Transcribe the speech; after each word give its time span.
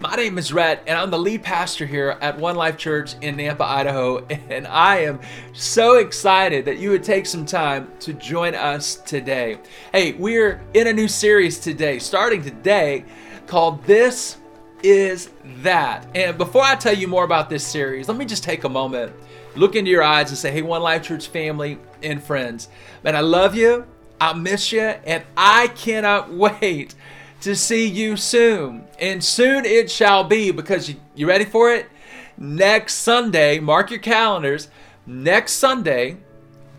My 0.00 0.16
name 0.16 0.38
is 0.38 0.50
Rhett, 0.50 0.82
and 0.86 0.96
I'm 0.96 1.10
the 1.10 1.18
lead 1.18 1.42
pastor 1.42 1.84
here 1.84 2.16
at 2.22 2.38
One 2.38 2.56
Life 2.56 2.78
Church 2.78 3.16
in 3.20 3.36
Nampa, 3.36 3.60
Idaho. 3.60 4.26
And 4.48 4.66
I 4.66 5.00
am 5.00 5.20
so 5.52 5.96
excited 5.98 6.64
that 6.64 6.78
you 6.78 6.88
would 6.88 7.04
take 7.04 7.26
some 7.26 7.44
time 7.44 7.92
to 8.00 8.14
join 8.14 8.54
us 8.54 8.94
today. 8.96 9.58
Hey, 9.92 10.12
we're 10.12 10.62
in 10.72 10.86
a 10.86 10.92
new 10.94 11.06
series 11.06 11.58
today, 11.58 11.98
starting 11.98 12.40
today, 12.42 13.04
called 13.46 13.84
This 13.84 14.38
Is 14.82 15.28
That. 15.62 16.06
And 16.14 16.38
before 16.38 16.62
I 16.62 16.76
tell 16.76 16.96
you 16.96 17.06
more 17.06 17.24
about 17.24 17.50
this 17.50 17.66
series, 17.66 18.08
let 18.08 18.16
me 18.16 18.24
just 18.24 18.42
take 18.42 18.64
a 18.64 18.70
moment, 18.70 19.12
look 19.54 19.76
into 19.76 19.90
your 19.90 20.02
eyes, 20.02 20.30
and 20.30 20.38
say, 20.38 20.50
Hey, 20.50 20.62
One 20.62 20.80
Life 20.80 21.02
Church 21.02 21.28
family 21.28 21.78
and 22.02 22.22
friends, 22.22 22.70
man, 23.04 23.16
I 23.16 23.20
love 23.20 23.54
you, 23.54 23.86
I 24.18 24.32
miss 24.32 24.72
you, 24.72 24.80
and 24.80 25.24
I 25.36 25.68
cannot 25.68 26.32
wait 26.32 26.94
to 27.40 27.56
see 27.56 27.86
you 27.86 28.16
soon. 28.16 28.86
And 28.98 29.22
soon 29.22 29.64
it 29.64 29.90
shall 29.90 30.24
be 30.24 30.50
because 30.50 30.88
you, 30.88 30.96
you 31.14 31.26
ready 31.26 31.44
for 31.44 31.72
it? 31.72 31.88
Next 32.36 32.94
Sunday, 32.94 33.60
mark 33.60 33.90
your 33.90 34.00
calendars. 34.00 34.68
Next 35.06 35.52
Sunday, 35.52 36.18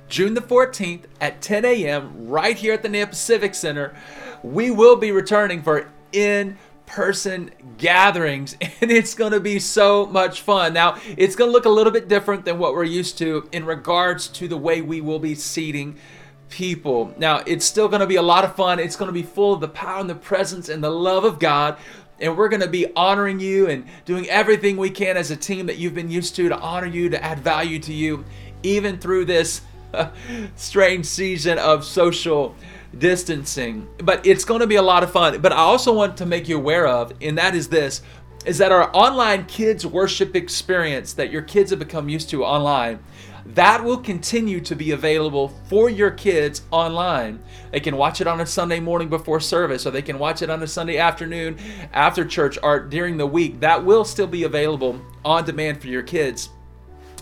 June 0.07 0.33
the 0.33 0.41
14th 0.41 1.03
at 1.19 1.41
10 1.41 1.65
a.m., 1.65 2.27
right 2.27 2.57
here 2.57 2.73
at 2.73 2.83
the 2.83 2.89
Nampa 2.89 3.15
Civic 3.15 3.55
Center, 3.55 3.95
we 4.43 4.71
will 4.71 4.95
be 4.95 5.11
returning 5.11 5.61
for 5.61 5.89
in 6.11 6.57
person 6.85 7.49
gatherings 7.77 8.53
and 8.81 8.91
it's 8.91 9.13
going 9.13 9.31
to 9.31 9.39
be 9.39 9.59
so 9.59 10.05
much 10.07 10.41
fun. 10.41 10.73
Now, 10.73 10.97
it's 11.17 11.35
going 11.35 11.49
to 11.49 11.53
look 11.53 11.65
a 11.65 11.69
little 11.69 11.93
bit 11.93 12.07
different 12.07 12.43
than 12.43 12.59
what 12.59 12.73
we're 12.73 12.83
used 12.83 13.17
to 13.19 13.47
in 13.51 13.65
regards 13.65 14.27
to 14.29 14.47
the 14.47 14.57
way 14.57 14.81
we 14.81 14.99
will 14.99 15.19
be 15.19 15.35
seating 15.35 15.97
people. 16.51 17.13
Now, 17.17 17.41
it's 17.47 17.65
still 17.65 17.87
going 17.87 18.01
to 18.01 18.07
be 18.07 18.17
a 18.17 18.21
lot 18.21 18.43
of 18.43 18.55
fun. 18.55 18.79
It's 18.79 18.95
going 18.95 19.09
to 19.09 19.13
be 19.13 19.23
full 19.23 19.53
of 19.53 19.61
the 19.61 19.67
power 19.67 19.99
and 19.99 20.09
the 20.09 20.15
presence 20.15 20.69
and 20.69 20.83
the 20.83 20.91
love 20.91 21.23
of 21.23 21.39
God. 21.39 21.77
And 22.19 22.37
we're 22.37 22.49
going 22.49 22.61
to 22.61 22.67
be 22.67 22.93
honoring 22.95 23.39
you 23.39 23.67
and 23.67 23.85
doing 24.05 24.29
everything 24.29 24.77
we 24.77 24.91
can 24.91 25.17
as 25.17 25.31
a 25.31 25.35
team 25.35 25.65
that 25.65 25.77
you've 25.77 25.95
been 25.95 26.11
used 26.11 26.35
to 26.35 26.49
to 26.49 26.59
honor 26.59 26.85
you, 26.85 27.09
to 27.09 27.23
add 27.23 27.39
value 27.39 27.79
to 27.79 27.93
you, 27.93 28.23
even 28.61 28.99
through 28.99 29.25
this 29.25 29.61
strange 30.55 31.07
season 31.07 31.57
of 31.57 31.83
social 31.83 32.55
distancing. 32.95 33.87
But 33.97 34.27
it's 34.27 34.45
going 34.45 34.61
to 34.61 34.67
be 34.67 34.75
a 34.75 34.83
lot 34.83 35.01
of 35.01 35.11
fun. 35.11 35.41
But 35.41 35.53
I 35.53 35.57
also 35.57 35.93
want 35.93 36.17
to 36.17 36.27
make 36.27 36.47
you 36.47 36.57
aware 36.57 36.85
of, 36.85 37.13
and 37.21 37.39
that 37.39 37.55
is 37.55 37.69
this 37.69 38.03
is 38.45 38.57
that 38.57 38.71
our 38.71 38.89
online 38.95 39.45
kids 39.45 39.85
worship 39.85 40.35
experience 40.35 41.13
that 41.13 41.31
your 41.31 41.43
kids 41.43 41.69
have 41.69 41.77
become 41.77 42.09
used 42.09 42.29
to 42.29 42.43
online 42.43 42.97
that 43.45 43.83
will 43.83 43.97
continue 43.97 44.61
to 44.61 44.75
be 44.75 44.91
available 44.91 45.49
for 45.65 45.89
your 45.89 46.11
kids 46.11 46.61
online. 46.71 47.39
They 47.71 47.79
can 47.79 47.97
watch 47.97 48.21
it 48.21 48.27
on 48.27 48.41
a 48.41 48.45
Sunday 48.45 48.79
morning 48.79 49.09
before 49.09 49.39
service, 49.39 49.85
or 49.85 49.91
they 49.91 50.01
can 50.01 50.19
watch 50.19 50.41
it 50.41 50.49
on 50.49 50.61
a 50.61 50.67
Sunday 50.67 50.97
afternoon 50.97 51.57
after 51.93 52.25
church, 52.25 52.57
or 52.61 52.79
during 52.79 53.17
the 53.17 53.27
week. 53.27 53.59
That 53.59 53.83
will 53.83 54.05
still 54.05 54.27
be 54.27 54.43
available 54.43 54.99
on 55.25 55.45
demand 55.45 55.81
for 55.81 55.87
your 55.87 56.03
kids. 56.03 56.49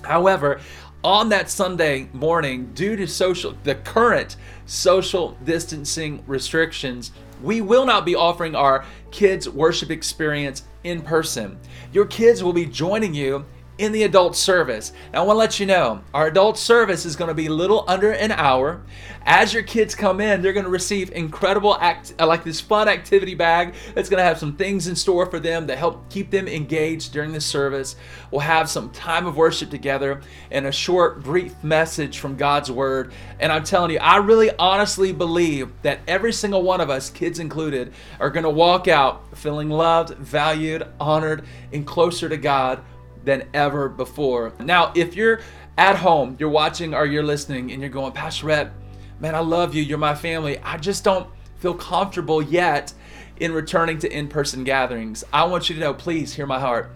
However, 0.03 0.59
on 1.03 1.29
that 1.29 1.49
Sunday 1.49 2.09
morning, 2.13 2.71
due 2.73 2.95
to 2.97 3.07
social 3.07 3.55
the 3.63 3.75
current 3.75 4.35
social 4.65 5.37
distancing 5.45 6.23
restrictions, 6.27 7.11
we 7.41 7.61
will 7.61 7.85
not 7.85 8.05
be 8.05 8.15
offering 8.15 8.53
our 8.53 8.83
kids 9.11 9.47
worship 9.47 9.91
experience 9.91 10.63
in 10.83 11.01
person. 11.01 11.57
Your 11.93 12.05
kids 12.05 12.43
will 12.43 12.53
be 12.53 12.65
joining 12.65 13.13
you 13.13 13.45
in 13.79 13.93
the 13.93 14.03
adult 14.03 14.35
service. 14.35 14.91
Now, 15.13 15.23
I 15.23 15.25
want 15.25 15.37
to 15.37 15.39
let 15.39 15.59
you 15.59 15.65
know 15.65 16.03
our 16.13 16.27
adult 16.27 16.57
service 16.57 17.05
is 17.05 17.15
going 17.15 17.29
to 17.29 17.33
be 17.33 17.45
a 17.45 17.51
little 17.51 17.85
under 17.87 18.11
an 18.11 18.31
hour. 18.31 18.81
As 19.25 19.53
your 19.53 19.63
kids 19.63 19.95
come 19.95 20.19
in, 20.19 20.41
they're 20.41 20.53
going 20.53 20.65
to 20.65 20.69
receive 20.69 21.11
incredible 21.11 21.75
act 21.75 22.13
uh, 22.19 22.27
like 22.27 22.43
this 22.43 22.59
fun 22.59 22.89
activity 22.89 23.35
bag 23.35 23.73
that's 23.95 24.09
going 24.09 24.17
to 24.17 24.23
have 24.23 24.37
some 24.37 24.57
things 24.57 24.87
in 24.87 24.97
store 24.97 25.25
for 25.27 25.39
them 25.39 25.65
to 25.67 25.77
help 25.77 26.09
keep 26.09 26.29
them 26.29 26.47
engaged 26.47 27.13
during 27.13 27.31
the 27.31 27.39
service. 27.39 27.95
We'll 28.31 28.41
have 28.41 28.69
some 28.69 28.89
time 28.89 29.25
of 29.25 29.37
worship 29.37 29.69
together 29.69 30.21
and 30.51 30.65
a 30.65 30.71
short, 30.73 31.23
brief 31.23 31.63
message 31.63 32.19
from 32.19 32.35
God's 32.35 32.69
word. 32.69 33.13
And 33.39 33.49
I'm 33.49 33.63
telling 33.63 33.91
you, 33.91 33.99
I 33.99 34.17
really 34.17 34.51
honestly 34.59 35.13
believe 35.13 35.71
that 35.83 35.99
every 36.05 36.33
single 36.33 36.63
one 36.63 36.81
of 36.81 36.89
us, 36.89 37.09
kids 37.09 37.39
included, 37.39 37.93
are 38.19 38.29
going 38.29 38.43
to 38.43 38.49
walk 38.49 38.89
out 38.89 39.37
feeling 39.37 39.69
loved, 39.69 40.15
valued, 40.17 40.85
honored, 40.99 41.45
and 41.71 41.87
closer 41.87 42.27
to 42.27 42.35
God 42.35 42.83
than 43.23 43.47
ever 43.53 43.89
before. 43.89 44.53
Now, 44.59 44.91
if 44.95 45.15
you're 45.15 45.41
at 45.77 45.95
home, 45.95 46.35
you're 46.39 46.49
watching 46.49 46.93
or 46.93 47.05
you're 47.05 47.23
listening, 47.23 47.71
and 47.71 47.81
you're 47.81 47.89
going, 47.89 48.11
Pastor 48.11 48.47
Rhett, 48.47 48.71
man, 49.19 49.35
I 49.35 49.39
love 49.39 49.75
you. 49.75 49.83
You're 49.83 49.97
my 49.97 50.15
family. 50.15 50.59
I 50.59 50.77
just 50.77 51.03
don't 51.03 51.27
feel 51.57 51.73
comfortable 51.73 52.41
yet 52.41 52.93
in 53.39 53.51
returning 53.53 53.99
to 53.99 54.11
in 54.11 54.27
person 54.27 54.63
gatherings. 54.63 55.23
I 55.31 55.45
want 55.45 55.69
you 55.69 55.75
to 55.75 55.81
know, 55.81 55.93
please 55.93 56.33
hear 56.33 56.45
my 56.45 56.59
heart. 56.59 56.91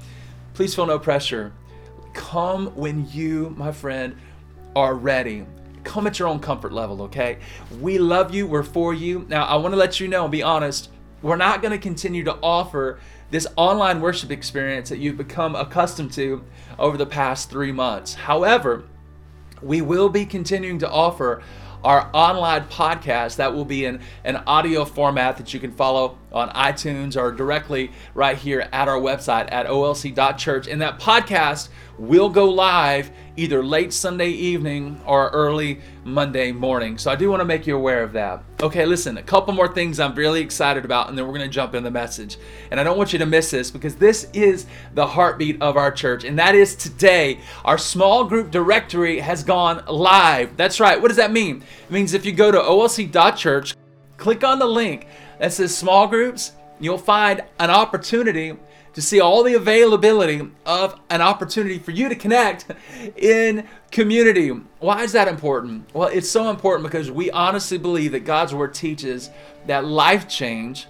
Please 0.53 0.75
feel 0.75 0.85
no 0.85 0.99
pressure. 0.99 1.53
Come 2.13 2.67
when 2.75 3.09
you, 3.09 3.53
my 3.57 3.71
friend, 3.71 4.15
are 4.75 4.93
ready. 4.93 5.45
Come 5.83 6.07
at 6.07 6.19
your 6.19 6.27
own 6.27 6.39
comfort 6.39 6.71
level, 6.71 7.01
okay? 7.03 7.39
We 7.81 7.97
love 7.97 8.33
you. 8.33 8.47
We're 8.47 8.63
for 8.63 8.93
you. 8.93 9.25
Now, 9.27 9.45
I 9.45 9.55
want 9.55 9.73
to 9.73 9.77
let 9.77 9.99
you 9.99 10.07
know 10.07 10.23
and 10.23 10.31
be 10.31 10.43
honest, 10.43 10.89
we're 11.21 11.35
not 11.37 11.61
going 11.61 11.71
to 11.71 11.77
continue 11.77 12.23
to 12.25 12.35
offer 12.41 12.99
this 13.33 13.47
online 13.55 13.99
worship 13.99 14.29
experience 14.29 14.89
that 14.89 14.99
you've 14.99 15.17
become 15.17 15.55
accustomed 15.55 16.13
to 16.13 16.43
over 16.77 16.97
the 16.97 17.05
past 17.05 17.49
three 17.49 17.71
months. 17.71 18.13
However, 18.13 18.83
we 19.59 19.81
will 19.81 20.07
be 20.07 20.23
continuing 20.23 20.77
to 20.77 20.89
offer 20.89 21.41
our 21.83 22.11
online 22.13 22.65
podcast 22.65 23.37
that 23.37 23.51
will 23.51 23.65
be 23.65 23.85
in 23.85 24.01
an 24.23 24.35
audio 24.45 24.85
format 24.85 25.37
that 25.37 25.51
you 25.51 25.59
can 25.59 25.71
follow 25.71 26.15
on 26.33 26.49
iTunes 26.49 27.15
or 27.15 27.31
directly 27.31 27.91
right 28.13 28.37
here 28.37 28.67
at 28.71 28.87
our 28.87 28.99
website 28.99 29.51
at 29.51 29.67
olc.church. 29.67 30.67
And 30.67 30.81
that 30.81 30.99
podcast 30.99 31.69
will 31.97 32.29
go 32.29 32.49
live 32.49 33.11
either 33.35 33.63
late 33.63 33.93
Sunday 33.93 34.29
evening 34.29 34.99
or 35.05 35.29
early 35.29 35.79
Monday 36.03 36.51
morning. 36.51 36.97
So 36.97 37.11
I 37.11 37.15
do 37.15 37.29
want 37.29 37.41
to 37.41 37.45
make 37.45 37.65
you 37.67 37.75
aware 37.75 38.03
of 38.03 38.13
that. 38.13 38.43
Okay, 38.61 38.85
listen, 38.85 39.17
a 39.17 39.23
couple 39.23 39.53
more 39.53 39.67
things 39.67 39.99
I'm 39.99 40.15
really 40.15 40.41
excited 40.41 40.85
about, 40.85 41.09
and 41.09 41.17
then 41.17 41.25
we're 41.25 41.37
going 41.37 41.49
to 41.49 41.53
jump 41.53 41.75
in 41.75 41.83
the 41.83 41.91
message. 41.91 42.37
And 42.71 42.79
I 42.79 42.83
don't 42.83 42.97
want 42.97 43.13
you 43.13 43.19
to 43.19 43.25
miss 43.25 43.51
this 43.51 43.71
because 43.71 43.95
this 43.95 44.27
is 44.33 44.65
the 44.93 45.05
heartbeat 45.05 45.61
of 45.61 45.77
our 45.77 45.91
church, 45.91 46.23
and 46.23 46.37
that 46.39 46.55
is 46.55 46.75
today. 46.75 47.39
Our 47.65 47.77
small 47.77 48.23
group 48.23 48.51
directory 48.51 49.19
has 49.19 49.43
gone 49.43 49.83
live. 49.87 50.55
That's 50.57 50.79
right. 50.79 51.01
What 51.01 51.09
does 51.09 51.17
that 51.17 51.31
mean? 51.31 51.63
It 51.85 51.91
means 51.91 52.13
if 52.13 52.25
you 52.25 52.31
go 52.31 52.51
to 52.51 52.59
olc.church, 52.59 53.75
click 54.17 54.43
on 54.43 54.59
the 54.59 54.67
link 54.67 55.07
that 55.39 55.53
says 55.53 55.75
small 55.75 56.07
groups, 56.07 56.53
you'll 56.79 56.97
find 56.97 57.43
an 57.59 57.69
opportunity 57.69 58.57
to 58.93 59.01
see 59.01 59.19
all 59.19 59.43
the 59.43 59.55
availability 59.55 60.41
of 60.65 60.99
an 61.09 61.21
opportunity 61.21 61.79
for 61.79 61.91
you 61.91 62.09
to 62.09 62.15
connect 62.15 62.67
in 63.15 63.67
community. 63.91 64.49
Why 64.79 65.03
is 65.03 65.13
that 65.13 65.27
important? 65.27 65.93
Well, 65.93 66.09
it's 66.09 66.29
so 66.29 66.49
important 66.49 66.83
because 66.83 67.09
we 67.09 67.31
honestly 67.31 67.77
believe 67.77 68.11
that 68.11 68.21
God's 68.21 68.53
Word 68.53 68.73
teaches 68.73 69.31
that 69.65 69.85
life 69.85 70.27
change 70.27 70.87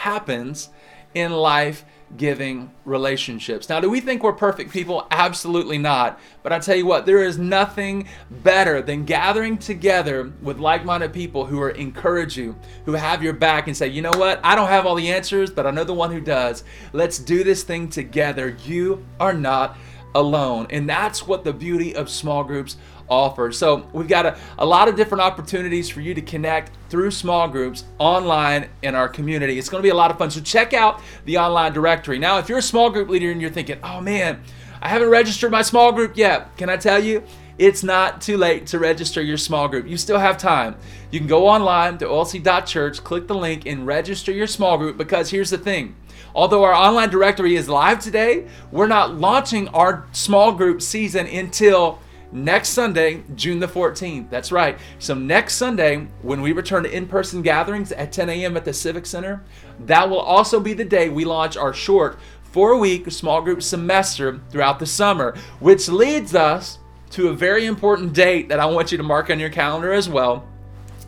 happens 0.00 0.68
in 1.14 1.32
life 1.32 1.84
giving 2.16 2.70
relationships. 2.84 3.68
Now, 3.68 3.80
do 3.80 3.90
we 3.90 4.00
think 4.00 4.22
we're 4.22 4.32
perfect 4.32 4.72
people? 4.72 5.06
Absolutely 5.10 5.78
not. 5.78 6.18
But 6.42 6.52
I 6.52 6.58
tell 6.58 6.76
you 6.76 6.86
what, 6.86 7.06
there 7.06 7.22
is 7.22 7.38
nothing 7.38 8.08
better 8.30 8.80
than 8.80 9.04
gathering 9.04 9.58
together 9.58 10.32
with 10.42 10.58
like 10.58 10.84
minded 10.84 11.12
people 11.12 11.44
who 11.44 11.60
are 11.60 11.70
encourage 11.70 12.36
you, 12.36 12.56
who 12.86 12.92
have 12.92 13.22
your 13.22 13.34
back 13.34 13.66
and 13.66 13.76
say, 13.76 13.88
you 13.88 14.02
know 14.02 14.16
what, 14.16 14.40
I 14.42 14.54
don't 14.54 14.68
have 14.68 14.86
all 14.86 14.94
the 14.94 15.12
answers, 15.12 15.50
but 15.50 15.66
I 15.66 15.70
know 15.70 15.84
the 15.84 15.94
one 15.94 16.10
who 16.10 16.20
does. 16.20 16.64
Let's 16.92 17.18
do 17.18 17.44
this 17.44 17.62
thing 17.62 17.88
together. 17.88 18.56
You 18.64 19.04
are 19.20 19.34
not 19.34 19.76
alone. 20.14 20.66
And 20.70 20.88
that's 20.88 21.26
what 21.26 21.44
the 21.44 21.52
beauty 21.52 21.94
of 21.94 22.08
small 22.08 22.42
groups 22.44 22.76
offer. 23.08 23.52
So 23.52 23.88
we've 23.92 24.08
got 24.08 24.26
a, 24.26 24.38
a 24.58 24.66
lot 24.66 24.88
of 24.88 24.96
different 24.96 25.22
opportunities 25.22 25.88
for 25.88 26.00
you 26.00 26.14
to 26.14 26.22
connect 26.22 26.72
through 26.90 27.10
small 27.10 27.48
groups 27.48 27.84
online 27.98 28.68
in 28.82 28.94
our 28.94 29.08
community. 29.08 29.58
It's 29.58 29.68
going 29.68 29.82
to 29.82 29.86
be 29.86 29.90
a 29.90 29.94
lot 29.94 30.10
of 30.10 30.18
fun. 30.18 30.30
So 30.30 30.40
check 30.40 30.74
out 30.74 31.00
the 31.24 31.38
online 31.38 31.72
directory. 31.72 32.18
Now, 32.18 32.38
if 32.38 32.48
you're 32.48 32.58
a 32.58 32.62
small 32.62 32.90
group 32.90 33.08
leader 33.08 33.30
and 33.30 33.40
you're 33.40 33.50
thinking, 33.50 33.78
oh 33.82 34.00
man, 34.00 34.42
I 34.80 34.88
haven't 34.88 35.08
registered 35.08 35.50
my 35.50 35.62
small 35.62 35.92
group 35.92 36.16
yet, 36.16 36.56
can 36.56 36.70
I 36.70 36.76
tell 36.76 37.02
you? 37.02 37.22
it's 37.58 37.82
not 37.82 38.20
too 38.20 38.36
late 38.36 38.66
to 38.68 38.78
register 38.78 39.20
your 39.20 39.36
small 39.36 39.68
group. 39.68 39.86
You 39.86 39.96
still 39.96 40.18
have 40.18 40.38
time. 40.38 40.76
You 41.10 41.18
can 41.18 41.28
go 41.28 41.48
online 41.48 41.98
to 41.98 42.06
olc.church, 42.06 43.02
click 43.02 43.26
the 43.26 43.34
link, 43.34 43.66
and 43.66 43.86
register 43.86 44.30
your 44.30 44.46
small 44.46 44.78
group 44.78 44.96
because 44.96 45.30
here's 45.30 45.50
the 45.50 45.58
thing. 45.58 45.96
Although 46.34 46.62
our 46.62 46.72
online 46.72 47.10
directory 47.10 47.56
is 47.56 47.68
live 47.68 47.98
today, 47.98 48.46
we're 48.70 48.86
not 48.86 49.16
launching 49.16 49.68
our 49.68 50.06
small 50.12 50.52
group 50.52 50.80
season 50.80 51.26
until 51.26 51.98
next 52.32 52.70
Sunday, 52.70 53.24
June 53.34 53.58
the 53.58 53.68
14th. 53.68 54.30
That's 54.30 54.52
right. 54.52 54.78
So, 54.98 55.14
next 55.14 55.54
Sunday, 55.54 56.06
when 56.22 56.40
we 56.42 56.52
return 56.52 56.82
to 56.84 56.90
in 56.90 57.06
person 57.06 57.42
gatherings 57.42 57.92
at 57.92 58.12
10 58.12 58.28
a.m. 58.28 58.56
at 58.56 58.64
the 58.64 58.72
Civic 58.72 59.06
Center, 59.06 59.42
that 59.80 60.08
will 60.08 60.20
also 60.20 60.60
be 60.60 60.74
the 60.74 60.84
day 60.84 61.08
we 61.08 61.24
launch 61.24 61.56
our 61.56 61.72
short 61.72 62.18
four 62.52 62.78
week 62.78 63.10
small 63.10 63.42
group 63.42 63.62
semester 63.62 64.40
throughout 64.50 64.78
the 64.78 64.86
summer, 64.86 65.36
which 65.60 65.88
leads 65.88 66.34
us 66.34 66.78
to 67.10 67.28
a 67.28 67.32
very 67.32 67.66
important 67.66 68.12
date 68.12 68.48
that 68.48 68.60
I 68.60 68.66
want 68.66 68.92
you 68.92 68.98
to 68.98 69.04
mark 69.04 69.30
on 69.30 69.38
your 69.38 69.50
calendar 69.50 69.92
as 69.92 70.08
well. 70.08 70.46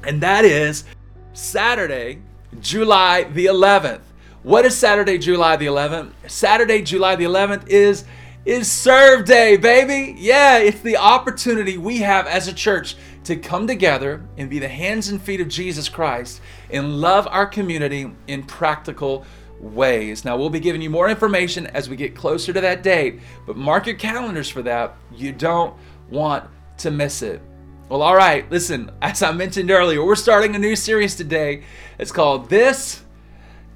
And 0.05 0.23
that 0.23 0.45
is 0.45 0.85
Saturday, 1.33 2.21
July 2.61 3.25
the 3.25 3.47
11th. 3.47 4.01
What 4.43 4.65
is 4.65 4.77
Saturday, 4.77 5.19
July 5.19 5.57
the 5.57 5.67
11th? 5.67 6.13
Saturday, 6.27 6.81
July 6.83 7.17
the 7.17 7.25
11th 7.25 7.69
is 7.69 8.05
is 8.45 8.71
serve 8.71 9.27
day, 9.27 9.57
baby. 9.57 10.15
Yeah, 10.19 10.59
it's 10.59 10.81
the 10.81 10.97
opportunity 10.97 11.77
we 11.77 11.99
have 11.99 12.27
as 12.27 12.49
a 12.49 12.55
church 12.55 12.97
to 13.25 13.37
come 13.37 13.67
together 13.67 14.25
and 14.39 14.49
be 14.49 14.59
the 14.59 14.69
hands 14.69 15.09
and 15.09 15.21
feet 15.21 15.41
of 15.41 15.49
Jesus 15.49 15.89
Christ 15.89 16.41
and 16.71 17.01
love 17.01 17.29
our 17.31 17.47
community 17.47 18.11
in 18.29 18.43
practical 18.45 19.27
ways. 19.61 20.25
Now, 20.25 20.37
we'll 20.39 20.51
be 20.51 20.61
giving 20.61 20.81
you 20.81 20.89
more 20.89 21.11
information 21.11 21.67
as 21.69 21.91
we 21.91 21.97
get 21.97 22.15
closer 22.15 22.53
to 22.53 22.61
that 22.61 22.83
date, 22.83 23.21
but 23.47 23.57
mark 23.57 23.87
your 23.87 23.97
calendars 23.97 24.49
for 24.49 24.63
that. 24.63 24.97
You 25.15 25.33
don't 25.33 25.75
want 26.09 26.49
to 26.79 26.91
miss 26.91 27.21
it. 27.23 27.43
Well, 27.91 28.03
all 28.03 28.17
right, 28.17 28.51
listen, 28.51 28.91
as 29.03 29.23
I 29.23 29.33
mentioned 29.33 29.71
earlier, 29.71 30.03
we're 30.05 30.15
starting 30.15 30.55
a 30.55 30.59
new 30.59 30.77
series 30.77 31.15
today. 31.15 31.65
It's 31.99 32.13
called 32.13 32.49
This 32.49 33.05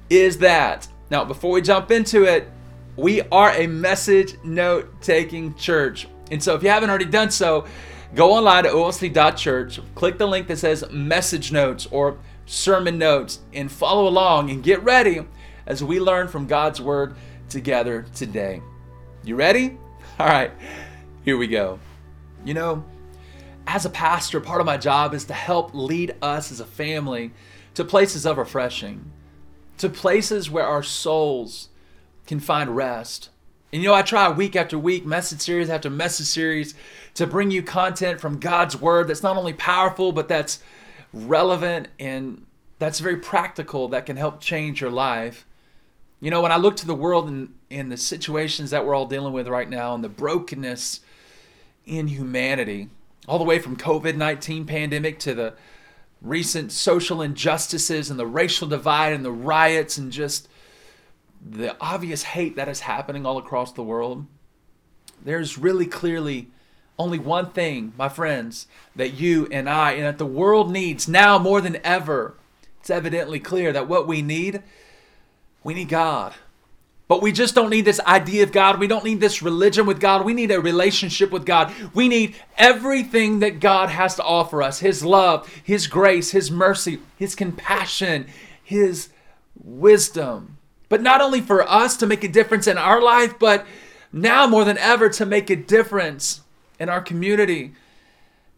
Is 0.09 0.39
That. 0.39 0.87
Now, 1.11 1.23
before 1.23 1.51
we 1.51 1.61
jump 1.61 1.91
into 1.91 2.23
it, 2.23 2.49
we 2.97 3.21
are 3.23 3.51
a 3.51 3.67
message 3.67 4.35
note 4.43 5.01
taking 5.01 5.53
church. 5.55 6.07
And 6.31 6.41
so 6.41 6.55
if 6.55 6.63
you 6.63 6.69
haven't 6.69 6.89
already 6.89 7.05
done 7.05 7.29
so, 7.29 7.65
go 8.13 8.33
online 8.33 8.63
to 8.63 8.69
olc.church, 8.69 9.79
click 9.95 10.17
the 10.17 10.27
link 10.27 10.47
that 10.47 10.57
says 10.57 10.89
message 10.91 11.51
notes 11.51 11.87
or 11.91 12.17
sermon 12.45 12.97
notes, 12.97 13.39
and 13.53 13.71
follow 13.71 14.07
along 14.07 14.49
and 14.49 14.63
get 14.63 14.83
ready 14.83 15.25
as 15.65 15.83
we 15.83 15.99
learn 15.99 16.27
from 16.27 16.47
God's 16.47 16.79
word 16.79 17.15
together 17.49 18.05
today. 18.15 18.61
You 19.23 19.35
ready? 19.35 19.77
All 20.19 20.27
right, 20.27 20.51
here 21.23 21.37
we 21.37 21.47
go. 21.47 21.79
You 22.45 22.53
know, 22.53 22.85
as 23.67 23.85
a 23.85 23.89
pastor, 23.89 24.39
part 24.39 24.61
of 24.61 24.67
my 24.67 24.77
job 24.77 25.13
is 25.13 25.25
to 25.25 25.33
help 25.33 25.73
lead 25.73 26.15
us 26.21 26.51
as 26.51 26.59
a 26.59 26.65
family 26.65 27.33
to 27.73 27.83
places 27.83 28.25
of 28.25 28.37
refreshing, 28.37 29.11
to 29.79 29.89
places 29.89 30.49
where 30.49 30.65
our 30.65 30.83
souls 30.83 31.69
can 32.27 32.39
find 32.39 32.75
rest. 32.75 33.29
And 33.71 33.81
you 33.81 33.89
know, 33.89 33.95
I 33.95 34.03
try 34.03 34.29
week 34.29 34.55
after 34.55 34.79
week, 34.79 35.05
message 35.05 35.41
series 35.41 35.69
after 35.69 35.89
message 35.89 36.27
series 36.27 36.75
to 37.15 37.27
bring 37.27 37.51
you 37.51 37.61
content 37.61 38.21
from 38.21 38.39
God's 38.39 38.79
Word 38.79 39.07
that's 39.07 39.23
not 39.23 39.37
only 39.37 39.53
powerful, 39.53 40.11
but 40.11 40.27
that's 40.27 40.59
relevant 41.11 41.87
and 41.99 42.45
that's 42.79 42.99
very 42.99 43.17
practical 43.17 43.87
that 43.89 44.05
can 44.05 44.17
help 44.17 44.39
change 44.39 44.81
your 44.81 44.91
life. 44.91 45.45
You 46.21 46.31
know, 46.31 46.41
when 46.41 46.51
I 46.51 46.57
look 46.57 46.77
to 46.77 46.87
the 46.87 46.95
world 46.95 47.27
and, 47.27 47.53
and 47.69 47.91
the 47.91 47.97
situations 47.97 48.71
that 48.71 48.85
we're 48.85 48.95
all 48.95 49.05
dealing 49.05 49.33
with 49.33 49.47
right 49.47 49.69
now 49.69 49.93
and 49.93 50.03
the 50.03 50.09
brokenness 50.09 51.01
in 51.85 52.07
humanity, 52.07 52.89
all 53.27 53.37
the 53.37 53.43
way 53.43 53.59
from 53.59 53.75
COVID-19 53.75 54.67
pandemic 54.67 55.19
to 55.19 55.33
the 55.33 55.53
recent 56.21 56.71
social 56.71 57.21
injustices 57.21 58.09
and 58.09 58.19
the 58.19 58.25
racial 58.25 58.67
divide 58.67 59.13
and 59.13 59.23
the 59.23 59.31
riots 59.31 59.97
and 59.97 60.11
just 60.11 60.47
the 61.47 61.75
obvious 61.79 62.23
hate 62.23 62.55
that 62.55 62.67
is 62.67 62.81
happening 62.81 63.25
all 63.25 63.37
across 63.37 63.71
the 63.71 63.83
world, 63.83 64.25
there's 65.23 65.57
really 65.57 65.85
clearly 65.85 66.49
only 66.97 67.19
one 67.19 67.51
thing, 67.51 67.93
my 67.97 68.09
friends, 68.09 68.67
that 68.95 69.13
you 69.13 69.47
and 69.51 69.69
I 69.69 69.91
and 69.91 70.05
that 70.05 70.17
the 70.17 70.25
world 70.25 70.71
needs 70.71 71.07
now 71.07 71.37
more 71.37 71.61
than 71.61 71.77
ever. 71.83 72.35
It's 72.79 72.89
evidently 72.89 73.39
clear 73.39 73.73
that 73.73 73.87
what 73.87 74.07
we 74.07 74.21
need, 74.21 74.63
we 75.63 75.73
need 75.73 75.89
God. 75.89 76.33
But 77.07 77.21
we 77.21 77.31
just 77.31 77.53
don't 77.53 77.69
need 77.69 77.85
this 77.85 77.99
idea 77.99 78.41
of 78.41 78.51
God. 78.51 78.79
We 78.79 78.87
don't 78.87 79.05
need 79.05 79.19
this 79.19 79.43
religion 79.43 79.85
with 79.85 79.99
God. 79.99 80.25
We 80.25 80.33
need 80.33 80.49
a 80.49 80.59
relationship 80.59 81.29
with 81.29 81.45
God. 81.45 81.71
We 81.93 82.07
need 82.07 82.35
everything 82.57 83.39
that 83.39 83.59
God 83.59 83.89
has 83.89 84.15
to 84.15 84.23
offer 84.23 84.63
us 84.63 84.79
His 84.79 85.05
love, 85.05 85.47
His 85.63 85.85
grace, 85.85 86.31
His 86.31 86.49
mercy, 86.49 86.99
His 87.17 87.35
compassion, 87.35 88.25
His 88.63 89.09
wisdom. 89.63 90.54
But 90.89 91.01
not 91.01 91.21
only 91.21 91.41
for 91.41 91.63
us 91.63 91.97
to 91.97 92.07
make 92.07 92.23
a 92.23 92.27
difference 92.27 92.67
in 92.67 92.77
our 92.77 93.01
life, 93.01 93.37
but 93.39 93.65
now 94.11 94.47
more 94.47 94.63
than 94.63 94.77
ever 94.77 95.09
to 95.09 95.25
make 95.25 95.49
a 95.49 95.55
difference 95.55 96.41
in 96.79 96.89
our 96.89 97.01
community, 97.01 97.73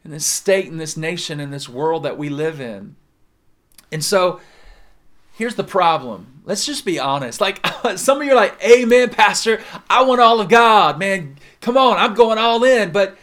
in 0.03 0.11
this 0.11 0.25
state, 0.25 0.65
in 0.65 0.77
this 0.77 0.97
nation, 0.97 1.39
in 1.39 1.51
this 1.51 1.69
world 1.69 2.03
that 2.03 2.17
we 2.17 2.29
live 2.29 2.59
in. 2.59 2.95
And 3.91 4.03
so, 4.03 4.41
here's 5.33 5.55
the 5.55 5.63
problem. 5.63 6.41
Let's 6.45 6.65
just 6.65 6.85
be 6.85 6.99
honest. 6.99 7.39
Like 7.39 7.65
some 7.95 8.19
of 8.19 8.25
you 8.25 8.31
are 8.31 8.35
like, 8.35 8.61
Amen, 8.63 9.09
Pastor. 9.09 9.61
I 9.89 10.03
want 10.03 10.21
all 10.21 10.41
of 10.41 10.49
God. 10.49 10.99
Man, 10.99 11.37
come 11.61 11.77
on, 11.77 11.97
I'm 11.97 12.13
going 12.13 12.37
all 12.37 12.63
in. 12.63 12.91
But 12.91 13.17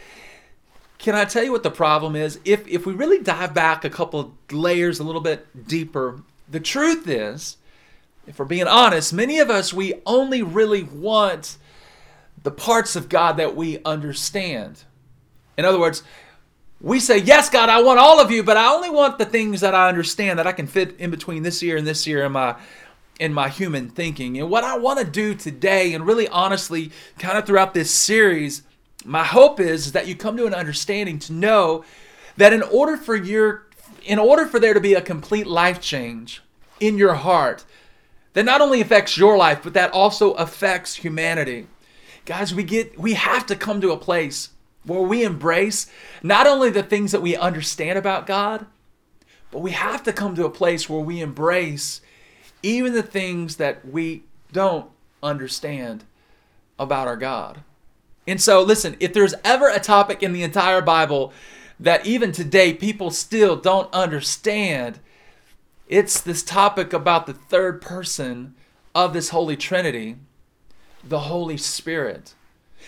can 0.97 1.13
I 1.13 1.25
tell 1.25 1.43
you 1.43 1.51
what 1.51 1.63
the 1.63 1.71
problem 1.71 2.15
is? 2.15 2.39
If 2.45 2.67
if 2.67 2.85
we 2.85 2.93
really 2.93 3.19
dive 3.19 3.53
back 3.53 3.83
a 3.83 3.89
couple 3.89 4.35
layers 4.51 4.99
a 4.99 5.03
little 5.03 5.21
bit 5.21 5.67
deeper, 5.67 6.21
the 6.49 6.59
truth 6.59 7.07
is, 7.07 7.57
if 8.27 8.39
we're 8.39 8.45
being 8.45 8.67
honest, 8.67 9.13
many 9.13 9.39
of 9.39 9.49
us 9.49 9.73
we 9.73 9.93
only 10.05 10.41
really 10.41 10.83
want 10.83 11.57
the 12.43 12.51
parts 12.51 12.95
of 12.95 13.09
God 13.09 13.37
that 13.37 13.55
we 13.55 13.79
understand. 13.83 14.83
In 15.57 15.65
other 15.65 15.79
words, 15.79 16.03
we 16.81 16.99
say, 16.99 17.17
Yes, 17.17 17.49
God, 17.49 17.69
I 17.69 17.81
want 17.81 17.99
all 17.99 18.19
of 18.19 18.31
you, 18.31 18.43
but 18.43 18.57
I 18.57 18.73
only 18.73 18.89
want 18.89 19.17
the 19.17 19.25
things 19.25 19.61
that 19.61 19.73
I 19.73 19.89
understand 19.89 20.39
that 20.39 20.47
I 20.47 20.51
can 20.51 20.67
fit 20.67 20.95
in 20.99 21.09
between 21.09 21.43
this 21.43 21.63
year 21.63 21.77
and 21.77 21.87
this 21.87 22.05
year 22.05 22.23
in 22.23 22.31
my 22.33 22.55
in 23.19 23.33
my 23.33 23.49
human 23.49 23.89
thinking. 23.89 24.37
And 24.37 24.49
what 24.49 24.63
I 24.63 24.77
want 24.77 24.99
to 24.99 25.05
do 25.05 25.35
today, 25.35 25.93
and 25.93 26.05
really 26.05 26.27
honestly, 26.27 26.91
kind 27.17 27.37
of 27.37 27.45
throughout 27.45 27.73
this 27.73 27.89
series, 27.89 28.63
my 29.05 29.23
hope 29.23 29.59
is, 29.59 29.87
is 29.87 29.91
that 29.93 30.07
you 30.07 30.15
come 30.15 30.35
to 30.37 30.45
an 30.45 30.53
understanding 30.53 31.17
to 31.19 31.33
know 31.33 31.85
that 32.37 32.51
in 32.51 32.61
order 32.61 32.97
for 32.97 33.15
your 33.15 33.65
in 34.03 34.19
order 34.19 34.45
for 34.45 34.59
there 34.59 34.73
to 34.73 34.79
be 34.79 34.93
a 34.93 35.01
complete 35.01 35.47
life 35.47 35.81
change 35.81 36.43
in 36.79 36.97
your 36.97 37.15
heart, 37.15 37.63
that 38.35 38.45
not 38.45 38.61
only 38.61 38.81
affects 38.81 39.17
your 39.17 39.37
life, 39.37 39.61
but 39.63 39.73
that 39.73 39.91
also 39.91 40.33
affects 40.33 40.95
humanity. 40.95 41.65
Guys, 42.25 42.53
we 42.53 42.63
get 42.63 42.99
we 42.99 43.13
have 43.13 43.45
to 43.47 43.55
come 43.55 43.81
to 43.81 43.91
a 43.91 43.97
place 43.97 44.49
where 44.83 45.01
we 45.01 45.23
embrace 45.23 45.87
not 46.21 46.45
only 46.45 46.69
the 46.69 46.83
things 46.83 47.11
that 47.11 47.21
we 47.21 47.35
understand 47.35 47.97
about 47.97 48.27
God, 48.27 48.67
but 49.51 49.59
we 49.59 49.71
have 49.71 50.03
to 50.03 50.13
come 50.13 50.35
to 50.35 50.45
a 50.45 50.49
place 50.49 50.89
where 50.89 50.99
we 50.99 51.21
embrace 51.21 52.01
even 52.61 52.93
the 52.93 53.03
things 53.03 53.55
that 53.55 53.87
we 53.87 54.23
don't 54.51 54.89
understand 55.23 56.03
about 56.77 57.07
our 57.07 57.17
God. 57.17 57.61
And 58.27 58.41
so, 58.41 58.61
listen, 58.61 58.97
if 58.99 59.13
there's 59.13 59.35
ever 59.43 59.69
a 59.69 59.79
topic 59.79 60.21
in 60.21 60.33
the 60.33 60.43
entire 60.43 60.81
Bible 60.81 61.31
that 61.79 62.05
even 62.05 62.31
today 62.31 62.73
people 62.73 63.11
still 63.11 63.55
don't 63.55 63.93
understand, 63.93 64.99
it's 65.87 66.19
this 66.21 66.43
topic 66.43 66.93
about 66.93 67.27
the 67.27 67.33
third 67.33 67.81
person 67.81 68.55
of 68.93 69.13
this 69.13 69.29
Holy 69.29 69.57
Trinity, 69.57 70.17
the 71.03 71.21
Holy 71.21 71.57
Spirit. 71.57 72.33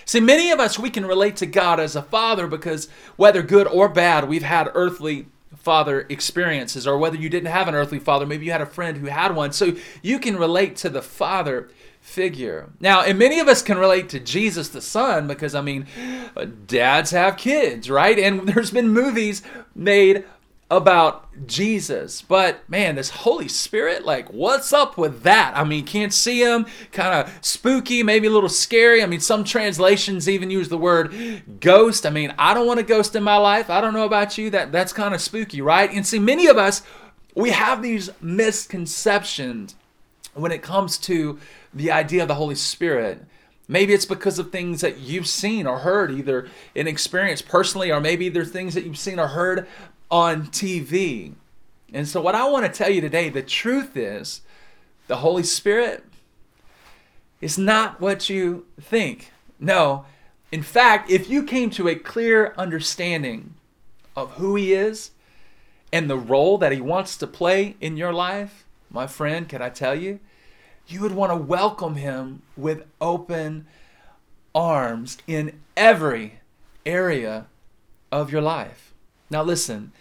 See, 0.06 0.20
many 0.20 0.52
of 0.52 0.60
us, 0.60 0.80
we 0.80 0.90
can 0.90 1.06
relate 1.06 1.36
to 1.38 1.46
God 1.46 1.80
as 1.80 1.96
a 1.96 2.02
father 2.02 2.48
because 2.48 2.88
whether 3.16 3.42
good 3.42 3.68
or 3.68 3.90
bad, 3.90 4.28
we've 4.28 4.44
had 4.44 4.72
earthly 4.74 5.28
father 5.56 6.06
experiences, 6.08 6.88
or 6.88 6.98
whether 6.98 7.18
you 7.18 7.30
didn't 7.30 7.52
have 7.52 7.68
an 7.68 7.76
earthly 7.76 8.00
father, 8.00 8.26
maybe 8.26 8.46
you 8.46 8.52
had 8.52 8.62
a 8.62 8.66
friend 8.66 8.98
who 8.98 9.08
had 9.08 9.36
one. 9.36 9.52
So 9.52 9.76
you 10.02 10.20
can 10.20 10.38
relate 10.38 10.76
to 10.78 10.90
the 10.90 11.02
father 11.02 11.70
figure. 12.00 12.70
Now, 12.80 13.02
and 13.02 13.20
many 13.20 13.40
of 13.40 13.50
us 13.50 13.62
can 13.62 13.78
relate 13.78 14.08
to 14.10 14.20
Jesus 14.20 14.70
the 14.70 14.82
Son 14.82 15.28
because, 15.28 15.54
I 15.54 15.62
mean, 15.62 15.88
dads 16.68 17.12
have 17.12 17.36
kids, 17.36 17.90
right? 17.90 18.18
And 18.18 18.48
there's 18.48 18.72
been 18.72 18.90
movies 18.90 19.42
made 19.76 20.24
about 20.70 21.48
Jesus. 21.48 22.22
But 22.22 22.68
man, 22.70 22.96
this 22.96 23.10
Holy 23.10 23.48
Spirit, 23.48 24.06
like, 24.06 24.32
what's 24.34 24.74
up 24.74 24.98
with 24.98 25.24
that? 25.24 25.56
I 25.56 25.64
mean, 25.64 25.86
can't 25.86 26.14
see 26.14 26.42
him, 26.42 26.66
kind 26.92 27.14
of 27.14 27.34
spooky, 27.42 28.04
maybe 28.04 28.28
a 28.28 28.32
little 28.32 28.50
scary. 28.50 29.02
I 29.02 29.06
mean, 29.06 29.22
some 29.22 29.44
translations 29.44 30.28
even 30.28 30.50
use 30.50 30.68
the 30.68 30.78
word 30.78 31.44
ghost. 31.62 32.06
I 32.06 32.10
mean, 32.10 32.34
I 32.38 32.54
don't 32.54 32.68
want 32.68 32.80
a 32.80 32.84
ghost 32.84 33.16
in 33.16 33.24
my 33.24 33.38
life. 33.38 33.70
I 33.70 33.80
don't 33.80 33.94
know 33.94 34.06
about 34.06 34.38
you. 34.38 34.50
That 34.50 34.72
that's 34.72 34.92
kind 34.92 35.14
of 35.14 35.22
spooky, 35.22 35.62
right? 35.62 35.90
And 35.90 36.06
see, 36.06 36.20
many 36.20 36.48
of 36.48 36.58
us 36.58 36.82
we 37.38 37.52
have 37.52 37.84
these 37.84 38.10
misconceptions 38.20 39.76
when 40.34 40.52
it 40.52 40.64
comes 40.64 40.98
to 40.98 41.38
the 41.72 41.92
idea 41.92 42.24
of 42.24 42.28
the 42.28 42.34
Holy 42.34 42.56
Spirit. 42.56 43.24
Maybe 43.68 43.94
it's 43.94 44.06
because 44.06 44.40
of 44.40 44.52
things 44.52 44.82
that 44.82 44.98
you've 44.98 45.28
seen 45.28 45.68
or 45.68 45.80
heard, 45.80 46.10
either 46.10 46.50
in 46.74 46.88
experience 46.88 47.44
personally, 47.44 47.92
or 47.92 48.02
maybe 48.02 48.30
there's 48.30 48.50
things 48.50 48.74
that 48.74 48.86
you've 48.86 48.98
seen 48.98 49.20
or 49.20 49.28
heard 49.28 49.68
on 50.10 50.48
TV. 50.48 51.34
And 51.94 52.08
so, 52.08 52.22
what 52.22 52.36
I 52.36 52.48
want 52.50 52.66
to 52.66 52.72
tell 52.72 52.90
you 52.90 53.02
today 53.02 53.30
the 53.30 53.42
truth 53.42 53.96
is, 53.96 54.42
the 55.08 55.18
Holy 55.18 55.44
Spirit 55.44 56.04
is 57.42 57.58
not 57.58 58.02
what 58.02 58.30
you 58.30 58.66
think. 58.80 59.32
No. 59.60 60.06
In 60.52 60.64
fact, 60.64 61.10
if 61.10 61.30
you 61.30 61.44
came 61.44 61.70
to 61.72 61.88
a 61.88 61.96
clear 61.96 62.54
understanding 62.58 63.56
of 64.16 64.32
who 64.34 64.56
He 64.56 64.74
is 64.74 65.12
and 65.92 66.10
the 66.10 66.18
role 66.18 66.58
that 66.58 66.72
He 66.72 66.82
wants 66.82 67.18
to 67.18 67.28
play 67.28 67.76
in 67.80 67.98
your 67.98 68.14
life, 68.14 68.66
my 68.90 69.08
friend, 69.08 69.48
can 69.48 69.62
I 69.62 69.70
tell 69.70 69.96
you? 69.96 70.20
You 70.88 71.02
would 71.02 71.14
want 71.14 71.32
to 71.32 71.38
welcome 71.38 71.96
Him 71.96 72.42
with 72.56 72.86
open 73.02 73.68
arms 74.56 75.18
in 75.28 75.60
every 75.76 76.40
area 76.86 77.48
of 78.12 78.32
your 78.32 78.42
life. 78.42 78.87
Now, 79.30 79.44
listen, 79.44 79.92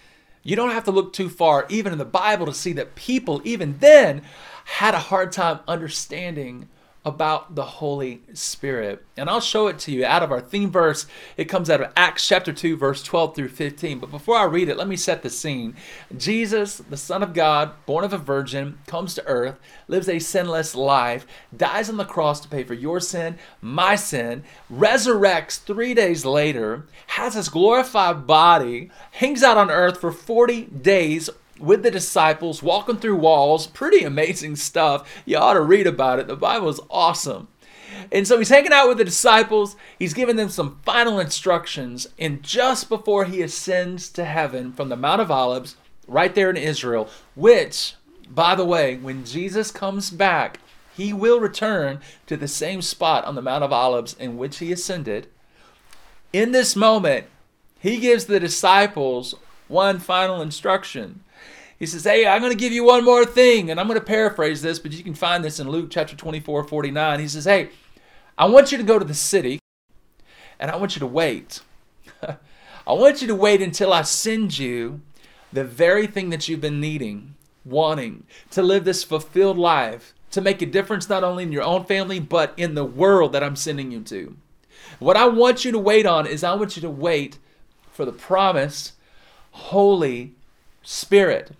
you 0.42 0.54
don't 0.56 0.70
have 0.70 0.84
to 0.84 0.90
look 0.90 1.12
too 1.12 1.28
far, 1.28 1.66
even 1.68 1.92
in 1.92 1.98
the 1.98 2.04
Bible, 2.04 2.46
to 2.46 2.54
see 2.54 2.72
that 2.74 2.94
people, 2.94 3.40
even 3.44 3.78
then, 3.78 4.22
had 4.64 4.94
a 4.94 4.98
hard 4.98 5.32
time 5.32 5.60
understanding 5.66 6.68
about 7.06 7.54
the 7.54 7.64
Holy 7.64 8.20
Spirit. 8.34 9.06
And 9.16 9.30
I'll 9.30 9.40
show 9.40 9.68
it 9.68 9.78
to 9.78 9.92
you 9.92 10.04
out 10.04 10.24
of 10.24 10.32
our 10.32 10.40
theme 10.40 10.72
verse. 10.72 11.06
It 11.36 11.44
comes 11.44 11.70
out 11.70 11.80
of 11.80 11.92
Acts 11.96 12.26
chapter 12.26 12.52
2, 12.52 12.76
verse 12.76 13.00
12 13.04 13.36
through 13.36 13.48
15. 13.50 14.00
But 14.00 14.10
before 14.10 14.36
I 14.36 14.44
read 14.44 14.68
it, 14.68 14.76
let 14.76 14.88
me 14.88 14.96
set 14.96 15.22
the 15.22 15.30
scene. 15.30 15.76
Jesus, 16.16 16.78
the 16.78 16.96
Son 16.96 17.22
of 17.22 17.32
God, 17.32 17.72
born 17.86 18.04
of 18.04 18.12
a 18.12 18.18
virgin, 18.18 18.78
comes 18.88 19.14
to 19.14 19.26
earth, 19.26 19.56
lives 19.86 20.08
a 20.08 20.18
sinless 20.18 20.74
life, 20.74 21.28
dies 21.56 21.88
on 21.88 21.96
the 21.96 22.04
cross 22.04 22.40
to 22.40 22.48
pay 22.48 22.64
for 22.64 22.74
your 22.74 22.98
sin, 22.98 23.38
my 23.62 23.94
sin, 23.94 24.42
resurrects 24.70 25.62
three 25.62 25.94
days 25.94 26.24
later, 26.24 26.86
has 27.06 27.34
his 27.34 27.48
glorified 27.48 28.26
body, 28.26 28.90
hangs 29.12 29.44
out 29.44 29.56
on 29.56 29.70
earth 29.70 30.00
for 30.00 30.10
40 30.10 30.62
days 30.62 31.30
with 31.58 31.82
the 31.82 31.90
disciples, 31.90 32.62
walking 32.62 32.96
through 32.96 33.16
walls. 33.16 33.66
Pretty 33.66 34.04
amazing 34.04 34.56
stuff. 34.56 35.22
You 35.24 35.38
ought 35.38 35.54
to 35.54 35.60
read 35.60 35.86
about 35.86 36.18
it. 36.18 36.26
The 36.26 36.36
Bible 36.36 36.68
is 36.68 36.80
awesome. 36.90 37.48
And 38.12 38.26
so 38.26 38.38
he's 38.38 38.48
hanging 38.48 38.72
out 38.72 38.88
with 38.88 38.98
the 38.98 39.04
disciples. 39.04 39.76
He's 39.98 40.14
giving 40.14 40.36
them 40.36 40.48
some 40.48 40.80
final 40.84 41.18
instructions. 41.18 42.08
And 42.18 42.42
just 42.42 42.88
before 42.88 43.24
he 43.24 43.42
ascends 43.42 44.08
to 44.10 44.24
heaven 44.24 44.72
from 44.72 44.88
the 44.88 44.96
Mount 44.96 45.20
of 45.20 45.30
Olives, 45.30 45.76
right 46.06 46.34
there 46.34 46.50
in 46.50 46.56
Israel, 46.56 47.08
which, 47.34 47.94
by 48.28 48.54
the 48.54 48.64
way, 48.64 48.96
when 48.96 49.24
Jesus 49.24 49.70
comes 49.70 50.10
back, 50.10 50.60
he 50.96 51.12
will 51.12 51.40
return 51.40 52.00
to 52.26 52.36
the 52.36 52.48
same 52.48 52.80
spot 52.80 53.24
on 53.24 53.34
the 53.34 53.42
Mount 53.42 53.64
of 53.64 53.72
Olives 53.72 54.14
in 54.18 54.36
which 54.36 54.58
he 54.58 54.72
ascended. 54.72 55.28
In 56.32 56.52
this 56.52 56.74
moment, 56.76 57.26
he 57.78 57.98
gives 57.98 58.26
the 58.26 58.40
disciples 58.40 59.34
one 59.68 59.98
final 59.98 60.40
instruction. 60.40 61.22
He 61.78 61.86
says, 61.86 62.04
Hey, 62.04 62.26
I'm 62.26 62.40
going 62.40 62.52
to 62.52 62.58
give 62.58 62.72
you 62.72 62.84
one 62.84 63.04
more 63.04 63.24
thing. 63.24 63.70
And 63.70 63.78
I'm 63.78 63.86
going 63.86 63.98
to 63.98 64.04
paraphrase 64.04 64.62
this, 64.62 64.78
but 64.78 64.92
you 64.92 65.04
can 65.04 65.14
find 65.14 65.44
this 65.44 65.60
in 65.60 65.68
Luke 65.68 65.88
chapter 65.90 66.16
24, 66.16 66.64
49. 66.64 67.20
He 67.20 67.28
says, 67.28 67.44
Hey, 67.44 67.70
I 68.38 68.46
want 68.46 68.72
you 68.72 68.78
to 68.78 68.84
go 68.84 68.98
to 68.98 69.04
the 69.04 69.14
city 69.14 69.58
and 70.58 70.70
I 70.70 70.76
want 70.76 70.96
you 70.96 71.00
to 71.00 71.06
wait. 71.06 71.60
I 72.22 72.92
want 72.92 73.20
you 73.20 73.28
to 73.28 73.34
wait 73.34 73.60
until 73.60 73.92
I 73.92 74.02
send 74.02 74.58
you 74.58 75.00
the 75.52 75.64
very 75.64 76.06
thing 76.06 76.30
that 76.30 76.48
you've 76.48 76.60
been 76.60 76.80
needing, 76.80 77.34
wanting 77.64 78.24
to 78.50 78.62
live 78.62 78.84
this 78.84 79.04
fulfilled 79.04 79.58
life, 79.58 80.14
to 80.30 80.40
make 80.40 80.60
a 80.60 80.66
difference 80.66 81.08
not 81.08 81.24
only 81.24 81.44
in 81.44 81.52
your 81.52 81.62
own 81.62 81.84
family, 81.84 82.20
but 82.20 82.52
in 82.56 82.74
the 82.74 82.84
world 82.84 83.32
that 83.32 83.42
I'm 83.42 83.56
sending 83.56 83.90
you 83.90 84.00
to. 84.02 84.36
What 84.98 85.16
I 85.16 85.26
want 85.26 85.64
you 85.64 85.72
to 85.72 85.78
wait 85.78 86.06
on 86.06 86.26
is 86.26 86.44
I 86.44 86.54
want 86.54 86.76
you 86.76 86.82
to 86.82 86.90
wait 86.90 87.38
for 87.90 88.04
the 88.04 88.12
promised 88.12 88.92
Holy 89.50 90.34
Spirit. 90.82 91.52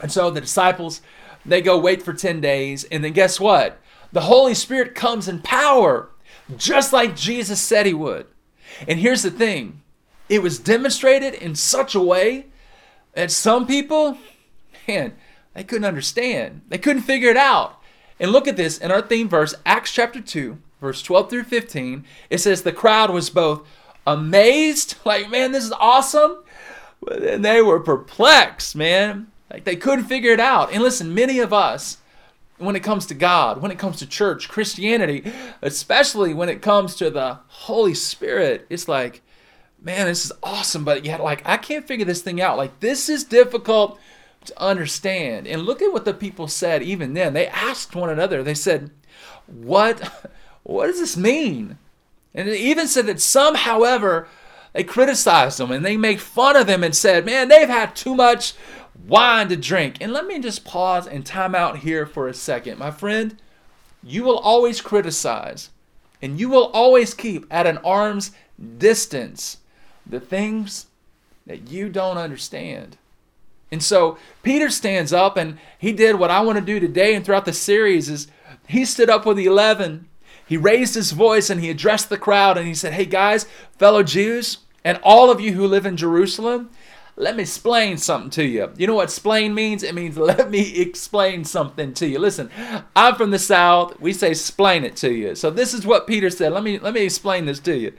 And 0.00 0.12
so 0.12 0.30
the 0.30 0.40
disciples, 0.40 1.00
they 1.44 1.62
go 1.62 1.78
wait 1.78 2.02
for 2.02 2.12
10 2.12 2.40
days. 2.40 2.84
And 2.84 3.04
then 3.04 3.12
guess 3.12 3.40
what? 3.40 3.80
The 4.12 4.22
Holy 4.22 4.54
Spirit 4.54 4.94
comes 4.94 5.28
in 5.28 5.40
power, 5.40 6.10
just 6.56 6.92
like 6.92 7.16
Jesus 7.16 7.60
said 7.60 7.86
he 7.86 7.94
would. 7.94 8.26
And 8.86 8.98
here's 8.98 9.22
the 9.22 9.30
thing 9.30 9.82
it 10.28 10.42
was 10.42 10.58
demonstrated 10.58 11.34
in 11.34 11.54
such 11.54 11.94
a 11.94 12.00
way 12.00 12.46
that 13.14 13.30
some 13.30 13.66
people, 13.66 14.18
man, 14.88 15.14
they 15.54 15.64
couldn't 15.64 15.84
understand. 15.84 16.62
They 16.68 16.78
couldn't 16.78 17.02
figure 17.02 17.30
it 17.30 17.36
out. 17.36 17.80
And 18.18 18.32
look 18.32 18.48
at 18.48 18.56
this 18.56 18.78
in 18.78 18.90
our 18.90 19.02
theme 19.02 19.28
verse, 19.28 19.54
Acts 19.64 19.92
chapter 19.92 20.20
2, 20.20 20.58
verse 20.80 21.02
12 21.02 21.30
through 21.30 21.44
15. 21.44 22.04
It 22.30 22.38
says, 22.38 22.62
The 22.62 22.72
crowd 22.72 23.10
was 23.10 23.30
both 23.30 23.66
amazed, 24.06 24.96
like, 25.04 25.30
man, 25.30 25.52
this 25.52 25.64
is 25.64 25.72
awesome. 25.72 26.42
Then 27.06 27.42
they 27.42 27.60
were 27.60 27.80
perplexed, 27.80 28.74
man. 28.74 29.30
Like 29.50 29.64
they 29.64 29.76
couldn't 29.76 30.06
figure 30.06 30.32
it 30.32 30.40
out. 30.40 30.72
And 30.72 30.82
listen, 30.82 31.14
many 31.14 31.38
of 31.38 31.52
us, 31.52 31.98
when 32.58 32.76
it 32.76 32.82
comes 32.82 33.06
to 33.06 33.14
God, 33.14 33.60
when 33.60 33.70
it 33.70 33.78
comes 33.78 33.98
to 33.98 34.06
church, 34.06 34.48
Christianity, 34.48 35.30
especially 35.62 36.34
when 36.34 36.48
it 36.48 36.62
comes 36.62 36.94
to 36.96 37.10
the 37.10 37.38
Holy 37.48 37.94
Spirit, 37.94 38.66
it's 38.70 38.88
like, 38.88 39.22
man, 39.80 40.06
this 40.06 40.24
is 40.24 40.32
awesome, 40.42 40.84
but 40.84 41.04
yet, 41.04 41.22
like, 41.22 41.42
I 41.46 41.56
can't 41.58 41.86
figure 41.86 42.06
this 42.06 42.22
thing 42.22 42.40
out. 42.40 42.56
Like, 42.56 42.80
this 42.80 43.08
is 43.08 43.24
difficult 43.24 43.98
to 44.46 44.60
understand. 44.60 45.46
And 45.46 45.62
look 45.62 45.82
at 45.82 45.92
what 45.92 46.04
the 46.04 46.14
people 46.14 46.48
said 46.48 46.82
even 46.82 47.14
then. 47.14 47.34
They 47.34 47.46
asked 47.46 47.94
one 47.94 48.10
another, 48.10 48.42
they 48.42 48.54
said, 48.54 48.90
What 49.46 50.30
what 50.62 50.86
does 50.86 50.98
this 50.98 51.16
mean? 51.16 51.78
And 52.34 52.48
it 52.48 52.58
even 52.58 52.88
said 52.88 53.06
that 53.06 53.20
some, 53.20 53.54
however, 53.54 54.28
they 54.72 54.84
criticized 54.84 55.58
them 55.58 55.70
and 55.70 55.84
they 55.84 55.96
made 55.96 56.20
fun 56.20 56.56
of 56.56 56.66
them 56.66 56.82
and 56.82 56.94
said, 56.94 57.24
Man, 57.24 57.48
they've 57.48 57.68
had 57.68 57.94
too 57.94 58.14
much 58.14 58.54
wine 59.06 59.48
to 59.48 59.56
drink. 59.56 59.96
And 60.00 60.12
let 60.12 60.26
me 60.26 60.38
just 60.38 60.64
pause 60.64 61.06
and 61.06 61.24
time 61.24 61.54
out 61.54 61.78
here 61.78 62.06
for 62.06 62.28
a 62.28 62.34
second. 62.34 62.78
My 62.78 62.90
friend, 62.90 63.36
you 64.02 64.24
will 64.24 64.38
always 64.38 64.80
criticize 64.80 65.70
and 66.22 66.40
you 66.40 66.48
will 66.48 66.70
always 66.72 67.14
keep 67.14 67.46
at 67.50 67.66
an 67.66 67.78
arm's 67.78 68.32
distance 68.78 69.58
the 70.06 70.20
things 70.20 70.86
that 71.46 71.68
you 71.68 71.88
don't 71.88 72.18
understand. 72.18 72.96
And 73.70 73.82
so 73.82 74.16
Peter 74.42 74.70
stands 74.70 75.12
up 75.12 75.36
and 75.36 75.58
he 75.78 75.92
did 75.92 76.16
what 76.16 76.30
I 76.30 76.40
want 76.40 76.58
to 76.58 76.64
do 76.64 76.78
today 76.78 77.14
and 77.14 77.24
throughout 77.24 77.44
the 77.44 77.52
series 77.52 78.08
is 78.08 78.28
he 78.68 78.84
stood 78.84 79.10
up 79.10 79.26
with 79.26 79.36
the 79.36 79.46
11. 79.46 80.08
He 80.46 80.56
raised 80.56 80.94
his 80.94 81.12
voice 81.12 81.50
and 81.50 81.60
he 81.60 81.70
addressed 81.70 82.08
the 82.08 82.18
crowd 82.18 82.56
and 82.56 82.66
he 82.66 82.74
said, 82.74 82.92
"Hey 82.92 83.04
guys, 83.04 83.46
fellow 83.78 84.02
Jews, 84.04 84.58
and 84.84 85.00
all 85.02 85.30
of 85.30 85.40
you 85.40 85.52
who 85.52 85.66
live 85.66 85.84
in 85.84 85.96
Jerusalem, 85.96 86.70
let 87.16 87.34
me 87.34 87.42
explain 87.42 87.96
something 87.96 88.30
to 88.30 88.44
you. 88.44 88.70
You 88.76 88.86
know 88.86 88.94
what 88.94 89.04
explain 89.04 89.54
means? 89.54 89.82
It 89.82 89.94
means 89.94 90.18
let 90.18 90.50
me 90.50 90.80
explain 90.80 91.44
something 91.44 91.94
to 91.94 92.06
you. 92.06 92.18
Listen, 92.18 92.50
I'm 92.94 93.14
from 93.14 93.30
the 93.30 93.38
South. 93.38 93.98
We 94.00 94.12
say 94.12 94.30
explain 94.30 94.84
it 94.84 94.96
to 94.96 95.12
you. 95.12 95.34
So 95.34 95.50
this 95.50 95.72
is 95.72 95.86
what 95.86 96.06
Peter 96.06 96.30
said. 96.30 96.52
Let 96.52 96.62
me 96.62 96.78
let 96.78 96.94
me 96.94 97.04
explain 97.04 97.46
this 97.46 97.60
to 97.60 97.76
you. 97.76 97.92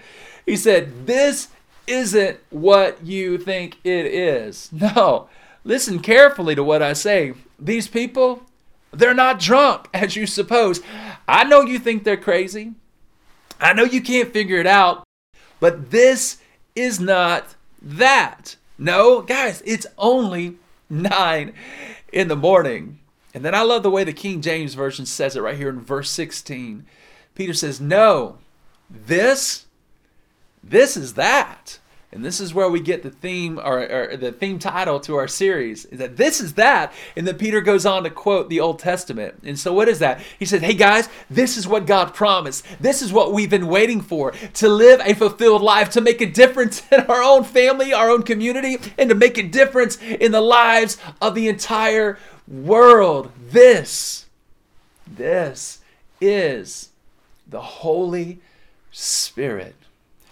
He 0.45 0.55
said, 0.55 1.07
This 1.07 1.49
isn't 1.87 2.39
what 2.49 3.05
you 3.05 3.37
think 3.37 3.77
it 3.83 4.05
is. 4.05 4.71
No. 4.95 5.29
Listen 5.63 5.99
carefully 5.99 6.55
to 6.55 6.63
what 6.63 6.81
I 6.81 6.93
say. 6.93 7.33
These 7.59 7.89
people, 7.89 8.43
they're 8.91 9.13
not 9.13 9.37
drunk 9.37 9.89
as 9.93 10.15
you 10.15 10.25
suppose. 10.25 10.81
I 11.27 11.43
know 11.43 11.61
you 11.61 11.77
think 11.77 12.03
they're 12.03 12.15
crazy. 12.15 12.73
I 13.59 13.73
know 13.73 13.83
you 13.83 14.01
can't 14.01 14.31
figure 14.31 14.59
it 14.59 14.67
out, 14.67 15.03
but 15.59 15.91
this 15.91 16.37
is 16.75 16.99
not 16.99 17.55
that. 17.81 18.55
No, 18.77 19.21
guys, 19.21 19.63
it's 19.65 19.87
only 19.97 20.57
nine 20.89 21.53
in 22.11 22.27
the 22.27 22.35
morning. 22.35 22.99
And 23.33 23.43
then 23.43 23.55
I 23.55 23.61
love 23.61 23.83
the 23.83 23.91
way 23.91 24.03
the 24.03 24.13
King 24.13 24.41
James 24.41 24.73
Version 24.73 25.05
says 25.05 25.35
it 25.35 25.41
right 25.41 25.57
here 25.57 25.69
in 25.69 25.81
verse 25.81 26.09
16. 26.11 26.85
Peter 27.35 27.53
says, 27.53 27.79
No, 27.81 28.37
this, 28.89 29.65
this 30.63 30.97
is 30.97 31.13
that. 31.15 31.79
And 32.17 32.25
this 32.25 32.39
is 32.39 32.51
where 32.51 32.67
we 32.67 32.79
get 32.79 33.03
the 33.03 33.11
theme 33.11 33.59
or, 33.59 33.87
or, 33.87 34.17
the 34.17 34.31
theme 34.31 34.57
title 34.57 34.99
to 35.01 35.17
our 35.17 35.27
series 35.27 35.85
is 35.85 35.99
that 35.99 36.17
this 36.17 36.41
is 36.41 36.55
that. 36.55 36.91
And 37.15 37.27
then 37.27 37.37
Peter 37.37 37.61
goes 37.61 37.85
on 37.85 38.01
to 38.05 38.09
quote 38.09 38.49
the 38.49 38.59
Old 38.59 38.79
Testament. 38.79 39.35
And 39.43 39.59
so 39.59 39.71
what 39.71 39.87
is 39.87 39.99
that? 39.99 40.19
He 40.39 40.43
said, 40.43 40.63
Hey 40.63 40.73
guys, 40.73 41.09
this 41.29 41.57
is 41.57 41.67
what 41.67 41.85
God 41.85 42.15
promised. 42.15 42.65
This 42.79 43.03
is 43.03 43.13
what 43.13 43.33
we've 43.33 43.51
been 43.51 43.67
waiting 43.67 44.01
for 44.01 44.31
to 44.31 44.67
live 44.67 44.99
a 45.01 45.13
fulfilled 45.13 45.61
life, 45.61 45.91
to 45.91 46.01
make 46.01 46.19
a 46.19 46.25
difference 46.25 46.81
in 46.91 47.01
our 47.01 47.21
own 47.21 47.43
family, 47.43 47.93
our 47.93 48.09
own 48.09 48.23
community, 48.23 48.79
and 48.97 49.09
to 49.09 49.15
make 49.15 49.37
a 49.37 49.43
difference 49.43 50.01
in 50.01 50.31
the 50.31 50.41
lives 50.41 50.97
of 51.21 51.35
the 51.35 51.47
entire 51.47 52.17
world. 52.47 53.31
This, 53.51 54.25
this 55.05 55.81
is 56.19 56.89
the 57.47 57.61
Holy 57.61 58.39
Spirit. 58.89 59.75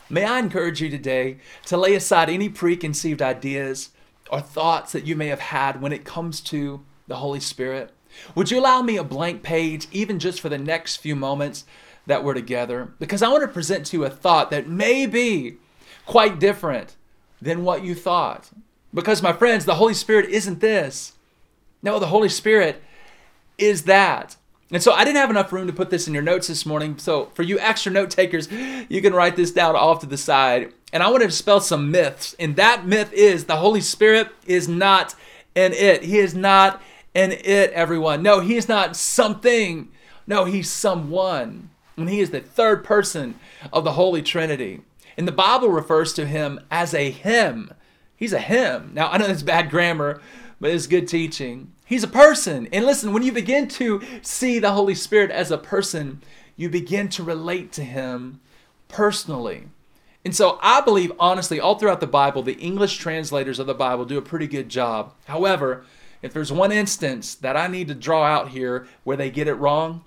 May 0.09 0.23
I 0.23 0.39
encourage 0.39 0.81
you 0.81 0.89
today 0.89 1.37
to 1.65 1.77
lay 1.77 1.95
aside 1.95 2.29
any 2.29 2.47
preconceived 2.47 3.21
ideas 3.21 3.89
or 4.29 4.39
thoughts 4.39 4.91
that 4.91 5.05
you 5.05 5.15
may 5.15 5.27
have 5.27 5.39
had 5.39 5.81
when 5.81 5.91
it 5.91 6.03
comes 6.05 6.41
to 6.41 6.83
the 7.07 7.17
Holy 7.17 7.39
Spirit? 7.39 7.91
Would 8.35 8.51
you 8.51 8.59
allow 8.59 8.81
me 8.81 8.97
a 8.97 9.03
blank 9.03 9.41
page, 9.41 9.87
even 9.91 10.19
just 10.19 10.39
for 10.39 10.49
the 10.49 10.57
next 10.57 10.97
few 10.97 11.15
moments, 11.15 11.65
that 12.05 12.23
we're 12.23 12.35
together 12.35 12.93
because 12.99 13.23
I 13.23 13.29
want 13.29 13.41
to 13.41 13.47
present 13.47 13.87
to 13.87 13.97
you 13.97 14.05
a 14.05 14.11
thought 14.11 14.51
that 14.51 14.67
may 14.67 15.07
be 15.07 15.57
quite 16.05 16.39
different 16.39 16.95
than 17.41 17.63
what 17.63 17.83
you 17.83 17.95
thought. 17.95 18.51
Because, 18.93 19.23
my 19.23 19.33
friends, 19.33 19.65
the 19.65 19.75
Holy 19.75 19.95
Spirit 19.95 20.29
isn't 20.29 20.61
this. 20.61 21.13
No, 21.81 21.99
the 21.99 22.07
Holy 22.07 22.29
Spirit 22.29 22.81
is 23.57 23.83
that. 23.83 24.37
And 24.71 24.81
so 24.81 24.93
I 24.93 25.03
didn't 25.03 25.17
have 25.17 25.29
enough 25.29 25.53
room 25.53 25.67
to 25.67 25.73
put 25.73 25.91
this 25.91 26.07
in 26.07 26.13
your 26.13 26.23
notes 26.23 26.47
this 26.47 26.65
morning. 26.65 26.97
So 26.97 27.27
for 27.35 27.43
you 27.43 27.59
extra 27.59 27.91
note 27.91 28.09
takers, 28.09 28.51
you 28.51 29.01
can 29.01 29.13
write 29.13 29.35
this 29.35 29.51
down 29.51 29.75
off 29.75 29.99
to 29.99 30.07
the 30.07 30.17
side. 30.17 30.73
And 30.91 31.03
I 31.03 31.09
want 31.09 31.21
to 31.21 31.27
dispel 31.27 31.61
some 31.61 31.91
myths. 31.91 32.35
And 32.39 32.55
that 32.55 32.85
myth 32.85 33.13
is 33.13 33.45
the 33.45 33.57
Holy 33.57 33.81
Spirit 33.81 34.29
is 34.47 34.67
not 34.67 35.13
an 35.55 35.73
it. 35.73 36.03
He 36.03 36.17
is 36.17 36.33
not 36.33 36.81
an 37.13 37.31
it, 37.31 37.71
everyone. 37.71 38.23
No, 38.23 38.39
he 38.39 38.55
is 38.55 38.67
not 38.67 38.95
something. 38.95 39.89
No, 40.25 40.45
he's 40.45 40.69
someone. 40.69 41.69
And 41.95 42.09
he 42.09 42.19
is 42.19 42.31
the 42.31 42.41
third 42.41 42.83
person 42.83 43.35
of 43.71 43.83
the 43.83 43.93
Holy 43.93 44.21
Trinity. 44.21 44.81
And 45.15 45.27
the 45.27 45.31
Bible 45.31 45.69
refers 45.69 46.11
to 46.13 46.25
him 46.25 46.59
as 46.71 46.93
a 46.93 47.11
him. 47.11 47.71
He's 48.15 48.33
a 48.33 48.39
him. 48.39 48.91
Now, 48.93 49.09
I 49.09 49.17
know 49.17 49.27
that's 49.27 49.43
bad 49.43 49.69
grammar, 49.69 50.21
but 50.59 50.71
it's 50.71 50.87
good 50.87 51.07
teaching. 51.07 51.71
He's 51.85 52.03
a 52.03 52.07
person. 52.07 52.67
And 52.73 52.85
listen, 52.85 53.13
when 53.13 53.23
you 53.23 53.31
begin 53.31 53.67
to 53.69 54.01
see 54.23 54.59
the 54.59 54.71
Holy 54.71 54.95
Spirit 54.95 55.29
as 55.29 55.51
a 55.51 55.57
person, 55.57 56.21
you 56.57 56.67
begin 56.69 57.09
to 57.09 57.23
relate 57.23 57.71
to 57.73 57.83
him 57.83 58.39
personally. 58.87 59.65
And 60.25 60.35
so 60.35 60.57
I 60.63 60.81
believe, 60.81 61.11
honestly, 61.19 61.59
all 61.59 61.77
throughout 61.77 61.99
the 61.99 62.07
Bible, 62.07 62.41
the 62.41 62.53
English 62.53 62.97
translators 62.97 63.59
of 63.59 63.67
the 63.67 63.75
Bible 63.75 64.05
do 64.05 64.17
a 64.17 64.23
pretty 64.23 64.47
good 64.47 64.69
job. 64.69 65.13
However, 65.25 65.85
if 66.23 66.33
there's 66.33 66.51
one 66.51 66.71
instance 66.71 67.35
that 67.35 67.55
I 67.55 67.67
need 67.67 67.87
to 67.89 67.93
draw 67.93 68.23
out 68.23 68.49
here 68.49 68.87
where 69.03 69.17
they 69.17 69.29
get 69.29 69.47
it 69.47 69.53
wrong, 69.53 70.03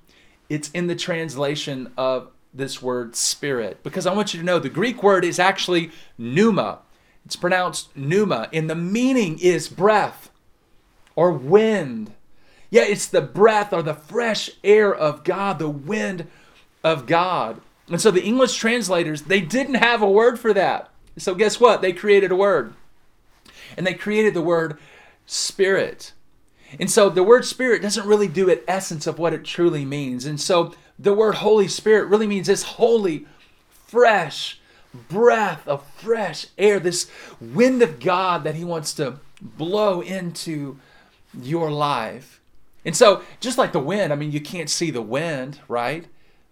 it's 0.49 0.71
in 0.71 0.89
the 0.89 0.97
translation 0.97 1.93
of 1.97 2.33
this 2.53 2.83
word 2.83 3.15
spirit. 3.15 3.85
Because 3.85 4.07
I 4.07 4.15
want 4.15 4.35
you 4.35 4.41
to 4.41 4.47
know 4.47 4.59
the 4.59 4.69
Greek 4.69 5.05
word 5.05 5.25
is 5.25 5.39
actually 5.39 5.93
pneuma. 6.17 6.81
It's 7.25 7.37
pronounced 7.37 7.97
pneuma, 7.97 8.49
and 8.53 8.69
the 8.69 8.75
meaning 8.75 9.39
is 9.39 9.69
breath 9.69 10.31
or 11.19 11.33
wind. 11.33 12.13
Yeah, 12.71 12.85
it's 12.85 13.09
the 13.09 13.21
breath 13.21 13.73
or 13.73 13.83
the 13.83 13.93
fresh 13.93 14.51
air 14.63 14.95
of 14.95 15.25
God, 15.25 15.59
the 15.59 15.69
wind 15.69 16.29
of 16.85 17.07
God. 17.07 17.61
And 17.89 18.01
so 18.01 18.13
the 18.13 18.23
English 18.23 18.57
translators, 18.57 19.23
they 19.23 19.41
didn't 19.41 19.75
have 19.75 20.01
a 20.01 20.09
word 20.09 20.39
for 20.39 20.55
that. 20.55 20.91
So 21.17 21.35
guess 21.35 21.59
what? 21.59 21.83
They 21.83 21.93
created 21.93 22.31
a 22.31 22.37
word. 22.37 22.73
And 23.77 23.85
they 23.85 23.95
created 23.95 24.33
the 24.33 24.43
word 24.43 24.79
spirit. 25.27 26.13
And 26.79 26.89
so 26.89 27.11
the 27.11 27.25
word 27.25 27.45
spirit 27.45 27.83
doesn't 27.83 28.07
really 28.07 28.29
do 28.29 28.49
it 28.49 28.65
essence 28.69 29.09
of 29.09 29.19
what 29.19 29.35
it 29.35 29.45
truly 29.45 29.85
means. 29.85 30.25
And 30.25 30.41
so 30.41 30.73
the 31.01 31.15
word 31.15 31.35
Holy 31.37 31.67
Spirit 31.67 32.07
really 32.07 32.29
means 32.29 32.47
this 32.47 32.63
holy, 32.63 33.27
fresh 33.89 34.61
breath 35.09 35.67
of 35.67 35.85
fresh 35.97 36.47
air, 36.57 36.79
this 36.79 37.11
wind 37.41 37.83
of 37.83 37.99
God 37.99 38.45
that 38.45 38.55
He 38.55 38.63
wants 38.63 38.95
to 38.95 39.19
blow 39.41 40.01
into 40.01 40.79
your 41.35 41.71
life. 41.71 42.41
And 42.85 42.97
so, 42.97 43.23
just 43.41 43.59
like 43.59 43.73
the 43.73 43.81
wind, 43.81 44.13
I 44.13 44.17
mean, 44.17 44.33
you 44.33 44.41
can't 44.41 44.71
see 44.71 44.91
the 44.91 45.03
wind, 45.03 45.61
right? 45.69 46.07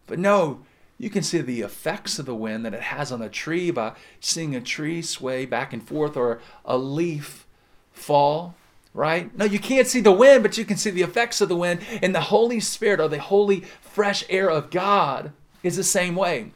But 0.06 0.18
no, 0.18 0.60
you 0.98 1.10
can 1.10 1.22
see 1.22 1.40
the 1.40 1.60
effects 1.60 2.18
of 2.18 2.26
the 2.26 2.34
wind 2.34 2.64
that 2.64 2.74
it 2.74 2.82
has 2.82 3.12
on 3.12 3.22
a 3.22 3.28
tree 3.28 3.70
by 3.70 3.92
seeing 4.20 4.54
a 4.54 4.60
tree 4.60 5.02
sway 5.02 5.46
back 5.46 5.72
and 5.72 5.86
forth 5.86 6.16
or 6.16 6.40
a 6.64 6.78
leaf 6.78 7.46
fall, 7.92 8.54
right? 8.94 9.36
No, 9.36 9.44
you 9.44 9.58
can't 9.58 9.86
see 9.86 10.00
the 10.00 10.12
wind, 10.12 10.42
but 10.42 10.56
you 10.56 10.64
can 10.64 10.76
see 10.76 10.90
the 10.90 11.02
effects 11.02 11.40
of 11.40 11.48
the 11.48 11.56
wind. 11.56 11.80
And 12.02 12.14
the 12.14 12.22
Holy 12.22 12.60
Spirit 12.60 13.00
or 13.00 13.08
the 13.08 13.20
holy, 13.20 13.60
fresh 13.80 14.24
air 14.28 14.50
of 14.50 14.70
God 14.70 15.32
is 15.62 15.76
the 15.76 15.84
same 15.84 16.16
way. 16.16 16.52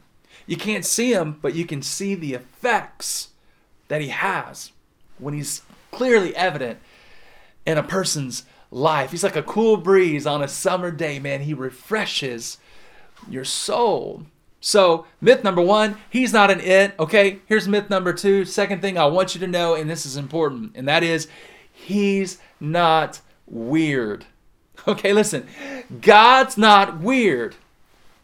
You 0.47 0.57
can't 0.57 0.85
see 0.85 1.13
him, 1.13 1.37
but 1.41 1.53
you 1.53 1.65
can 1.65 1.81
see 1.81 2.15
the 2.15 2.33
effects 2.33 3.29
that 3.87 4.01
he 4.01 4.07
has 4.07 4.71
when 5.19 5.33
he's 5.33 5.61
clearly 5.91 6.35
evident 6.35 6.79
in 7.65 7.77
a 7.77 7.83
person's 7.83 8.43
life. 8.69 9.11
He's 9.11 9.23
like 9.23 9.35
a 9.35 9.43
cool 9.43 9.77
breeze 9.77 10.25
on 10.25 10.41
a 10.41 10.47
summer 10.47 10.91
day, 10.91 11.19
man. 11.19 11.41
He 11.41 11.53
refreshes 11.53 12.57
your 13.29 13.45
soul. 13.45 14.23
So, 14.59 15.07
myth 15.19 15.43
number 15.43 15.61
one, 15.61 15.97
he's 16.09 16.33
not 16.33 16.51
an 16.51 16.59
it. 16.59 16.93
Okay, 16.99 17.39
here's 17.47 17.67
myth 17.67 17.89
number 17.89 18.13
two. 18.13 18.45
Second 18.45 18.81
thing 18.81 18.97
I 18.97 19.05
want 19.05 19.33
you 19.33 19.41
to 19.41 19.47
know, 19.47 19.73
and 19.73 19.89
this 19.89 20.05
is 20.05 20.15
important, 20.15 20.73
and 20.75 20.87
that 20.87 21.03
is 21.03 21.27
he's 21.71 22.37
not 22.59 23.21
weird. 23.47 24.25
Okay, 24.87 25.13
listen, 25.13 25.47
God's 26.01 26.57
not 26.57 26.99
weird. 27.01 27.55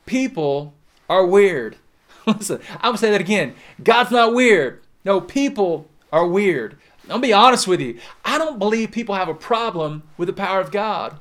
People 0.07 0.73
are 1.07 1.23
weird. 1.23 1.75
Listen, 2.25 2.59
I'm 2.77 2.89
gonna 2.89 2.97
say 2.97 3.11
that 3.11 3.21
again. 3.21 3.53
God's 3.83 4.09
not 4.09 4.33
weird. 4.33 4.81
No, 5.05 5.21
people 5.21 5.87
are 6.11 6.25
weird. 6.25 6.77
I'll 7.09 7.19
be 7.19 7.33
honest 7.33 7.67
with 7.67 7.79
you. 7.79 7.99
I 8.25 8.37
don't 8.37 8.59
believe 8.59 8.91
people 8.91 9.15
have 9.15 9.29
a 9.29 9.33
problem 9.33 10.03
with 10.17 10.27
the 10.27 10.33
power 10.33 10.59
of 10.59 10.71
God. 10.71 11.19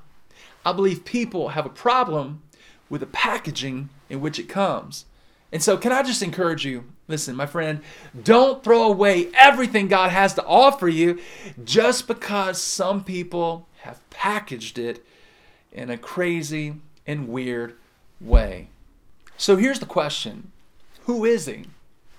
I 0.65 0.73
believe 0.73 1.05
people 1.05 1.51
have 1.51 1.67
a 1.67 1.71
problem 1.71 2.43
with 2.89 3.01
the 3.01 3.07
packaging 3.07 3.89
in 4.09 4.21
which 4.21 4.39
it 4.39 4.49
comes. 4.49 5.05
And 5.53 5.63
so, 5.63 5.77
can 5.77 5.93
I 5.93 6.03
just 6.03 6.23
encourage 6.23 6.65
you? 6.65 6.85
Listen, 7.09 7.37
my 7.37 7.47
friend, 7.47 7.83
don't 8.21 8.65
throw 8.65 8.83
away 8.83 9.29
everything 9.35 9.87
God 9.87 10.11
has 10.11 10.35
to 10.35 10.45
offer 10.45 10.89
you 10.89 11.21
just 11.65 12.09
because 12.09 12.61
some 12.61 13.05
people 13.05 13.69
have 13.83 14.09
packaged 14.11 14.77
it 14.77 15.07
in 15.71 15.89
a 15.89 15.97
crazy 15.97 16.75
and 17.07 17.29
weird 17.29 17.77
way. 18.21 18.69
So, 19.37 19.57
here's 19.57 19.79
the 19.79 19.87
question 19.87 20.51
Who 21.05 21.25
is 21.25 21.47
He? 21.47 21.67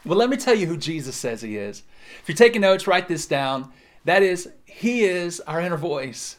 Well, 0.08 0.18
let 0.18 0.30
me 0.30 0.38
tell 0.38 0.56
you 0.56 0.68
who 0.68 0.78
Jesus 0.78 1.16
says 1.16 1.42
He 1.42 1.58
is. 1.58 1.84
If 2.22 2.30
you're 2.30 2.36
taking 2.36 2.62
notes, 2.62 2.88
write 2.88 3.08
this 3.08 3.26
down. 3.26 3.72
That 4.06 4.24
is, 4.24 4.50
He 4.66 5.04
is 5.04 5.40
our 5.42 5.60
inner 5.60 5.78
voice. 5.78 6.38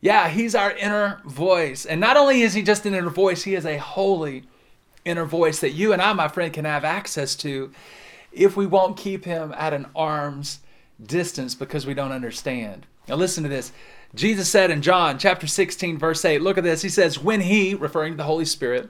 Yeah, 0.00 0.28
He's 0.28 0.54
our 0.54 0.72
inner 0.72 1.20
voice. 1.24 1.84
And 1.84 2.00
not 2.00 2.16
only 2.16 2.42
is 2.42 2.54
He 2.54 2.62
just 2.62 2.86
an 2.86 2.94
inner 2.94 3.10
voice, 3.10 3.42
He 3.42 3.54
is 3.54 3.66
a 3.66 3.76
holy 3.76 4.44
inner 5.04 5.24
voice 5.24 5.60
that 5.60 5.70
you 5.70 5.92
and 5.92 6.00
I, 6.00 6.12
my 6.14 6.28
friend, 6.28 6.52
can 6.52 6.64
have 6.64 6.84
access 6.84 7.34
to 7.36 7.72
if 8.32 8.56
we 8.56 8.66
won't 8.66 8.96
keep 8.96 9.24
Him 9.24 9.54
at 9.56 9.74
an 9.74 9.86
arm's 9.94 10.60
distance 11.04 11.54
because 11.54 11.86
we 11.86 11.94
don't 11.94 12.12
understand. 12.12 12.86
Now, 13.08 13.16
listen 13.16 13.42
to 13.42 13.48
this. 13.48 13.72
Jesus 14.14 14.48
said 14.48 14.70
in 14.70 14.80
John 14.80 15.18
chapter 15.18 15.46
16, 15.46 15.98
verse 15.98 16.24
8, 16.24 16.40
look 16.40 16.56
at 16.56 16.64
this. 16.64 16.82
He 16.82 16.88
says, 16.88 17.18
When 17.18 17.42
He, 17.42 17.74
referring 17.74 18.14
to 18.14 18.16
the 18.16 18.24
Holy 18.24 18.44
Spirit, 18.44 18.88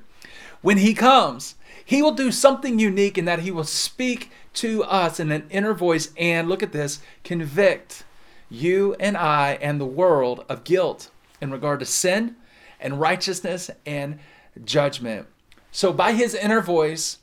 when 0.62 0.78
He 0.78 0.94
comes, 0.94 1.56
He 1.88 2.02
will 2.02 2.12
do 2.12 2.30
something 2.30 2.78
unique 2.78 3.16
in 3.16 3.24
that 3.24 3.38
He 3.38 3.50
will 3.50 3.64
speak 3.64 4.30
to 4.52 4.84
us 4.84 5.18
in 5.18 5.32
an 5.32 5.46
inner 5.48 5.72
voice 5.72 6.12
and, 6.18 6.46
look 6.46 6.62
at 6.62 6.72
this, 6.72 7.00
convict 7.24 8.04
you 8.50 8.94
and 9.00 9.16
I 9.16 9.52
and 9.62 9.80
the 9.80 9.86
world 9.86 10.44
of 10.50 10.64
guilt 10.64 11.10
in 11.40 11.50
regard 11.50 11.80
to 11.80 11.86
sin 11.86 12.36
and 12.78 13.00
righteousness 13.00 13.70
and 13.86 14.18
judgment. 14.62 15.28
So, 15.72 15.90
by 15.94 16.12
his 16.12 16.34
inner 16.34 16.60
voice, 16.60 17.20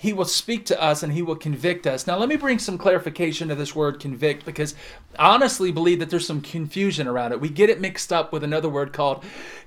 he 0.00 0.14
will 0.14 0.24
speak 0.24 0.64
to 0.64 0.82
us 0.82 1.02
and 1.02 1.12
he 1.12 1.20
will 1.20 1.36
convict 1.36 1.86
us. 1.86 2.06
Now, 2.06 2.16
let 2.16 2.30
me 2.30 2.36
bring 2.36 2.58
some 2.58 2.78
clarification 2.78 3.48
to 3.48 3.54
this 3.54 3.76
word 3.76 4.00
convict 4.00 4.46
because 4.46 4.74
I 5.18 5.34
honestly 5.34 5.72
believe 5.72 5.98
that 5.98 6.08
there's 6.08 6.26
some 6.26 6.40
confusion 6.40 7.06
around 7.06 7.32
it. 7.32 7.40
We 7.42 7.50
get 7.50 7.68
it 7.68 7.82
mixed 7.82 8.10
up 8.10 8.32
with 8.32 8.42
another 8.42 8.70
word 8.70 8.94
called 8.94 9.22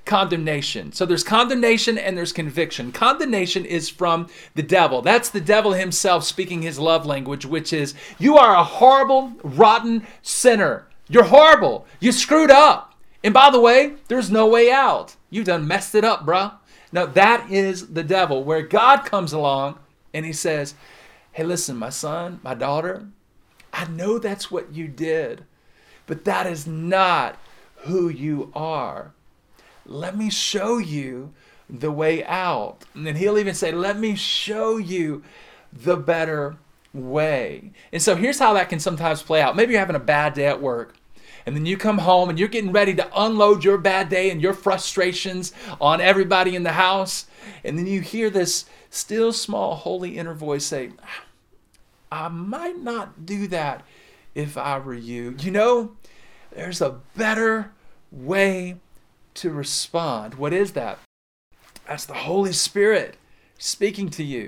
condemnation. 0.06 0.92
So, 0.92 1.06
there's 1.06 1.24
condemnation 1.24 2.00
and 2.00 2.18
there's 2.18 2.34
conviction. 2.34 2.92
Condemnation 2.92 3.64
is 3.64 3.90
from 3.90 4.28
the 4.56 4.64
devil. 4.64 5.04
That's 5.04 5.30
the 5.30 5.40
devil 5.40 5.74
himself 5.74 6.24
speaking 6.24 6.64
his 6.64 6.80
love 6.80 7.06
language, 7.06 7.46
which 7.46 7.72
is, 7.72 7.94
You 8.18 8.36
are 8.36 8.56
a 8.56 8.64
horrible, 8.64 9.34
rotten 9.44 10.08
sinner. 10.24 10.88
You're 11.10 11.26
horrible. 11.26 11.86
You 12.00 12.12
screwed 12.12 12.50
up. 12.50 12.96
And 13.24 13.36
by 13.36 13.52
the 13.52 13.60
way, 13.60 13.98
there's 14.08 14.32
no 14.32 14.48
way 14.48 14.72
out. 14.72 15.16
You've 15.30 15.46
done 15.46 15.68
messed 15.68 15.94
it 15.94 16.04
up, 16.04 16.26
bruh. 16.26 16.54
Now, 16.92 17.06
that 17.06 17.52
is 17.52 17.94
the 17.94 18.04
devil, 18.04 18.44
where 18.44 18.64
God 18.64 19.06
comes 19.06 19.32
along 19.32 19.78
and 20.14 20.26
he 20.26 20.34
says, 20.34 20.76
Hey, 21.32 21.44
listen, 21.44 21.78
my 21.78 21.90
son, 21.90 22.40
my 22.44 22.54
daughter, 22.54 23.08
I 23.74 23.86
know 23.86 24.20
that's 24.20 24.52
what 24.52 24.74
you 24.74 24.88
did, 24.88 25.46
but 26.06 26.26
that 26.26 26.46
is 26.46 26.68
not 26.68 27.38
who 27.78 28.08
you 28.08 28.52
are. 28.56 29.14
Let 29.86 30.16
me 30.16 30.30
show 30.30 30.78
you 30.78 31.34
the 31.70 31.92
way 31.92 32.24
out. 32.26 32.86
And 32.94 33.06
then 33.08 33.16
he'll 33.16 33.40
even 33.40 33.56
say, 33.56 33.72
Let 33.72 33.98
me 33.98 34.16
show 34.16 34.78
you 34.78 35.24
the 35.72 35.98
better 35.98 36.58
way. 36.94 37.72
And 37.92 38.02
so 38.02 38.16
here's 38.16 38.40
how 38.40 38.54
that 38.54 38.70
can 38.70 38.80
sometimes 38.80 39.24
play 39.24 39.42
out. 39.42 39.56
Maybe 39.56 39.72
you're 39.72 39.80
having 39.80 39.96
a 39.96 40.00
bad 40.00 40.34
day 40.34 40.46
at 40.46 40.62
work. 40.62 40.96
And 41.46 41.56
then 41.56 41.66
you 41.66 41.76
come 41.76 41.98
home 41.98 42.30
and 42.30 42.40
you're 42.40 42.48
getting 42.48 42.72
ready 42.72 42.94
to 42.96 43.10
unload 43.16 43.66
your 43.66 43.78
bad 43.78 44.08
day 44.08 44.30
and 44.30 44.42
your 44.42 44.54
frustrations 44.54 45.52
on 45.82 46.00
everybody 46.00 46.56
in 46.56 46.64
the 46.64 46.74
house. 46.74 47.26
And 47.66 47.78
then 47.78 47.86
you 47.86 48.00
hear 48.00 48.30
this 48.30 48.66
still 48.94 49.34
small 49.34 49.76
holy 49.76 50.18
inner 50.18 50.34
voice 50.34 50.66
say, 50.66 50.92
ah, 51.02 51.24
I 52.12 52.28
might 52.28 52.80
not 52.80 53.26
do 53.26 53.48
that 53.48 53.84
if 54.36 54.58
I 54.58 54.78
were 54.78 54.94
you. 54.94 55.36
You 55.40 55.52
know, 55.52 55.96
there's 56.52 56.82
a 56.82 57.00
better 57.16 57.72
way 58.12 58.78
to 59.36 59.50
respond. 59.50 60.36
What 60.36 60.54
is 60.54 60.74
that? 60.74 61.00
That's 61.88 62.06
the 62.06 62.14
Holy 62.14 62.54
Spirit 62.54 63.18
speaking 63.58 64.10
to 64.12 64.24
you. 64.24 64.48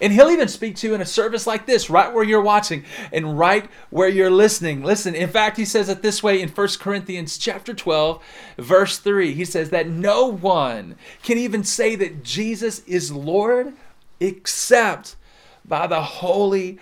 And 0.00 0.12
he'll 0.12 0.30
even 0.30 0.48
speak 0.48 0.74
to 0.76 0.88
you 0.88 0.94
in 0.94 1.00
a 1.00 1.06
service 1.06 1.46
like 1.46 1.64
this, 1.64 1.88
right 1.88 2.12
where 2.12 2.24
you're 2.24 2.42
watching 2.42 2.84
and 3.12 3.38
right 3.38 3.70
where 3.90 4.08
you're 4.08 4.30
listening. 4.30 4.82
Listen, 4.82 5.14
in 5.14 5.28
fact, 5.28 5.56
he 5.56 5.64
says 5.64 5.88
it 5.88 6.02
this 6.02 6.24
way 6.24 6.42
in 6.42 6.48
1 6.48 6.68
Corinthians 6.80 7.38
chapter 7.38 7.72
12, 7.72 8.20
verse 8.58 8.98
3. 8.98 9.32
He 9.32 9.44
says 9.44 9.70
that 9.70 9.88
no 9.88 10.26
one 10.26 10.96
can 11.22 11.38
even 11.38 11.62
say 11.62 11.94
that 11.94 12.24
Jesus 12.24 12.80
is 12.80 13.12
Lord 13.12 13.74
except 14.22 15.16
by 15.64 15.86
the 15.86 16.02
Holy 16.02 16.78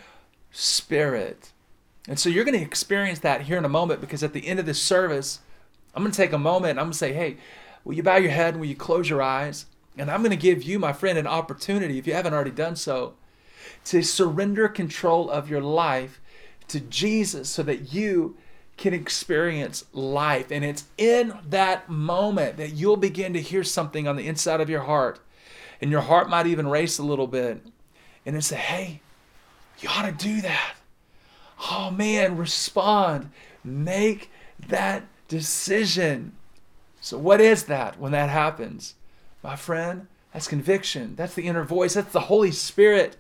Spirit. 0.51 1.53
And 2.09 2.19
so 2.19 2.29
you're 2.29 2.45
going 2.45 2.59
to 2.59 2.65
experience 2.65 3.21
that 3.21 3.43
here 3.43 3.59
in 3.59 3.65
a 3.65 3.69
moment 3.69 4.01
because 4.01 4.23
at 4.23 4.33
the 4.33 4.47
end 4.47 4.59
of 4.59 4.67
this 4.67 4.83
service, 4.83 5.41
I'm 5.95 6.03
going 6.03 6.13
to 6.13 6.17
take 6.17 6.33
a 6.33 6.39
moment 6.39 6.73
and 6.73 6.81
I'm 6.81 6.87
going 6.87 6.93
to 6.93 6.99
say, 6.99 7.13
hey, 7.13 7.37
will 7.85 7.95
you 7.95 8.03
bow 8.03 8.17
your 8.17 8.31
head 8.31 8.55
and 8.55 8.61
will 8.61 8.69
you 8.69 8.77
close 8.77 9.09
your 9.09 9.23
eyes? 9.23 9.67
And 9.97 10.11
I'm 10.11 10.23
going 10.23 10.31
to 10.31 10.37
give 10.37 10.63
you, 10.63 10.79
my 10.79 10.93
friend, 10.93 11.19
an 11.19 11.27
opportunity, 11.27 11.99
if 11.99 12.07
you 12.07 12.15
haven't 12.15 12.35
already 12.35 12.53
done 12.53 12.77
so, 12.77 13.15
to 13.87 14.03
surrender 14.03 14.69
control 14.69 15.31
of 15.31 15.51
your 15.51 15.61
life 15.61 16.21
to 16.69 16.81
Jesus 16.81 17.49
so 17.49 17.63
that 17.65 17.93
you 17.93 18.37
can 18.77 18.95
experience 18.95 19.85
life. 19.93 20.51
And 20.51 20.65
it's 20.65 20.85
in 20.97 21.35
that 21.49 21.89
moment 21.89 22.57
that 22.57 22.73
you'll 22.73 22.97
begin 22.97 23.33
to 23.35 23.41
hear 23.41 23.63
something 23.63 24.09
on 24.09 24.17
the 24.17 24.27
inside 24.27 24.61
of 24.61 24.71
your 24.71 24.83
heart. 24.83 25.21
And 25.81 25.91
your 25.91 26.03
heart 26.03 26.29
might 26.29 26.47
even 26.47 26.69
race 26.69 26.99
a 26.99 27.03
little 27.03 27.27
bit. 27.27 27.65
And 28.27 28.37
it 28.37 28.43
say, 28.43 28.57
hey, 28.57 29.01
you 29.81 29.89
ought 29.89 30.07
to 30.07 30.13
do 30.13 30.41
that. 30.43 30.75
Oh 31.71 31.91
man, 31.91 32.37
respond. 32.37 33.31
Make 33.65 34.31
that 34.69 35.05
decision. 35.29 36.33
So, 37.01 37.19
what 37.19 37.41
is 37.41 37.65
that 37.65 37.99
when 37.99 38.13
that 38.13 38.29
happens? 38.29 38.95
My 39.43 39.57
friend, 39.57 40.07
that's 40.33 40.49
conviction. 40.49 41.15
That's 41.17 41.35
the 41.35 41.47
inner 41.47 41.65
voice. 41.65 41.95
That's 41.95 42.13
the 42.13 42.21
Holy 42.21 42.51
Spirit 42.51 43.17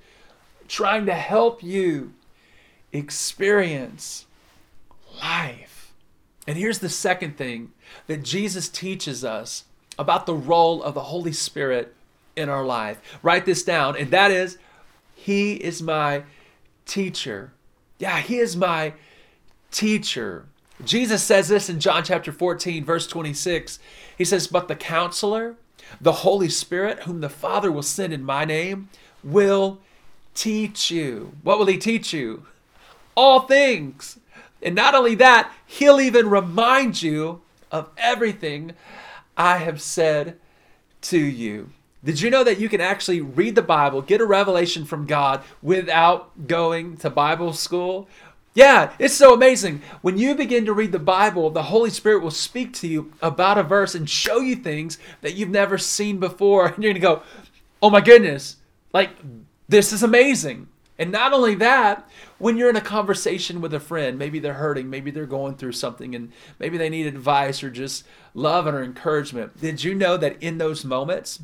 trying 0.69 1.07
to 1.07 1.15
help 1.15 1.63
you 1.63 2.13
experience 2.93 4.27
life. 5.21 5.93
And 6.47 6.57
here's 6.57 6.79
the 6.79 6.89
second 6.89 7.37
thing 7.37 7.73
that 8.07 8.23
Jesus 8.23 8.69
teaches 8.69 9.25
us 9.25 9.65
about 9.99 10.27
the 10.27 10.35
role 10.35 10.83
of 10.83 10.95
the 10.95 11.05
Holy 11.05 11.33
Spirit 11.33 11.95
in 12.37 12.49
our 12.49 12.65
life. 12.65 13.01
Write 13.23 13.47
this 13.47 13.63
down, 13.63 13.97
and 13.97 14.11
that 14.11 14.31
is 14.31 14.59
He 15.15 15.55
is 15.55 15.83
my 15.83 16.25
teacher. 16.87 17.53
Yeah, 17.99 18.21
He 18.21 18.39
is 18.39 18.57
my 18.57 18.95
teacher. 19.71 20.47
Jesus 20.85 21.23
says 21.23 21.49
this 21.49 21.69
in 21.69 21.81
John 21.81 22.05
chapter 22.05 22.33
14, 22.33 22.85
verse 22.85 23.07
26. 23.07 23.79
He 24.17 24.25
says, 24.25 24.47
But 24.47 24.69
the 24.69 24.77
counselor, 24.77 25.57
the 26.01 26.13
Holy 26.13 26.49
Spirit, 26.49 27.01
whom 27.01 27.21
the 27.21 27.29
Father 27.29 27.71
will 27.71 27.83
send 27.83 28.13
in 28.13 28.25
my 28.25 28.45
name, 28.45 28.89
will 29.23 29.79
teach 30.35 30.91
you. 30.91 31.33
What 31.43 31.59
will 31.59 31.67
he 31.67 31.77
teach 31.77 32.13
you? 32.13 32.47
All 33.15 33.41
things. 33.41 34.19
And 34.63 34.75
not 34.75 34.95
only 34.95 35.15
that, 35.17 35.53
he'll 35.67 36.01
even 36.01 36.31
remind 36.31 37.03
you 37.03 37.43
of 37.71 37.91
everything 37.97 38.73
I 39.37 39.59
have 39.59 39.81
said 39.81 40.39
to 41.03 41.19
you. 41.19 41.71
Did 42.03 42.21
you 42.21 42.31
know 42.31 42.45
that 42.45 42.59
you 42.59 42.69
can 42.69 42.81
actually 42.81 43.21
read 43.21 43.55
the 43.55 43.63
Bible, 43.63 44.01
get 44.01 44.21
a 44.21 44.27
revelation 44.27 44.85
from 44.85 45.07
God 45.07 45.43
without 45.61 46.47
going 46.47 46.97
to 46.99 47.11
Bible 47.11 47.53
school? 47.53 48.09
Yeah, 48.55 48.93
it's 48.99 49.15
so 49.15 49.35
amazing. 49.35 49.83
When 50.03 50.19
you 50.19 50.35
begin 50.35 50.65
to 50.65 50.73
read 50.73 50.93
the 50.93 50.99
Bible, 50.99 51.51
the 51.51 51.65
Holy 51.65 51.91
Spirit 51.91 52.23
will 52.23 52.31
speak 52.31 52.73
to 52.75 52.89
you 52.89 53.13
about 53.23 53.59
a 53.59 53.63
verse 53.63 53.95
and 53.95 54.09
show 54.09 54.41
you 54.41 54.57
things 54.57 54.99
that 55.21 55.35
you've 55.35 55.51
never 55.51 55.79
seen 55.79 56.19
before. 56.19 56.69
And 56.75 56.83
you're 56.83 56.93
going 56.93 57.01
to 57.01 57.01
go, 57.01 57.23
oh 57.83 57.91
my 57.91 58.01
goodness, 58.01 58.57
like 58.93 59.11
this 59.69 59.93
is 59.93 60.03
amazing. 60.03 60.69
And 60.99 61.13
not 61.13 61.33
only 61.33 61.55
that, 61.57 62.09
when 62.39 62.57
you're 62.57 62.69
in 62.69 62.77
a 62.77 62.83
conversation 62.83 63.61
with 63.61 63.73
a 63.73 63.81
friend, 63.81 64.19
maybe 64.19 64.39
they're 64.39 64.55
hurting, 64.55 64.91
maybe 64.91 65.11
they're 65.11 65.25
going 65.25 65.55
through 65.55 65.73
something, 65.73 66.15
and 66.15 66.31
maybe 66.59 66.77
they 66.77 66.91
need 66.91 67.07
advice 67.07 67.63
or 67.63 67.71
just 67.71 68.05
love 68.35 68.67
or 68.67 68.83
encouragement. 68.83 69.59
Did 69.61 69.83
you 69.83 69.95
know 69.95 70.19
that 70.19 70.43
in 70.43 70.59
those 70.59 70.85
moments, 70.85 71.41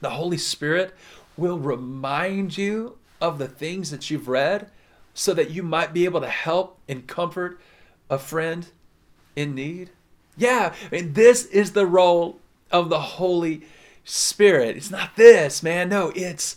the 0.00 0.10
Holy 0.10 0.38
Spirit 0.38 0.94
will 1.36 1.58
remind 1.58 2.56
you 2.56 2.98
of 3.20 3.38
the 3.38 3.48
things 3.48 3.90
that 3.90 4.10
you've 4.10 4.28
read? 4.28 4.70
so 5.14 5.34
that 5.34 5.50
you 5.50 5.62
might 5.62 5.92
be 5.92 6.04
able 6.04 6.20
to 6.20 6.28
help 6.28 6.78
and 6.88 7.06
comfort 7.06 7.60
a 8.08 8.18
friend 8.18 8.68
in 9.36 9.54
need? 9.54 9.90
Yeah, 10.36 10.74
this 10.90 11.44
is 11.46 11.72
the 11.72 11.86
role 11.86 12.38
of 12.70 12.88
the 12.88 13.00
Holy 13.00 13.62
Spirit. 14.04 14.76
It's 14.76 14.90
not 14.90 15.16
this, 15.16 15.62
man. 15.62 15.88
No, 15.88 16.12
it's 16.14 16.56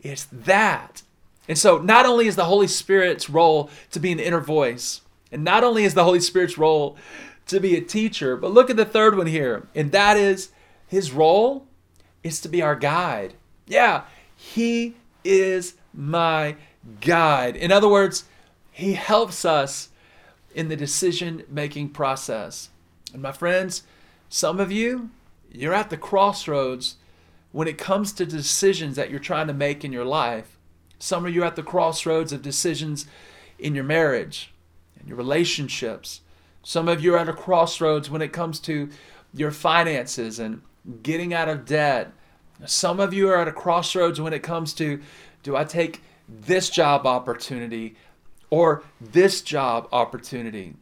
it's 0.00 0.24
that. 0.30 1.02
And 1.48 1.56
so 1.56 1.78
not 1.78 2.06
only 2.06 2.26
is 2.26 2.36
the 2.36 2.44
Holy 2.44 2.66
Spirit's 2.66 3.30
role 3.30 3.70
to 3.92 4.00
be 4.00 4.12
an 4.12 4.20
inner 4.20 4.40
voice, 4.40 5.00
and 5.30 5.44
not 5.44 5.64
only 5.64 5.84
is 5.84 5.94
the 5.94 6.04
Holy 6.04 6.20
Spirit's 6.20 6.58
role 6.58 6.96
to 7.46 7.60
be 7.60 7.76
a 7.76 7.80
teacher, 7.80 8.36
but 8.36 8.52
look 8.52 8.68
at 8.68 8.76
the 8.76 8.84
third 8.84 9.16
one 9.16 9.26
here, 9.26 9.66
and 9.74 9.92
that 9.92 10.16
is 10.16 10.50
his 10.86 11.12
role 11.12 11.66
is 12.22 12.40
to 12.40 12.48
be 12.48 12.62
our 12.62 12.76
guide. 12.76 13.34
Yeah, 13.66 14.04
he 14.36 14.96
is 15.24 15.74
my 15.94 16.56
guide. 17.00 17.56
In 17.56 17.72
other 17.72 17.88
words, 17.88 18.24
He 18.70 18.94
helps 18.94 19.44
us 19.44 19.90
in 20.54 20.68
the 20.68 20.76
decision 20.76 21.44
making 21.48 21.90
process. 21.90 22.70
And 23.12 23.22
my 23.22 23.32
friends, 23.32 23.82
some 24.28 24.60
of 24.60 24.72
you, 24.72 25.10
you're 25.50 25.74
at 25.74 25.90
the 25.90 25.96
crossroads 25.96 26.96
when 27.52 27.68
it 27.68 27.78
comes 27.78 28.12
to 28.12 28.26
decisions 28.26 28.96
that 28.96 29.10
you're 29.10 29.20
trying 29.20 29.46
to 29.46 29.52
make 29.52 29.84
in 29.84 29.92
your 29.92 30.04
life. 30.04 30.58
Some 30.98 31.26
of 31.26 31.34
you 31.34 31.42
are 31.42 31.46
at 31.46 31.56
the 31.56 31.62
crossroads 31.62 32.32
of 32.32 32.42
decisions 32.42 33.06
in 33.58 33.74
your 33.74 33.84
marriage 33.84 34.52
and 34.98 35.06
your 35.06 35.18
relationships. 35.18 36.20
Some 36.62 36.88
of 36.88 37.02
you 37.02 37.14
are 37.14 37.18
at 37.18 37.28
a 37.28 37.34
crossroads 37.34 38.08
when 38.08 38.22
it 38.22 38.32
comes 38.32 38.58
to 38.60 38.88
your 39.34 39.50
finances 39.50 40.38
and 40.38 40.62
getting 41.02 41.32
out 41.32 41.48
of 41.48 41.64
debt. 41.64 42.12
Some 42.66 43.00
of 43.00 43.12
you 43.12 43.28
are 43.28 43.40
at 43.40 43.48
a 43.48 43.52
crossroads 43.52 44.20
when 44.20 44.32
it 44.32 44.42
comes 44.42 44.72
to 44.74 45.00
do 45.42 45.56
I 45.56 45.64
take 45.64 46.02
this 46.28 46.70
job 46.70 47.06
opportunity 47.06 47.96
or 48.50 48.82
this 49.00 49.42
job 49.42 49.88
opportunity. 49.92 50.74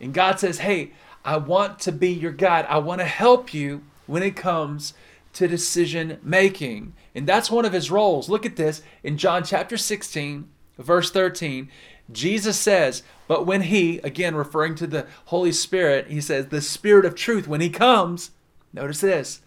And 0.00 0.14
God 0.14 0.38
says, 0.38 0.58
Hey, 0.58 0.92
I 1.24 1.38
want 1.38 1.78
to 1.80 1.92
be 1.92 2.10
your 2.10 2.32
guide. 2.32 2.66
I 2.68 2.78
want 2.78 3.00
to 3.00 3.06
help 3.06 3.54
you 3.54 3.82
when 4.06 4.22
it 4.22 4.36
comes 4.36 4.94
to 5.34 5.48
decision 5.48 6.18
making. 6.22 6.94
And 7.14 7.26
that's 7.26 7.50
one 7.50 7.64
of 7.64 7.72
his 7.72 7.90
roles. 7.90 8.28
Look 8.28 8.46
at 8.46 8.56
this 8.56 8.82
in 9.02 9.16
John 9.16 9.42
chapter 9.42 9.76
16, 9.76 10.48
verse 10.78 11.10
13. 11.10 11.70
Jesus 12.12 12.58
says, 12.58 13.02
But 13.26 13.46
when 13.46 13.62
he, 13.62 13.98
again 13.98 14.34
referring 14.34 14.74
to 14.76 14.86
the 14.86 15.06
Holy 15.26 15.52
Spirit, 15.52 16.08
he 16.08 16.20
says, 16.20 16.48
The 16.48 16.60
Spirit 16.60 17.04
of 17.04 17.14
truth, 17.14 17.48
when 17.48 17.60
he 17.60 17.70
comes, 17.70 18.30
notice 18.72 19.00
this, 19.00 19.40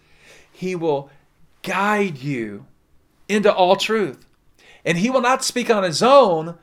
he 0.58 0.74
will 0.74 1.08
guide 1.62 2.18
you 2.18 2.66
into 3.28 3.52
all 3.54 3.76
truth. 3.76 4.26
And 4.84 4.98
he 4.98 5.08
will 5.08 5.20
not 5.20 5.44
speak 5.44 5.70
on 5.70 5.84
his 5.84 6.02
own, 6.02 6.58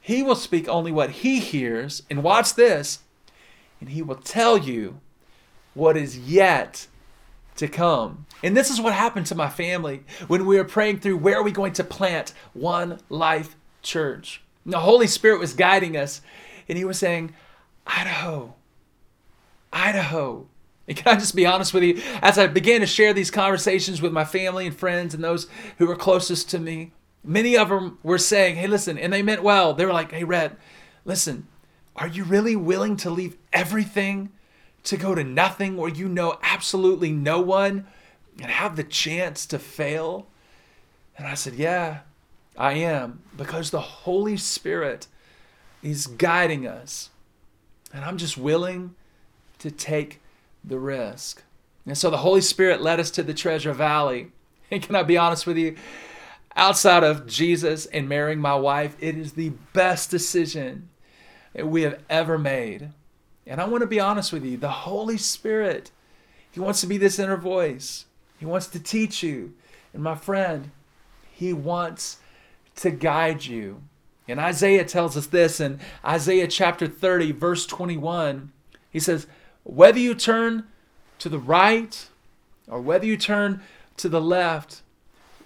he 0.00 0.20
will 0.20 0.34
speak 0.34 0.68
only 0.68 0.90
what 0.90 1.10
he 1.10 1.38
hears. 1.38 2.02
And 2.10 2.24
watch 2.24 2.54
this, 2.54 3.04
and 3.80 3.90
he 3.90 4.02
will 4.02 4.16
tell 4.16 4.58
you 4.58 4.98
what 5.74 5.96
is 5.96 6.18
yet 6.18 6.88
to 7.54 7.68
come. 7.68 8.26
And 8.42 8.56
this 8.56 8.68
is 8.68 8.80
what 8.80 8.94
happened 8.94 9.26
to 9.26 9.36
my 9.36 9.48
family 9.48 10.02
when 10.26 10.44
we 10.44 10.56
were 10.56 10.64
praying 10.64 10.98
through 10.98 11.18
where 11.18 11.36
are 11.36 11.44
we 11.44 11.52
going 11.52 11.74
to 11.74 11.84
plant 11.84 12.32
one 12.52 12.98
life 13.08 13.54
church. 13.80 14.42
And 14.64 14.72
the 14.72 14.80
Holy 14.80 15.06
Spirit 15.06 15.38
was 15.38 15.54
guiding 15.54 15.96
us, 15.96 16.20
and 16.68 16.76
he 16.76 16.84
was 16.84 16.98
saying, 16.98 17.32
Idaho, 17.86 18.54
Idaho. 19.72 20.48
And 20.88 20.96
can 20.96 21.16
I 21.16 21.18
just 21.18 21.34
be 21.34 21.46
honest 21.46 21.74
with 21.74 21.82
you? 21.82 22.00
As 22.22 22.38
I 22.38 22.46
began 22.46 22.80
to 22.80 22.86
share 22.86 23.12
these 23.12 23.30
conversations 23.30 24.00
with 24.00 24.12
my 24.12 24.24
family 24.24 24.66
and 24.66 24.76
friends 24.76 25.14
and 25.14 25.24
those 25.24 25.48
who 25.78 25.86
were 25.86 25.96
closest 25.96 26.48
to 26.50 26.58
me, 26.58 26.92
Many 27.26 27.56
of 27.56 27.70
them 27.70 27.98
were 28.04 28.18
saying, 28.18 28.54
hey, 28.54 28.68
listen, 28.68 28.96
and 28.96 29.12
they 29.12 29.20
meant 29.20 29.42
well. 29.42 29.74
They 29.74 29.84
were 29.84 29.92
like, 29.92 30.12
hey, 30.12 30.22
Rhett, 30.22 30.56
listen, 31.04 31.48
are 31.96 32.06
you 32.06 32.22
really 32.22 32.54
willing 32.54 32.96
to 32.98 33.10
leave 33.10 33.36
everything 33.52 34.30
to 34.84 34.96
go 34.96 35.12
to 35.12 35.24
nothing 35.24 35.76
where 35.76 35.90
you 35.90 36.08
know 36.08 36.38
absolutely 36.40 37.10
no 37.10 37.40
one 37.40 37.88
and 38.40 38.48
have 38.48 38.76
the 38.76 38.84
chance 38.84 39.44
to 39.46 39.58
fail? 39.58 40.28
And 41.18 41.26
I 41.26 41.34
said, 41.34 41.54
yeah, 41.54 42.00
I 42.56 42.74
am, 42.74 43.22
because 43.36 43.70
the 43.70 43.80
Holy 43.80 44.36
Spirit 44.36 45.08
is 45.82 46.06
guiding 46.06 46.64
us. 46.64 47.10
And 47.92 48.04
I'm 48.04 48.18
just 48.18 48.38
willing 48.38 48.94
to 49.58 49.72
take 49.72 50.20
the 50.66 50.78
risk. 50.78 51.42
And 51.86 51.96
so 51.96 52.10
the 52.10 52.18
Holy 52.18 52.40
Spirit 52.40 52.82
led 52.82 52.98
us 53.00 53.10
to 53.12 53.22
the 53.22 53.34
Treasure 53.34 53.72
Valley. 53.72 54.32
And 54.68 54.82
can 54.82 54.96
I 54.96 55.04
be 55.04 55.16
honest 55.16 55.46
with 55.46 55.56
you? 55.56 55.76
outside 56.56 57.04
of 57.04 57.26
Jesus 57.26 57.86
and 57.86 58.08
marrying 58.08 58.40
my 58.40 58.54
wife, 58.54 58.96
it 58.98 59.16
is 59.16 59.34
the 59.34 59.50
best 59.72 60.10
decision 60.10 60.88
that 61.54 61.68
we 61.68 61.82
have 61.82 62.02
ever 62.08 62.38
made. 62.38 62.90
And 63.46 63.60
I 63.60 63.68
want 63.68 63.82
to 63.82 63.86
be 63.86 64.00
honest 64.00 64.32
with 64.32 64.44
you 64.44 64.56
the 64.56 64.68
Holy 64.68 65.18
Spirit, 65.18 65.90
He 66.50 66.58
wants 66.58 66.80
to 66.80 66.86
be 66.86 66.98
this 66.98 67.18
inner 67.18 67.36
voice, 67.36 68.06
He 68.38 68.46
wants 68.46 68.66
to 68.68 68.80
teach 68.80 69.22
you. 69.22 69.54
And 69.92 70.02
my 70.02 70.14
friend, 70.14 70.70
He 71.30 71.52
wants 71.52 72.18
to 72.76 72.90
guide 72.90 73.44
you. 73.44 73.82
And 74.28 74.40
Isaiah 74.40 74.84
tells 74.84 75.16
us 75.16 75.26
this 75.26 75.60
in 75.60 75.78
Isaiah 76.04 76.48
chapter 76.48 76.88
30, 76.88 77.32
verse 77.32 77.64
21. 77.64 78.50
He 78.90 78.98
says, 78.98 79.26
Whether 79.66 79.98
you 79.98 80.14
turn 80.14 80.64
to 81.18 81.28
the 81.28 81.40
right 81.40 82.08
or 82.68 82.80
whether 82.80 83.04
you 83.04 83.16
turn 83.16 83.62
to 83.96 84.08
the 84.08 84.20
left, 84.20 84.82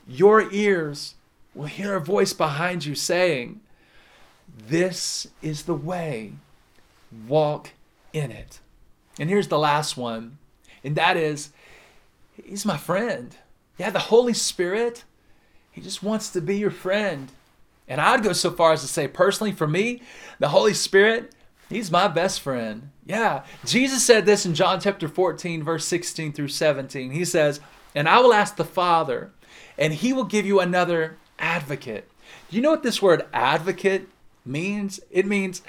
your 0.07 0.53
ears 0.53 1.15
will 1.55 1.67
hear 1.67 1.95
a 1.95 2.01
voice 2.01 2.35
behind 2.35 2.85
you 2.85 2.95
saying, 2.95 3.61
This 4.69 5.27
is 5.41 5.63
the 5.63 5.75
way, 5.75 6.35
walk 7.27 7.71
in 8.13 8.31
it. 8.31 8.61
And 9.19 9.31
here's 9.31 9.49
the 9.49 9.59
last 9.59 9.97
one, 9.97 10.37
and 10.85 10.97
that 10.97 11.17
is, 11.17 11.51
He's 12.45 12.67
my 12.67 12.77
friend. 12.77 13.35
Yeah, 13.79 13.89
the 13.89 13.99
Holy 14.01 14.35
Spirit, 14.35 15.05
He 15.71 15.81
just 15.81 16.03
wants 16.03 16.29
to 16.31 16.43
be 16.43 16.59
your 16.59 16.71
friend. 16.71 17.33
And 17.89 18.03
I'd 18.03 18.23
go 18.23 18.35
so 18.35 18.51
far 18.51 18.75
as 18.75 18.83
to 18.83 18.87
say, 18.87 19.09
personally, 19.09 19.53
for 19.53 19.67
me, 19.67 20.03
the 20.39 20.51
Holy 20.51 20.75
Spirit, 20.75 21.35
He's 21.71 21.91
my 21.91 22.07
best 22.07 22.43
friend. 22.43 22.91
Yeah. 23.11 23.43
Jesus 23.67 24.07
said 24.07 24.25
this 24.25 24.47
in 24.47 24.55
John 24.55 24.81
chapter 24.81 25.09
14, 25.09 25.65
verse 25.65 25.85
16 25.85 26.33
through 26.33 26.47
17. 26.47 27.11
He 27.11 27.25
says, 27.25 27.59
And 27.93 28.09
I 28.09 28.21
will 28.21 28.33
ask 28.33 28.55
the 28.55 28.65
Father, 28.65 29.33
and 29.77 29.93
He 29.93 30.13
will 30.13 30.25
give 30.25 30.47
you 30.47 30.61
another 30.61 31.17
advocate. 31.37 32.09
Do 32.49 32.57
you 32.57 32.63
know 32.63 32.71
what 32.71 32.85
this 32.85 33.03
word 33.03 33.27
advocate 33.33 34.09
means? 34.47 35.01
It 35.11 35.27
means 35.27 35.63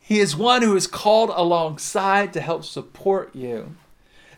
He 0.00 0.18
is 0.18 0.34
one 0.34 0.62
who 0.62 0.74
is 0.76 0.86
called 0.86 1.30
alongside 1.34 2.32
to 2.32 2.40
help 2.40 2.64
support 2.64 3.36
you. 3.36 3.76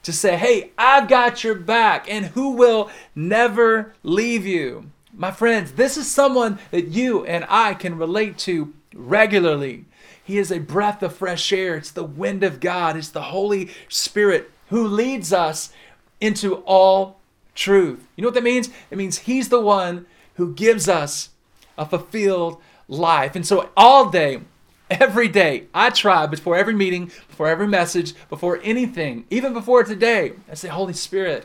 To 0.03 0.13
say, 0.13 0.37
hey, 0.37 0.73
I've 0.77 1.09
got 1.09 1.45
your 1.45 1.55
back, 1.55 2.11
and 2.11 2.27
who 2.27 2.57
will 2.57 2.91
never 3.15 3.95
leave 4.03 4.45
you. 4.45 4.91
My 5.13 5.31
friends, 5.31 5.73
this 5.73 5.97
is 5.97 6.11
someone 6.11 6.59
that 6.73 6.89
you 6.89 7.25
and 7.27 7.47
I 7.49 7.75
can 7.75 7.97
relate 7.97 8.39
to 8.39 8.73
regularly. 8.93 9.85
He 10.31 10.39
is 10.39 10.53
a 10.53 10.61
breath 10.61 11.03
of 11.03 11.17
fresh 11.17 11.53
air. 11.53 11.75
It's 11.75 11.91
the 11.91 12.05
wind 12.05 12.45
of 12.45 12.61
God. 12.61 12.97
It's 12.97 13.09
the 13.09 13.21
Holy 13.21 13.69
Spirit 13.89 14.49
who 14.69 14.87
leads 14.87 15.33
us 15.33 15.73
into 16.21 16.59
all 16.59 17.19
truth. 17.57 18.07
You 18.15 18.23
know 18.23 18.29
what 18.29 18.35
that 18.35 18.45
means? 18.45 18.71
It 18.93 18.97
means 18.97 19.19
He's 19.19 19.49
the 19.49 19.61
one 19.61 20.07
who 20.35 20.55
gives 20.55 20.89
us 20.89 21.31
a 21.77 21.85
fulfilled 21.85 22.63
life. 22.87 23.35
And 23.35 23.45
so 23.45 23.71
all 23.77 24.09
day, 24.09 24.43
every 24.89 25.27
day, 25.27 25.65
I 25.75 25.91
try 25.91 26.27
before 26.27 26.55
every 26.55 26.75
meeting, 26.75 27.07
before 27.07 27.49
every 27.49 27.67
message, 27.67 28.15
before 28.29 28.61
anything, 28.63 29.25
even 29.31 29.53
before 29.53 29.83
today, 29.83 30.35
I 30.49 30.55
say, 30.55 30.69
Holy 30.69 30.93
Spirit, 30.93 31.45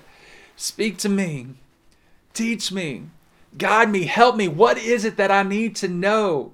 speak 0.56 1.00
to 1.00 1.10
me, 1.10 1.56
teach 2.36 2.72
me, 2.72 3.06
guide 3.58 3.90
me, 3.90 4.04
help 4.04 4.36
me. 4.36 4.48
What 4.48 4.78
is 4.78 5.06
it 5.06 5.18
that 5.18 5.32
I 5.32 5.42
need 5.42 5.76
to 5.78 5.88
know? 5.88 6.54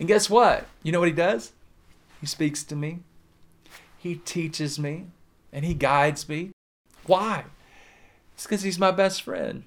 And 0.00 0.08
guess 0.08 0.28
what? 0.28 0.66
You 0.82 0.90
know 0.90 0.98
what 0.98 1.06
he 1.06 1.14
does? 1.14 1.52
He 2.20 2.26
speaks 2.26 2.62
to 2.64 2.76
me, 2.76 3.00
he 3.96 4.16
teaches 4.16 4.78
me, 4.78 5.06
and 5.52 5.64
he 5.64 5.74
guides 5.74 6.28
me. 6.28 6.50
Why? 7.06 7.44
It's 8.34 8.44
because 8.44 8.62
he's 8.62 8.78
my 8.78 8.90
best 8.90 9.22
friend. 9.22 9.64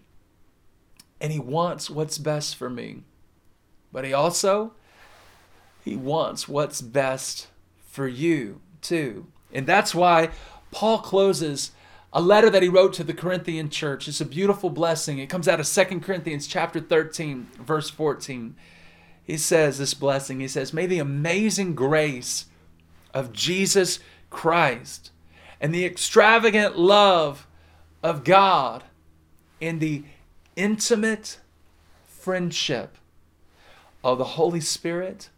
And 1.20 1.32
he 1.32 1.40
wants 1.40 1.90
what's 1.90 2.18
best 2.18 2.56
for 2.56 2.70
me. 2.70 3.04
But 3.92 4.06
he 4.06 4.14
also 4.14 4.74
he 5.84 5.96
wants 5.96 6.48
what's 6.48 6.82
best 6.82 7.48
for 7.90 8.08
you 8.08 8.62
too. 8.82 9.28
And 9.52 9.68
that's 9.68 9.94
why 9.94 10.30
Paul 10.72 11.00
closes 11.00 11.72
a 12.12 12.22
letter 12.22 12.50
that 12.50 12.64
he 12.64 12.70
wrote 12.70 12.94
to 12.94 13.04
the 13.04 13.14
Corinthian 13.14 13.70
church. 13.70 14.08
It's 14.08 14.22
a 14.22 14.26
beautiful 14.26 14.70
blessing. 14.70 15.20
It 15.20 15.30
comes 15.30 15.48
out 15.48 15.60
of 15.60 15.68
Second 15.68 16.02
Corinthians 16.02 16.48
chapter 16.48 16.80
13, 16.80 17.48
verse 17.60 17.90
14. 17.90 18.56
He 19.26 19.38
says 19.38 19.78
this 19.78 19.94
blessing. 19.94 20.40
He 20.40 20.48
says, 20.48 20.74
May 20.74 20.86
the 20.86 21.00
amazing 21.00 21.76
grace 21.76 22.46
of 23.14 23.32
Jesus 23.32 24.00
Christ 24.30 25.12
and 25.62 25.74
the 25.74 25.86
extravagant 25.86 26.78
love 26.78 27.48
of 28.02 28.24
God 28.24 28.84
and 29.62 29.80
the 29.80 30.04
intimate 30.56 31.40
friendship 32.06 32.98
of 34.04 34.18
the 34.18 34.24
Holy 34.24 34.60
Spirit 34.60 35.30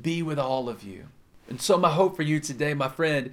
be 0.00 0.22
with 0.22 0.38
all 0.38 0.68
of 0.68 0.82
you. 0.82 1.08
And 1.48 1.60
so, 1.60 1.78
my 1.78 1.90
hope 1.90 2.16
for 2.16 2.22
you 2.22 2.40
today, 2.40 2.74
my 2.74 2.88
friend, 2.88 3.32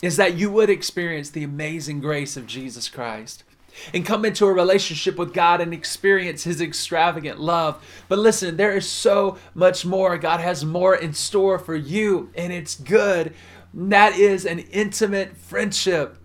is 0.00 0.16
that 0.16 0.34
you 0.34 0.50
would 0.50 0.68
experience 0.68 1.30
the 1.30 1.44
amazing 1.44 2.00
grace 2.00 2.36
of 2.36 2.46
Jesus 2.46 2.88
Christ 2.88 3.44
and 3.92 4.06
come 4.06 4.24
into 4.24 4.46
a 4.46 4.52
relationship 4.52 5.16
with 5.16 5.32
God 5.32 5.60
and 5.60 5.72
experience 5.72 6.44
His 6.44 6.60
extravagant 6.60 7.40
love. 7.40 7.82
But 8.08 8.18
listen, 8.18 8.56
there 8.56 8.76
is 8.76 8.88
so 8.88 9.38
much 9.54 9.84
more. 9.84 10.18
God 10.18 10.40
has 10.40 10.64
more 10.64 10.94
in 10.94 11.12
store 11.12 11.58
for 11.58 11.74
you, 11.74 12.30
and 12.34 12.52
it's 12.52 12.74
good. 12.74 13.34
That 13.74 14.16
is 14.18 14.44
an 14.44 14.58
intimate 14.58 15.36
friendship 15.36 16.18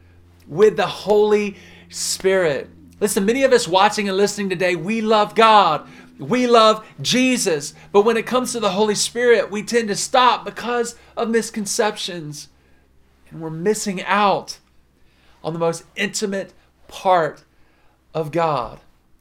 with 0.47 0.77
the 0.77 0.87
Holy 0.87 1.57
Spirit. 1.89 2.69
Listen, 2.99 3.25
many 3.25 3.43
of 3.43 3.53
us 3.53 3.67
watching 3.67 4.07
and 4.09 4.17
listening 4.17 4.49
today, 4.49 4.75
we 4.75 5.01
love 5.01 5.35
God. 5.35 5.87
We 6.17 6.47
love 6.47 6.85
Jesus. 7.01 7.73
But 7.91 8.01
when 8.01 8.17
it 8.17 8.25
comes 8.25 8.51
to 8.51 8.59
the 8.59 8.71
Holy 8.71 8.95
Spirit, 8.95 9.51
we 9.51 9.61
tend 9.61 9.87
to 9.89 9.95
stop 9.95 10.45
because 10.45 10.95
of 11.15 11.29
misconceptions. 11.29 12.49
And 13.29 13.39
we're 13.39 13.49
missing 13.49 14.01
out 14.03 14.57
on 15.43 15.53
the 15.53 15.59
most 15.59 15.83
intimate 15.95 16.53
part 16.87 17.43
of 18.13 18.31
God. 18.31 18.79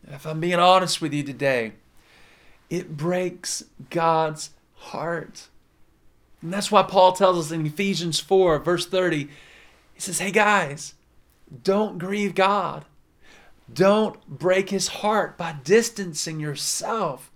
If 0.09 0.26
I'm 0.26 0.40
being 0.40 0.55
honest 0.55 1.00
with 1.00 1.12
you 1.12 1.22
today, 1.22 1.72
it 2.70 2.96
breaks 2.96 3.64
God's 3.90 4.50
heart. 4.74 5.48
And 6.42 6.52
that's 6.52 6.70
why 6.70 6.83
Paul 6.83 7.12
tells 7.12 7.46
us 7.46 7.52
in 7.52 7.66
Ephesians 7.66 8.20
4, 8.20 8.59
verse 8.61 8.87
30, 8.87 9.29
he 9.94 10.00
says, 10.00 10.18
Hey 10.18 10.31
guys, 10.31 10.94
don't 11.62 11.98
grieve 11.98 12.35
God. 12.35 12.85
Don't 13.72 14.24
break 14.29 14.70
his 14.70 14.88
heart 14.88 15.37
by 15.37 15.57
distancing 15.64 16.38
yourself 16.38 17.31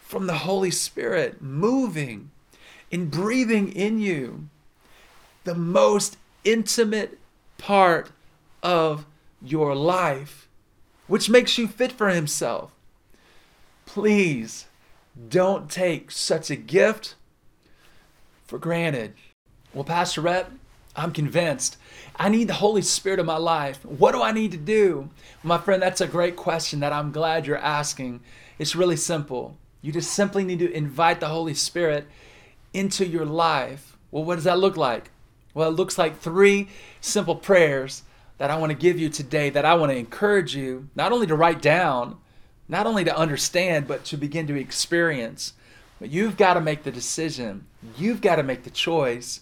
from 0.00 0.26
the 0.26 0.38
Holy 0.38 0.70
Spirit, 0.70 1.40
moving 1.40 2.30
and 2.90 3.10
breathing 3.10 3.72
in 3.72 4.00
you 4.00 4.48
the 5.44 5.54
most 5.54 6.18
intimate 6.44 7.18
part 7.58 8.10
of 8.62 9.06
your 9.44 9.74
life, 9.74 10.48
which 11.06 11.30
makes 11.30 11.58
you 11.58 11.68
fit 11.68 11.92
for 11.92 12.08
Himself. 12.08 12.72
Please 13.86 14.66
don't 15.28 15.70
take 15.70 16.10
such 16.10 16.50
a 16.50 16.56
gift 16.56 17.14
for 18.46 18.58
granted. 18.58 19.14
Well, 19.74 19.84
Pastor 19.84 20.20
Rhett, 20.20 20.50
I'm 20.94 21.12
convinced 21.12 21.78
I 22.16 22.28
need 22.28 22.48
the 22.48 22.54
Holy 22.54 22.82
Spirit 22.82 23.20
in 23.20 23.26
my 23.26 23.38
life. 23.38 23.84
What 23.84 24.12
do 24.12 24.22
I 24.22 24.32
need 24.32 24.52
to 24.52 24.58
do? 24.58 25.08
My 25.42 25.58
friend, 25.58 25.82
that's 25.82 26.00
a 26.00 26.06
great 26.06 26.36
question 26.36 26.80
that 26.80 26.92
I'm 26.92 27.12
glad 27.12 27.46
you're 27.46 27.56
asking. 27.56 28.20
It's 28.58 28.76
really 28.76 28.96
simple. 28.96 29.56
You 29.80 29.92
just 29.92 30.12
simply 30.12 30.44
need 30.44 30.58
to 30.60 30.70
invite 30.70 31.20
the 31.20 31.28
Holy 31.28 31.54
Spirit 31.54 32.06
into 32.74 33.06
your 33.06 33.24
life. 33.24 33.96
Well, 34.10 34.24
what 34.24 34.36
does 34.36 34.44
that 34.44 34.58
look 34.58 34.76
like? 34.76 35.10
Well, 35.54 35.70
it 35.70 35.76
looks 35.76 35.98
like 35.98 36.18
three 36.18 36.68
simple 37.00 37.36
prayers 37.36 38.02
that 38.38 38.50
I 38.50 38.56
want 38.56 38.70
to 38.70 38.78
give 38.78 38.98
you 38.98 39.08
today 39.08 39.50
that 39.50 39.64
I 39.64 39.74
want 39.74 39.92
to 39.92 39.96
encourage 39.96 40.56
you 40.56 40.88
not 40.94 41.12
only 41.12 41.26
to 41.26 41.36
write 41.36 41.62
down, 41.62 42.18
not 42.68 42.86
only 42.86 43.04
to 43.04 43.16
understand, 43.16 43.86
but 43.86 44.04
to 44.06 44.16
begin 44.16 44.46
to 44.48 44.58
experience. 44.58 45.52
But 46.00 46.10
you've 46.10 46.36
got 46.36 46.54
to 46.54 46.60
make 46.60 46.82
the 46.82 46.90
decision. 46.90 47.66
You've 47.96 48.20
got 48.20 48.36
to 48.36 48.42
make 48.42 48.64
the 48.64 48.70
choice 48.70 49.40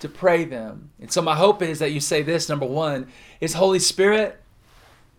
to 0.00 0.08
pray 0.08 0.44
them. 0.44 0.90
And 1.00 1.10
so 1.10 1.22
my 1.22 1.36
hope 1.36 1.62
is 1.62 1.78
that 1.78 1.92
you 1.92 2.00
say 2.00 2.22
this 2.22 2.48
number 2.48 2.66
1 2.66 3.06
is 3.40 3.54
Holy 3.54 3.78
Spirit, 3.78 4.40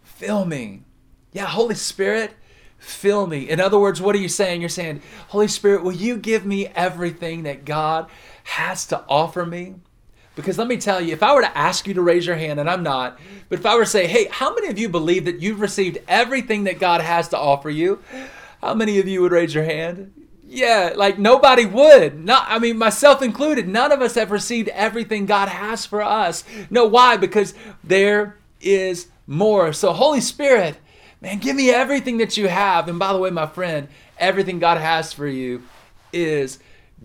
fill 0.03 0.45
me. 0.45 0.83
Yeah, 1.31 1.45
Holy 1.45 1.75
Spirit, 1.75 2.33
fill 2.77 3.25
me. 3.25 3.49
In 3.49 3.59
other 3.59 3.79
words, 3.79 4.01
what 4.01 4.13
are 4.13 4.19
you 4.19 4.27
saying? 4.27 4.59
You're 4.59 4.69
saying, 4.69 5.01
Holy 5.29 5.47
Spirit, 5.47 5.83
will 5.83 5.93
you 5.93 6.17
give 6.17 6.45
me 6.45 6.67
everything 6.67 7.43
that 7.43 7.65
God 7.65 8.09
has 8.43 8.86
to 8.88 9.03
offer 9.07 9.45
me? 9.45 9.75
Because 10.35 10.57
let 10.57 10.67
me 10.67 10.77
tell 10.77 10.99
you, 10.99 11.13
if 11.13 11.21
I 11.21 11.33
were 11.35 11.41
to 11.41 11.57
ask 11.57 11.87
you 11.87 11.93
to 11.93 12.01
raise 12.01 12.25
your 12.25 12.35
hand, 12.35 12.59
and 12.59 12.69
I'm 12.69 12.81
not, 12.81 13.19
but 13.49 13.59
if 13.59 13.65
I 13.65 13.75
were 13.75 13.83
to 13.83 13.89
say, 13.89 14.07
hey, 14.07 14.27
how 14.31 14.53
many 14.53 14.67
of 14.67 14.79
you 14.79 14.89
believe 14.89 15.25
that 15.25 15.39
you've 15.39 15.59
received 15.59 15.99
everything 16.07 16.63
that 16.63 16.79
God 16.79 17.01
has 17.01 17.29
to 17.29 17.37
offer 17.37 17.69
you? 17.69 17.99
How 18.61 18.73
many 18.73 18.99
of 18.99 19.07
you 19.07 19.21
would 19.21 19.31
raise 19.31 19.53
your 19.53 19.63
hand? 19.63 20.13
Yeah, 20.47 20.93
like 20.95 21.17
nobody 21.17 21.65
would. 21.65 22.23
Not 22.23 22.45
I 22.47 22.59
mean 22.59 22.77
myself 22.77 23.21
included. 23.21 23.67
None 23.67 23.91
of 23.91 24.01
us 24.01 24.15
have 24.15 24.31
received 24.31 24.69
everything 24.69 25.25
God 25.25 25.49
has 25.49 25.85
for 25.85 26.01
us. 26.01 26.43
No, 26.69 26.85
why? 26.85 27.17
Because 27.17 27.53
there 27.83 28.37
is 28.61 29.07
more. 29.27 29.73
So 29.73 29.93
Holy 29.93 30.21
Spirit, 30.21 30.77
man, 31.21 31.39
give 31.39 31.55
me 31.55 31.71
everything 31.71 32.17
that 32.17 32.37
you 32.37 32.47
have. 32.47 32.87
And 32.87 32.99
by 32.99 33.13
the 33.13 33.19
way, 33.19 33.31
my 33.31 33.47
friend, 33.47 33.87
everything 34.17 34.59
God 34.59 34.77
has 34.77 35.11
for 35.11 35.27
you 35.27 35.63
is 36.11 36.59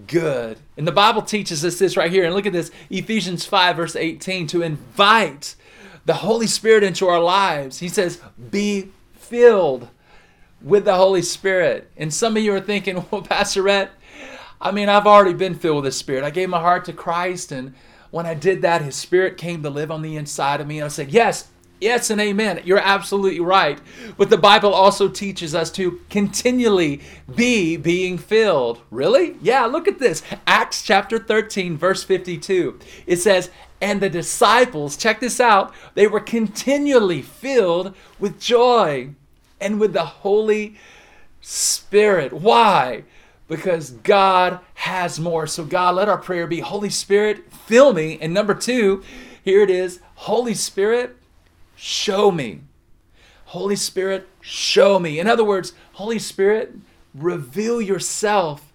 good. 0.06 0.58
And 0.76 0.87
the 0.87 0.92
Bible 0.92 1.22
teaches 1.22 1.64
us 1.64 1.78
this 1.78 1.96
right 1.96 2.11
here. 2.11 2.24
And 2.24 2.34
look 2.34 2.46
at 2.46 2.52
this 2.52 2.70
Ephesians 2.90 3.44
5, 3.44 3.76
verse 3.76 3.96
18 3.96 4.46
to 4.48 4.62
invite 4.62 5.56
the 6.04 6.14
Holy 6.14 6.46
Spirit 6.46 6.82
into 6.82 7.06
our 7.08 7.20
lives. 7.20 7.80
He 7.80 7.88
says, 7.88 8.20
Be 8.50 8.90
filled 9.14 9.88
with 10.62 10.84
the 10.84 10.94
Holy 10.94 11.22
Spirit. 11.22 11.90
And 11.96 12.12
some 12.12 12.37
of 12.37 12.42
you 12.42 12.54
are 12.54 12.61
thinking, 12.61 13.04
well, 13.11 13.22
Pastor 13.22 13.62
Rhett, 13.62 13.90
I 14.61 14.70
mean, 14.70 14.88
I've 14.88 15.06
already 15.06 15.34
been 15.34 15.54
filled 15.54 15.76
with 15.76 15.84
the 15.84 15.92
Spirit. 15.92 16.24
I 16.24 16.30
gave 16.30 16.48
my 16.48 16.61
heart 16.61 16.84
to 16.87 16.92
Christ, 16.92 17.52
and 17.52 17.74
when 18.11 18.26
I 18.26 18.34
did 18.34 18.62
that, 18.62 18.82
His 18.82 18.96
Spirit 18.96 19.37
came 19.37 19.62
to 19.62 19.70
live 19.70 19.90
on 19.90 20.02
the 20.02 20.16
inside 20.16 20.61
of 20.61 20.66
me. 20.66 20.78
And 20.78 20.87
I 20.87 20.88
said, 20.88 21.11
Yes, 21.11 21.48
yes, 21.80 22.10
and 22.10 22.20
amen. 22.20 22.62
You're 22.64 22.78
absolutely 22.78 23.40
right. 23.40 23.80
But 24.16 24.30
the 24.30 24.36
Bible 24.36 24.72
also 24.72 25.08
teaches 25.08 25.54
us 25.54 25.70
to 25.72 26.00
continually 26.10 27.00
be 27.34 27.76
being 27.76 28.18
filled. 28.18 28.80
Really? 28.90 29.36
Yeah, 29.42 29.66
look 29.66 29.88
at 29.88 29.98
this. 29.98 30.22
Acts 30.46 30.82
chapter 30.82 31.18
13, 31.18 31.76
verse 31.76 32.02
52. 32.04 32.78
It 33.06 33.16
says, 33.16 33.50
and 33.80 34.00
the 34.00 34.10
disciples, 34.10 34.96
check 34.96 35.20
this 35.20 35.40
out, 35.40 35.72
they 35.94 36.06
were 36.06 36.20
continually 36.20 37.22
filled 37.22 37.94
with 38.18 38.40
joy 38.40 39.10
and 39.60 39.78
with 39.78 39.92
the 39.92 40.04
Holy 40.04 40.76
Spirit. 41.40 42.32
Why? 42.32 43.04
Because 43.46 43.92
God 43.92 44.60
has 44.74 45.20
more. 45.20 45.46
So, 45.46 45.64
God, 45.64 45.94
let 45.94 46.08
our 46.08 46.18
prayer 46.18 46.46
be 46.46 46.60
Holy 46.60 46.90
Spirit, 46.90 47.52
fill 47.52 47.92
me. 47.92 48.18
And 48.20 48.34
number 48.34 48.54
two, 48.54 49.02
here 49.42 49.62
it 49.62 49.70
is 49.70 50.00
Holy 50.16 50.54
Spirit, 50.54 51.16
show 51.78 52.30
me. 52.30 52.60
Holy 53.46 53.76
Spirit, 53.76 54.28
show 54.40 54.98
me. 54.98 55.18
In 55.18 55.26
other 55.26 55.44
words, 55.44 55.72
Holy 55.92 56.18
Spirit, 56.18 56.74
reveal 57.14 57.80
yourself 57.80 58.72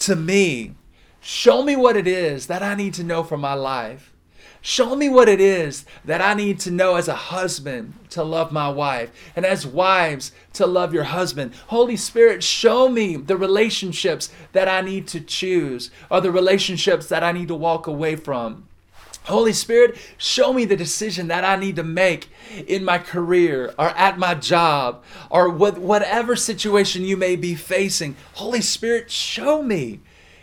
to 0.00 0.16
me. 0.16 0.74
Show 1.20 1.62
me 1.62 1.76
what 1.76 1.96
it 1.96 2.06
is 2.06 2.48
that 2.48 2.62
I 2.62 2.74
need 2.74 2.92
to 2.94 3.04
know 3.04 3.22
for 3.22 3.36
my 3.36 3.54
life. 3.54 4.12
Show 4.62 4.94
me 4.94 5.08
what 5.08 5.28
it 5.28 5.40
is 5.40 5.86
that 6.04 6.20
I 6.20 6.34
need 6.34 6.60
to 6.60 6.70
know 6.70 6.96
as 6.96 7.08
a 7.08 7.14
husband 7.14 7.94
to 8.10 8.22
love 8.22 8.52
my 8.52 8.68
wife, 8.68 9.10
and 9.34 9.46
as 9.46 9.66
wives 9.66 10.32
to 10.54 10.66
love 10.66 10.92
your 10.92 11.04
husband. 11.04 11.54
Holy 11.68 11.96
Spirit, 11.96 12.42
show 12.42 12.88
me 12.90 13.16
the 13.16 13.38
relationships 13.38 14.30
that 14.52 14.68
I 14.68 14.82
need 14.82 15.06
to 15.08 15.20
choose, 15.20 15.90
or 16.10 16.20
the 16.20 16.32
relationships 16.32 17.06
that 17.06 17.24
I 17.24 17.32
need 17.32 17.48
to 17.48 17.54
walk 17.54 17.86
away 17.86 18.16
from. 18.16 18.66
Holy 19.24 19.52
Spirit, 19.52 19.98
show 20.16 20.52
me 20.52 20.64
the 20.64 20.76
decision 20.76 21.28
that 21.28 21.44
I 21.44 21.56
need 21.56 21.76
to 21.76 21.82
make 21.82 22.30
in 22.66 22.84
my 22.84 22.98
career 22.98 23.74
or 23.78 23.90
at 23.90 24.18
my 24.18 24.34
job 24.34 25.04
or 25.30 25.48
what, 25.48 25.78
whatever 25.78 26.36
situation 26.36 27.04
you 27.04 27.16
may 27.16 27.36
be 27.36 27.54
facing. 27.54 28.16
Holy 28.34 28.60
Spirit, 28.60 29.10
show 29.10 29.62
me. 29.62 30.00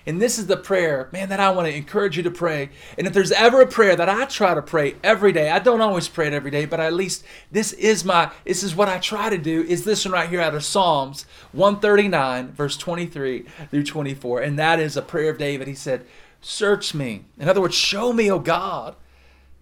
And 0.07 0.21
this 0.21 0.39
is 0.39 0.47
the 0.47 0.55
prayer, 0.55 1.09
man, 1.11 1.27
that 1.29 1.41
I 1.41 1.49
want 1.49 1.67
to 1.67 1.75
encourage 1.75 2.15
you 2.15 2.23
to 2.23 2.31
pray. 2.31 2.69
And 2.97 3.05
if 3.05 3.11
there's 3.11 3.33
ever 3.33 3.59
a 3.59 3.67
prayer 3.67 3.93
that 3.93 4.07
I 4.07 4.23
try 4.23 4.53
to 4.53 4.61
pray 4.61 4.95
every 5.03 5.33
day, 5.33 5.49
I 5.49 5.59
don't 5.59 5.81
always 5.81 6.07
pray 6.07 6.27
it 6.27 6.33
every 6.33 6.49
day, 6.49 6.63
but 6.63 6.79
at 6.79 6.93
least 6.93 7.25
this 7.51 7.73
is 7.73 8.05
my, 8.05 8.31
this 8.45 8.63
is 8.63 8.73
what 8.73 8.87
I 8.87 8.99
try 8.99 9.29
to 9.29 9.37
do, 9.37 9.63
is 9.63 9.83
this 9.83 10.05
one 10.05 10.13
right 10.13 10.29
here 10.29 10.39
out 10.39 10.55
of 10.55 10.63
Psalms 10.63 11.25
139, 11.51 12.53
verse 12.53 12.77
23 12.77 13.41
through 13.69 13.83
24. 13.83 14.39
And 14.39 14.57
that 14.57 14.79
is 14.79 14.95
a 14.95 15.01
prayer 15.01 15.29
of 15.29 15.37
David. 15.37 15.67
He 15.67 15.75
said, 15.75 16.05
Search 16.49 16.93
me. 16.93 17.25
In 17.37 17.49
other 17.49 17.59
words, 17.59 17.75
show 17.75 18.13
me, 18.13 18.31
O 18.31 18.39
God, 18.39 18.95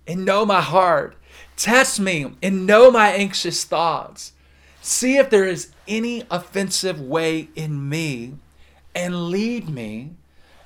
and 0.06 0.24
know 0.24 0.46
my 0.46 0.62
heart. 0.62 1.16
Test 1.58 2.00
me 2.00 2.36
and 2.44 2.68
know 2.68 2.92
my 2.92 3.10
anxious 3.10 3.64
thoughts. 3.64 4.34
See 4.84 5.18
if 5.18 5.32
there 5.32 5.46
is 5.46 5.72
any 5.88 6.26
offensive 6.30 7.02
way 7.02 7.50
in 7.56 7.90
me 7.90 8.36
and 8.94 9.32
lead 9.32 9.68
me 9.68 10.12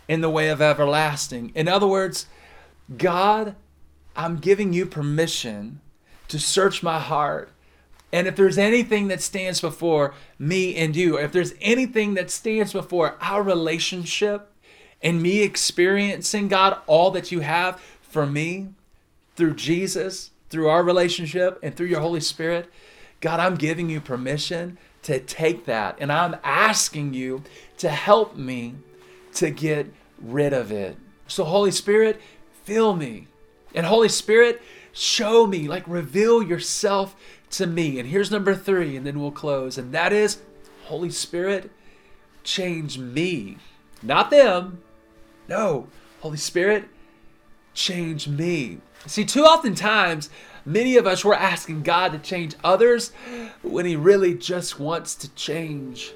in 0.10 0.20
the 0.20 0.30
way 0.30 0.50
of 0.50 0.62
everlasting. 0.62 1.54
In 1.56 1.70
other 1.70 1.88
words, 1.88 2.26
God, 2.98 3.56
I'm 4.14 4.40
giving 4.40 4.74
you 4.74 4.86
permission 4.86 5.80
to 6.28 6.38
search 6.38 6.84
my 6.84 7.00
heart. 7.00 7.50
And 8.12 8.28
if 8.28 8.36
there's 8.36 8.58
anything 8.58 9.08
that 9.08 9.22
stands 9.22 9.62
before 9.62 10.14
me 10.38 10.76
and 10.76 10.98
you, 10.98 11.18
if 11.18 11.32
there's 11.32 11.54
anything 11.62 12.16
that 12.16 12.30
stands 12.30 12.74
before 12.74 13.16
our 13.22 13.42
relationship 13.42 14.52
and 15.02 15.22
me 15.22 15.42
experiencing, 15.44 16.48
God, 16.48 16.78
all 16.88 17.12
that 17.12 17.32
you 17.32 17.40
have 17.40 17.82
for 18.02 18.26
me 18.26 18.70
through 19.36 19.56
Jesus, 19.56 20.32
through 20.50 20.68
our 20.68 20.84
relationship, 20.84 21.60
and 21.64 21.76
through 21.76 21.88
your 21.88 22.02
Holy 22.02 22.20
Spirit, 22.20 22.70
God, 23.22 23.40
I'm 23.40 23.56
giving 23.56 23.90
you 23.90 24.02
permission 24.02 24.78
to 25.04 25.20
take 25.20 25.66
that. 25.66 25.98
And 26.00 26.12
I'm 26.12 26.36
asking 26.44 27.14
you 27.14 27.44
to 27.78 27.90
help 27.90 28.36
me 28.36 28.76
to 29.36 29.50
get 29.52 29.92
rid 30.22 30.54
of 30.54 30.72
it. 30.72 30.98
So, 31.28 31.44
Holy 31.44 31.72
Spirit, 31.72 32.20
fill 32.64 32.96
me. 32.96 33.28
And 33.74 33.86
Holy 33.86 34.10
Spirit, 34.10 34.62
show 34.92 35.46
me, 35.48 35.68
like 35.68 35.84
reveal 35.88 36.42
yourself 36.42 37.16
to 37.52 37.68
me. 37.68 38.00
And 38.00 38.10
here's 38.10 38.32
number 38.32 38.56
three, 38.56 38.96
and 38.98 39.06
then 39.06 39.20
we'll 39.20 39.32
close. 39.32 39.78
And 39.78 39.94
that 39.94 40.12
is, 40.12 40.40
Holy 40.86 41.12
Spirit, 41.12 41.72
change 42.44 42.98
me. 42.98 43.58
Not 44.02 44.32
them. 44.32 44.82
No, 45.50 45.88
Holy 46.20 46.38
Spirit, 46.38 46.86
change 47.74 48.28
me. 48.28 48.78
See, 49.08 49.26
too 49.26 49.46
often 49.46 49.74
times, 49.74 50.30
many 50.64 50.96
of 50.96 51.08
us 51.08 51.26
were 51.26 51.34
asking 51.34 51.82
God 51.82 52.12
to 52.12 52.20
change 52.20 52.54
others 52.64 53.12
when 53.64 53.88
He 53.88 53.96
really 53.96 54.36
just 54.36 54.80
wants 54.80 55.16
to 55.16 55.30
change 55.34 56.14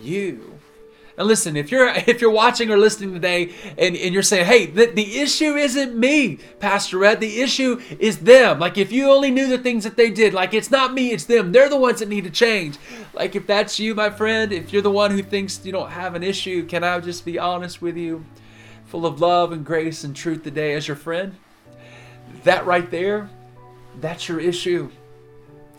you. 0.00 0.58
And 1.18 1.28
listen, 1.28 1.56
if 1.56 1.70
you're 1.70 1.88
if 2.06 2.22
you're 2.22 2.30
watching 2.30 2.70
or 2.70 2.78
listening 2.78 3.12
today 3.12 3.52
and, 3.76 3.94
and 3.94 4.14
you're 4.14 4.22
saying, 4.22 4.46
hey, 4.46 4.64
the, 4.64 4.86
the 4.86 5.18
issue 5.18 5.56
isn't 5.56 5.94
me, 5.94 6.38
Pastor 6.58 6.96
Rhett, 6.96 7.20
the 7.20 7.42
issue 7.42 7.82
is 7.98 8.20
them. 8.20 8.60
Like 8.60 8.78
if 8.78 8.90
you 8.90 9.10
only 9.10 9.30
knew 9.30 9.46
the 9.46 9.58
things 9.58 9.84
that 9.84 9.98
they 9.98 10.10
did, 10.10 10.32
like 10.32 10.54
it's 10.54 10.70
not 10.70 10.94
me, 10.94 11.10
it's 11.10 11.24
them. 11.24 11.52
They're 11.52 11.68
the 11.68 11.76
ones 11.76 12.00
that 12.00 12.08
need 12.08 12.24
to 12.24 12.30
change. 12.30 12.78
Like 13.12 13.36
if 13.36 13.46
that's 13.46 13.78
you, 13.78 13.94
my 13.94 14.08
friend, 14.08 14.54
if 14.54 14.72
you're 14.72 14.80
the 14.80 14.90
one 14.90 15.10
who 15.10 15.22
thinks 15.22 15.62
you 15.66 15.72
don't 15.72 15.90
have 15.90 16.14
an 16.14 16.22
issue, 16.22 16.64
can 16.64 16.82
I 16.82 16.98
just 17.00 17.26
be 17.26 17.38
honest 17.38 17.82
with 17.82 17.98
you? 17.98 18.24
Full 18.90 19.06
of 19.06 19.20
love 19.20 19.52
and 19.52 19.64
grace 19.64 20.02
and 20.02 20.16
truth 20.16 20.42
today 20.42 20.74
as 20.74 20.88
your 20.88 20.96
friend? 20.96 21.36
That 22.42 22.66
right 22.66 22.90
there, 22.90 23.30
that's 24.00 24.28
your 24.28 24.40
issue. 24.40 24.90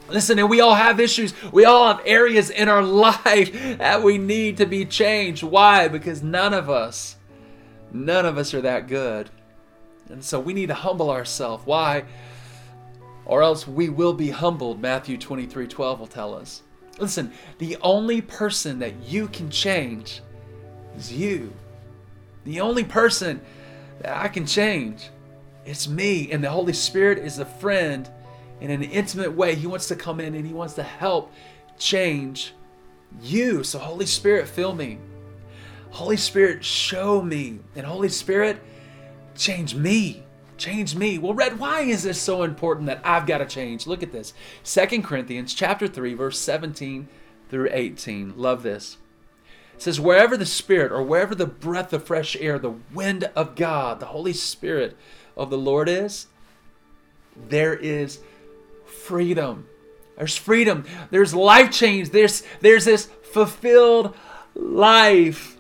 Listen, 0.08 0.40
and 0.40 0.50
we 0.50 0.62
all 0.62 0.76
have 0.76 0.98
issues. 0.98 1.34
We 1.52 1.66
all 1.66 1.88
have 1.88 2.02
areas 2.06 2.50
in 2.50 2.70
our 2.70 2.82
life 2.82 3.52
that 3.80 4.02
we 4.02 4.18
need 4.18 4.58
to 4.58 4.66
be 4.66 4.86
changed. 4.86 5.44
Why? 5.44 5.90
Because 5.90 6.24
none 6.24 6.54
of 6.54 6.70
us, 6.70 7.18
none 7.92 8.26
of 8.26 8.38
us 8.38 8.54
are 8.54 8.62
that 8.62 8.88
good. 8.88 9.30
And 10.08 10.24
so 10.24 10.40
we 10.40 10.54
need 10.54 10.68
to 10.68 10.74
humble 10.74 11.10
ourselves. 11.10 11.66
Why? 11.66 12.06
Or 13.26 13.44
else 13.44 13.68
we 13.68 13.90
will 13.90 14.14
be 14.14 14.30
humbled, 14.30 14.82
Matthew 14.82 15.18
23 15.18 15.68
12 15.68 16.00
will 16.00 16.08
tell 16.08 16.34
us. 16.34 16.62
Listen, 16.98 17.34
the 17.58 17.76
only 17.82 18.22
person 18.22 18.80
that 18.80 18.96
you 19.04 19.28
can 19.28 19.50
change 19.50 20.22
is 20.96 21.12
you. 21.12 21.52
The 22.44 22.62
only 22.62 22.84
person 22.84 23.42
that 24.02 24.16
I 24.16 24.28
can 24.28 24.46
change 24.46 25.10
is 25.66 25.88
me. 25.88 26.32
And 26.32 26.44
the 26.44 26.50
Holy 26.50 26.74
Spirit 26.74 27.20
is 27.20 27.40
a 27.40 27.46
friend 27.46 28.10
in 28.60 28.72
an 28.72 28.84
intimate 28.84 29.34
way. 29.34 29.56
He 29.56 29.68
wants 29.68 29.88
to 29.90 29.96
come 29.96 30.20
in 30.20 30.36
and 30.36 30.46
He 30.46 30.54
wants 30.54 30.74
to 30.76 30.84
help 30.84 31.32
change 31.78 32.54
you. 33.22 33.64
So, 33.64 33.80
Holy 33.80 34.06
Spirit, 34.06 34.48
fill 34.48 34.74
me. 34.74 34.98
Holy 35.92 36.18
Spirit, 36.18 36.64
show 36.64 37.22
me. 37.22 37.60
And 37.76 37.86
Holy 37.86 38.10
Spirit, 38.10 38.62
change 39.36 39.76
me. 39.76 40.24
Change 40.58 40.96
me. 40.96 41.18
Well, 41.18 41.34
Rhett, 41.34 41.58
why 41.58 41.82
is 41.82 42.04
this 42.04 42.22
so 42.22 42.44
important 42.44 42.86
that 42.86 43.02
I've 43.04 43.26
got 43.26 43.40
to 43.40 43.46
change? 43.46 43.88
Look 43.88 44.04
at 44.04 44.12
this. 44.12 44.34
Second 44.64 45.04
Corinthians 45.04 45.54
chapter 45.54 45.88
3, 45.88 46.14
verse 46.14 46.40
17 46.40 47.08
through 47.50 47.70
18. 47.72 48.38
Love 48.38 48.62
this. 48.64 48.98
It 49.82 49.86
says, 49.86 50.00
Wherever 50.00 50.38
the 50.38 50.46
Spirit 50.46 50.92
or 50.92 51.02
wherever 51.02 51.34
the 51.34 51.48
breath 51.48 51.92
of 51.92 52.04
fresh 52.04 52.36
air, 52.36 52.60
the 52.60 52.76
wind 52.94 53.24
of 53.36 53.56
God, 53.56 54.00
the 54.00 54.06
Holy 54.06 54.32
Spirit 54.32 54.96
of 55.36 55.50
the 55.50 55.58
Lord 55.58 55.90
is, 55.90 56.28
there 57.36 57.74
is 57.74 58.20
freedom. 58.86 59.68
There's 60.20 60.38
freedom. 60.38 60.86
There's 61.10 61.34
life 61.34 61.72
change. 61.72 62.12
There's 62.12 62.44
there's 62.60 62.86
this 62.86 63.08
fulfilled 63.34 64.16
life. 64.54 65.58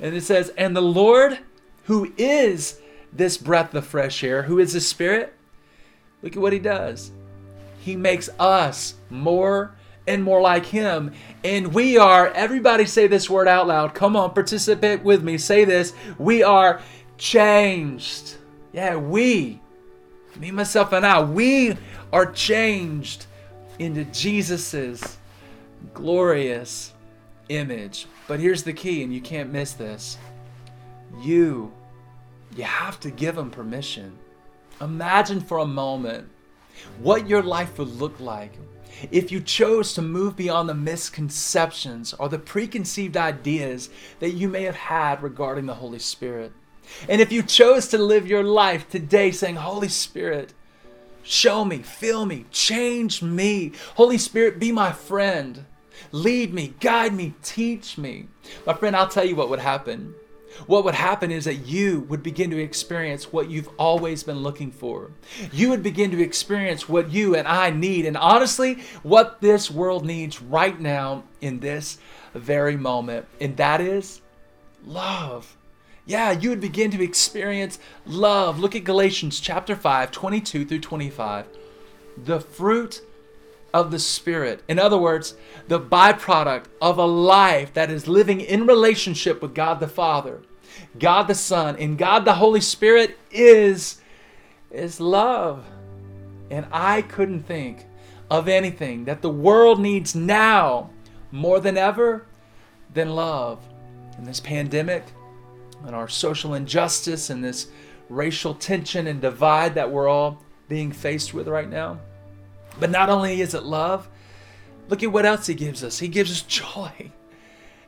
And 0.00 0.14
it 0.14 0.22
says, 0.22 0.52
and 0.56 0.76
the 0.76 0.80
Lord 0.80 1.40
who 1.86 2.12
is 2.16 2.78
this 3.12 3.36
breath 3.36 3.74
of 3.74 3.84
fresh 3.84 4.22
air, 4.22 4.44
who 4.44 4.60
is 4.60 4.74
the 4.74 4.80
Spirit, 4.80 5.34
look 6.22 6.36
at 6.36 6.40
what 6.40 6.52
he 6.52 6.60
does. 6.60 7.10
He 7.80 7.96
makes 7.96 8.30
us 8.38 8.94
more 9.10 9.74
and 10.08 10.24
more 10.24 10.40
like 10.40 10.66
him. 10.66 11.12
And 11.44 11.72
we 11.74 11.98
are, 11.98 12.28
everybody 12.28 12.86
say 12.86 13.06
this 13.06 13.28
word 13.28 13.46
out 13.46 13.68
loud. 13.68 13.94
Come 13.94 14.16
on, 14.16 14.32
participate 14.32 15.04
with 15.04 15.22
me. 15.22 15.38
Say 15.38 15.64
this. 15.64 15.92
We 16.18 16.42
are 16.42 16.80
changed. 17.18 18.36
Yeah, 18.72 18.96
we, 18.96 19.60
me, 20.36 20.50
myself, 20.50 20.92
and 20.92 21.04
I, 21.04 21.22
we 21.22 21.76
are 22.12 22.32
changed 22.32 23.26
into 23.78 24.04
Jesus's 24.04 25.18
glorious 25.94 26.92
image. 27.48 28.06
But 28.26 28.40
here's 28.40 28.62
the 28.62 28.72
key, 28.72 29.02
and 29.02 29.12
you 29.12 29.20
can't 29.20 29.52
miss 29.52 29.74
this. 29.74 30.18
You, 31.20 31.72
you 32.56 32.64
have 32.64 32.98
to 33.00 33.10
give 33.10 33.36
him 33.36 33.50
permission. 33.50 34.16
Imagine 34.80 35.40
for 35.40 35.58
a 35.58 35.66
moment 35.66 36.28
what 36.98 37.28
your 37.28 37.42
life 37.42 37.78
would 37.78 37.88
look 37.88 38.18
like 38.20 38.52
if 39.10 39.30
you 39.32 39.40
chose 39.40 39.94
to 39.94 40.02
move 40.02 40.36
beyond 40.36 40.68
the 40.68 40.74
misconceptions 40.74 42.12
or 42.14 42.28
the 42.28 42.38
preconceived 42.38 43.16
ideas 43.16 43.90
that 44.20 44.32
you 44.32 44.48
may 44.48 44.62
have 44.62 44.76
had 44.76 45.22
regarding 45.22 45.66
the 45.66 45.74
Holy 45.74 45.98
Spirit. 45.98 46.52
And 47.08 47.20
if 47.20 47.30
you 47.30 47.42
chose 47.42 47.88
to 47.88 47.98
live 47.98 48.26
your 48.26 48.44
life 48.44 48.88
today 48.88 49.30
saying, 49.30 49.56
Holy 49.56 49.88
Spirit, 49.88 50.54
show 51.22 51.64
me, 51.64 51.78
fill 51.78 52.24
me, 52.26 52.46
change 52.50 53.22
me. 53.22 53.72
Holy 53.96 54.18
Spirit, 54.18 54.58
be 54.58 54.72
my 54.72 54.92
friend. 54.92 55.66
Lead 56.12 56.54
me, 56.54 56.74
guide 56.80 57.12
me, 57.14 57.34
teach 57.42 57.98
me. 57.98 58.28
My 58.66 58.72
friend, 58.72 58.96
I'll 58.96 59.08
tell 59.08 59.24
you 59.24 59.36
what 59.36 59.50
would 59.50 59.58
happen 59.58 60.14
what 60.66 60.84
would 60.84 60.94
happen 60.94 61.30
is 61.30 61.44
that 61.44 61.66
you 61.66 62.00
would 62.08 62.22
begin 62.22 62.50
to 62.50 62.58
experience 62.58 63.32
what 63.32 63.50
you've 63.50 63.68
always 63.78 64.22
been 64.22 64.38
looking 64.38 64.70
for. 64.70 65.10
You 65.52 65.70
would 65.70 65.82
begin 65.82 66.10
to 66.10 66.22
experience 66.22 66.88
what 66.88 67.10
you 67.10 67.34
and 67.34 67.46
I 67.46 67.70
need, 67.70 68.06
and 68.06 68.16
honestly, 68.16 68.82
what 69.02 69.40
this 69.40 69.70
world 69.70 70.04
needs 70.04 70.42
right 70.42 70.78
now 70.78 71.24
in 71.40 71.60
this 71.60 71.98
very 72.34 72.76
moment, 72.76 73.26
and 73.40 73.56
that 73.56 73.80
is 73.80 74.20
love. 74.84 75.56
Yeah, 76.06 76.30
you 76.30 76.48
would 76.50 76.60
begin 76.60 76.90
to 76.92 77.02
experience 77.02 77.78
love. 78.06 78.58
Look 78.58 78.74
at 78.74 78.84
Galatians 78.84 79.40
chapter 79.40 79.76
5, 79.76 80.10
22 80.10 80.64
through 80.64 80.80
25. 80.80 81.46
The 82.24 82.40
fruit 82.40 83.02
of 83.74 83.90
the 83.90 83.98
Spirit. 83.98 84.62
In 84.68 84.78
other 84.78 84.96
words, 84.96 85.34
the 85.68 85.78
byproduct 85.78 86.64
of 86.80 86.96
a 86.96 87.04
life 87.04 87.74
that 87.74 87.90
is 87.90 88.08
living 88.08 88.40
in 88.40 88.66
relationship 88.66 89.42
with 89.42 89.54
God 89.54 89.80
the 89.80 89.88
Father, 89.88 90.40
God 90.98 91.24
the 91.24 91.34
Son, 91.34 91.76
and 91.76 91.98
God 91.98 92.24
the 92.24 92.34
Holy 92.34 92.60
Spirit 92.60 93.18
is, 93.30 94.00
is 94.70 95.00
love. 95.00 95.64
And 96.50 96.66
I 96.72 97.02
couldn't 97.02 97.42
think 97.42 97.86
of 98.30 98.48
anything 98.48 99.04
that 99.04 99.22
the 99.22 99.30
world 99.30 99.80
needs 99.80 100.14
now 100.14 100.90
more 101.30 101.60
than 101.60 101.76
ever 101.76 102.26
than 102.94 103.14
love. 103.14 103.60
In 104.16 104.24
this 104.24 104.40
pandemic, 104.40 105.04
and 105.86 105.94
our 105.94 106.08
social 106.08 106.54
injustice, 106.54 107.30
and 107.30 107.44
this 107.44 107.68
racial 108.08 108.54
tension 108.54 109.06
and 109.06 109.20
divide 109.20 109.74
that 109.74 109.90
we're 109.90 110.08
all 110.08 110.42
being 110.68 110.92
faced 110.92 111.34
with 111.34 111.48
right 111.48 111.68
now. 111.68 111.98
But 112.80 112.90
not 112.90 113.10
only 113.10 113.40
is 113.40 113.54
it 113.54 113.62
love, 113.62 114.08
look 114.88 115.02
at 115.02 115.12
what 115.12 115.26
else 115.26 115.46
He 115.46 115.54
gives 115.54 115.84
us. 115.84 115.98
He 115.98 116.08
gives 116.08 116.30
us 116.30 116.42
joy, 116.48 117.10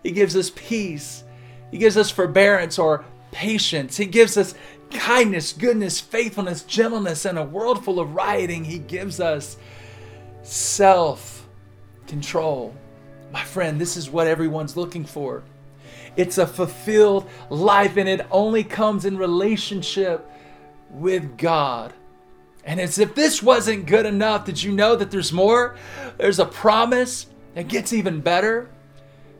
He 0.02 0.10
gives 0.12 0.36
us 0.36 0.50
peace, 0.54 1.24
He 1.70 1.78
gives 1.78 1.96
us 1.96 2.10
forbearance 2.10 2.78
or 2.78 3.04
patience, 3.30 3.96
He 3.96 4.06
gives 4.06 4.36
us 4.36 4.54
kindness, 4.90 5.52
goodness, 5.52 6.00
faithfulness, 6.00 6.62
gentleness, 6.62 7.24
and 7.24 7.38
a 7.38 7.44
world 7.44 7.84
full 7.84 8.00
of 8.00 8.14
rioting. 8.14 8.64
He 8.64 8.78
gives 8.78 9.20
us 9.20 9.56
self 10.42 11.46
control. 12.06 12.74
My 13.32 13.44
friend, 13.44 13.80
this 13.80 13.96
is 13.96 14.10
what 14.10 14.26
everyone's 14.26 14.76
looking 14.76 15.04
for. 15.04 15.44
It's 16.16 16.38
a 16.38 16.46
fulfilled 16.46 17.28
life, 17.48 17.96
and 17.96 18.08
it 18.08 18.26
only 18.30 18.64
comes 18.64 19.04
in 19.04 19.16
relationship 19.16 20.28
with 20.90 21.38
God. 21.38 21.92
And 22.64 22.80
as 22.80 22.98
if 22.98 23.14
this 23.14 23.42
wasn't 23.42 23.86
good 23.86 24.06
enough, 24.06 24.44
did 24.44 24.62
you 24.62 24.72
know 24.72 24.96
that 24.96 25.10
there's 25.10 25.32
more? 25.32 25.76
There's 26.18 26.38
a 26.38 26.44
promise 26.44 27.26
that 27.54 27.68
gets 27.68 27.92
even 27.92 28.20
better. 28.20 28.68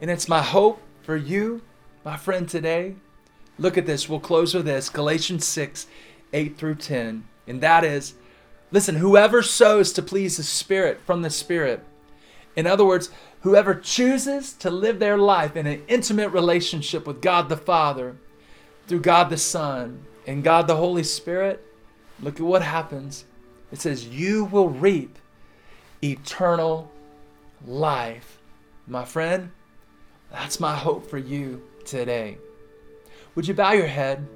And 0.01 0.11
it's 0.11 0.29
my 0.29 0.43
hope 0.43 0.81
for 1.03 1.17
you, 1.17 1.61
my 2.05 2.17
friend, 2.17 2.49
today. 2.49 2.97
Look 3.59 3.77
at 3.77 3.87
this. 3.87 4.09
We'll 4.09 4.21
close 4.21 4.55
with 4.55 4.67
this 4.67 4.89
Galatians 4.89 5.47
6 5.47 5.87
8 6.33 6.57
through 6.57 6.77
10. 6.77 7.25
And 7.47 7.61
that 7.61 7.85
is 7.85 8.15
listen, 8.71 8.97
whoever 8.97 9.43
sows 9.43 9.93
to 9.93 10.03
please 10.03 10.37
the 10.37 10.43
Spirit 10.43 11.01
from 11.05 11.23
the 11.23 11.31
Spirit. 11.31 11.85
In 12.57 12.67
other 12.67 12.85
words, 12.85 13.11
whoever 13.43 13.75
chooses 13.75 14.53
to 14.55 14.71
live 14.71 14.99
their 14.99 15.19
life 15.19 15.57
in 15.57 15.67
an 15.67 15.83
intimate 15.89 16.31
relationship 16.31 17.07
with 17.07 17.21
God 17.23 17.49
the 17.49 17.57
Father, 17.57 18.17
through 18.87 19.01
God 19.01 19.31
the 19.31 19.37
Son, 19.37 20.05
and 20.27 20.45
God 20.45 20.67
the 20.67 20.77
Holy 20.77 21.03
Spirit 21.03 21.67
Look 22.23 22.37
at 22.37 22.47
what 22.47 22.63
happens. 22.63 23.25
It 23.73 23.81
says, 23.81 24.07
You 24.07 24.45
will 24.45 24.69
reap 24.69 25.19
eternal 26.03 26.91
life. 27.67 28.39
My 28.87 29.05
friend, 29.05 29.51
that's 30.31 30.61
my 30.61 30.75
hope 30.75 31.09
for 31.09 31.19
you 31.19 31.63
today. 31.91 32.39
Would 33.35 33.49
you 33.49 33.55
bow 33.55 33.73
your 33.73 33.87
head? 33.87 34.27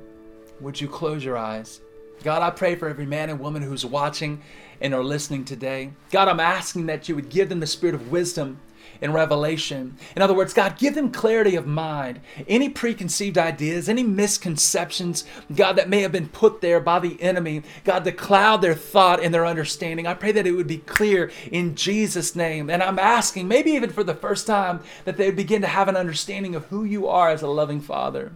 Would 0.60 0.80
you 0.80 0.88
close 0.88 1.24
your 1.24 1.38
eyes? 1.38 1.80
God, 2.22 2.42
I 2.42 2.50
pray 2.50 2.74
for 2.74 2.88
every 2.88 3.06
man 3.06 3.30
and 3.30 3.38
woman 3.38 3.62
who's 3.62 3.86
watching 3.86 4.42
and 4.80 4.92
are 4.92 5.04
listening 5.04 5.44
today. 5.44 5.92
God, 6.10 6.26
I'm 6.28 6.40
asking 6.40 6.86
that 6.86 7.08
you 7.08 7.14
would 7.14 7.28
give 7.28 7.48
them 7.48 7.60
the 7.60 7.66
spirit 7.66 7.94
of 7.94 8.10
wisdom 8.10 8.58
in 9.00 9.12
Revelation. 9.12 9.96
In 10.16 10.22
other 10.22 10.34
words, 10.34 10.52
God, 10.52 10.78
give 10.78 10.94
them 10.94 11.10
clarity 11.10 11.56
of 11.56 11.66
mind. 11.66 12.20
Any 12.48 12.68
preconceived 12.68 13.38
ideas, 13.38 13.88
any 13.88 14.02
misconceptions, 14.02 15.24
God, 15.54 15.74
that 15.74 15.88
may 15.88 16.02
have 16.02 16.12
been 16.12 16.28
put 16.28 16.60
there 16.60 16.80
by 16.80 16.98
the 16.98 17.20
enemy, 17.22 17.62
God, 17.84 18.04
to 18.04 18.12
cloud 18.12 18.62
their 18.62 18.74
thought 18.74 19.22
and 19.22 19.32
their 19.32 19.46
understanding. 19.46 20.06
I 20.06 20.14
pray 20.14 20.32
that 20.32 20.46
it 20.46 20.52
would 20.52 20.66
be 20.66 20.78
clear 20.78 21.30
in 21.50 21.74
Jesus' 21.74 22.36
name. 22.36 22.70
And 22.70 22.82
I'm 22.82 22.98
asking, 22.98 23.48
maybe 23.48 23.72
even 23.72 23.90
for 23.90 24.04
the 24.04 24.14
first 24.14 24.46
time, 24.46 24.80
that 25.04 25.16
they 25.16 25.26
would 25.26 25.36
begin 25.36 25.62
to 25.62 25.68
have 25.68 25.88
an 25.88 25.96
understanding 25.96 26.54
of 26.54 26.66
who 26.66 26.84
you 26.84 27.08
are 27.08 27.30
as 27.30 27.42
a 27.42 27.48
loving 27.48 27.80
Father 27.80 28.32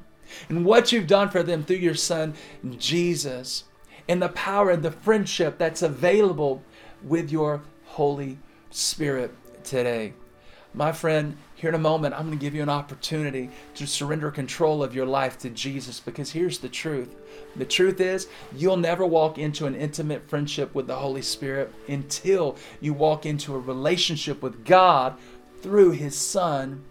and 0.49 0.65
what 0.65 0.93
you've 0.93 1.07
done 1.07 1.29
for 1.29 1.43
them 1.43 1.65
through 1.65 1.77
your 1.77 1.95
Son, 1.95 2.35
Jesus, 2.77 3.65
and 4.09 4.23
the 4.23 4.29
power 4.31 4.71
and 4.71 4.83
the 4.83 4.91
friendship 4.91 5.59
that's 5.59 5.83
available 5.83 6.63
with 7.03 7.31
your 7.31 7.63
Holy 7.85 8.39
Spirit 8.71 9.35
today. 9.65 10.15
My 10.75 10.93
friend, 10.93 11.37
here 11.55 11.71
in 11.71 11.75
a 11.75 11.79
moment, 11.79 12.15
I'm 12.15 12.27
going 12.27 12.39
to 12.39 12.45
give 12.45 12.55
you 12.55 12.63
an 12.63 12.69
opportunity 12.69 13.51
to 13.75 13.87
surrender 13.87 14.31
control 14.31 14.83
of 14.83 14.95
your 14.95 15.07
life 15.07 15.39
to 15.39 15.51
Jesus 15.51 15.99
because 15.99 16.31
here's 16.31 16.59
the 16.59 16.69
truth. 16.69 17.17
The 17.57 17.65
truth 17.65 18.01
is, 18.01 18.29
you'll 18.55 18.77
never 18.77 19.05
walk 19.07 19.39
into 19.39 19.67
an 19.67 19.75
intimate 19.75 20.29
friendship 20.29 20.75
with 20.75 20.87
the 20.87 20.97
Holy 20.97 21.23
Spirit 21.23 21.73
until 21.89 22.57
you 22.81 22.93
walk 22.93 23.27
into 23.27 23.55
a 23.55 23.59
relationship 23.59 24.43
with 24.43 24.65
God 24.65 25.17
through 25.63 25.93
His 25.93 26.17
Son, 26.17 26.85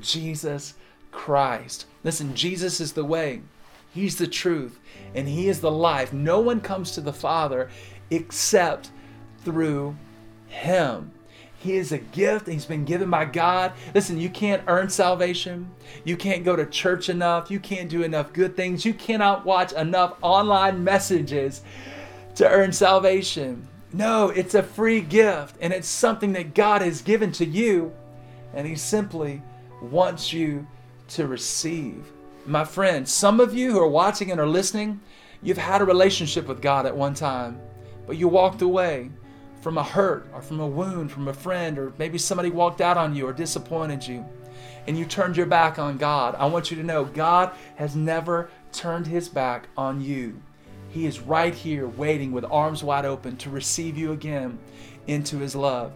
Jesus 0.00 0.74
Christ. 1.10 1.86
Listen, 2.04 2.34
Jesus 2.34 2.80
is 2.80 2.92
the 2.92 3.04
way, 3.04 3.42
He's 3.92 4.16
the 4.16 4.26
truth, 4.26 4.78
and 5.14 5.26
He 5.26 5.48
is 5.48 5.60
the 5.60 5.70
life. 5.70 6.12
No 6.12 6.38
one 6.38 6.60
comes 6.60 6.92
to 6.92 7.00
the 7.00 7.12
Father 7.12 7.70
except 8.10 8.90
through 9.44 9.96
Him. 10.48 11.12
He 11.62 11.76
is 11.76 11.92
a 11.92 11.98
gift 11.98 12.48
he's 12.48 12.64
been 12.64 12.84
given 12.84 13.08
by 13.08 13.24
God. 13.24 13.72
Listen, 13.94 14.18
you 14.18 14.28
can't 14.28 14.64
earn 14.66 14.88
salvation. 14.88 15.70
You 16.02 16.16
can't 16.16 16.44
go 16.44 16.56
to 16.56 16.66
church 16.66 17.08
enough. 17.08 17.52
You 17.52 17.60
can't 17.60 17.88
do 17.88 18.02
enough 18.02 18.32
good 18.32 18.56
things. 18.56 18.84
You 18.84 18.92
cannot 18.92 19.46
watch 19.46 19.72
enough 19.72 20.16
online 20.22 20.82
messages 20.82 21.62
to 22.34 22.48
earn 22.48 22.72
salvation. 22.72 23.68
No, 23.92 24.30
it's 24.30 24.56
a 24.56 24.62
free 24.64 25.00
gift 25.02 25.54
and 25.60 25.72
it's 25.72 25.86
something 25.86 26.32
that 26.32 26.54
God 26.54 26.82
has 26.82 27.00
given 27.00 27.30
to 27.32 27.44
you 27.44 27.92
and 28.54 28.66
he 28.66 28.74
simply 28.74 29.40
wants 29.80 30.32
you 30.32 30.66
to 31.10 31.28
receive. 31.28 32.10
My 32.44 32.64
friend, 32.64 33.08
some 33.08 33.38
of 33.38 33.54
you 33.54 33.70
who 33.70 33.78
are 33.78 33.88
watching 33.88 34.32
and 34.32 34.40
are 34.40 34.48
listening, 34.48 35.00
you've 35.42 35.58
had 35.58 35.80
a 35.80 35.84
relationship 35.84 36.48
with 36.48 36.60
God 36.60 36.86
at 36.86 36.96
one 36.96 37.14
time, 37.14 37.60
but 38.04 38.16
you 38.16 38.26
walked 38.26 38.62
away 38.62 39.10
from 39.62 39.78
a 39.78 39.82
hurt 39.82 40.28
or 40.34 40.42
from 40.42 40.60
a 40.60 40.66
wound 40.66 41.10
from 41.10 41.28
a 41.28 41.32
friend, 41.32 41.78
or 41.78 41.92
maybe 41.96 42.18
somebody 42.18 42.50
walked 42.50 42.80
out 42.80 42.98
on 42.98 43.14
you 43.14 43.26
or 43.26 43.32
disappointed 43.32 44.06
you, 44.06 44.26
and 44.86 44.98
you 44.98 45.04
turned 45.04 45.36
your 45.36 45.46
back 45.46 45.78
on 45.78 45.96
God, 45.96 46.34
I 46.34 46.46
want 46.46 46.70
you 46.70 46.76
to 46.76 46.82
know 46.82 47.04
God 47.04 47.52
has 47.76 47.94
never 47.94 48.50
turned 48.72 49.06
his 49.06 49.28
back 49.28 49.68
on 49.76 50.00
you. 50.00 50.42
He 50.88 51.06
is 51.06 51.20
right 51.20 51.54
here 51.54 51.86
waiting 51.86 52.32
with 52.32 52.44
arms 52.44 52.82
wide 52.82 53.06
open 53.06 53.36
to 53.38 53.50
receive 53.50 53.96
you 53.96 54.12
again 54.12 54.58
into 55.06 55.38
his 55.38 55.54
love. 55.54 55.92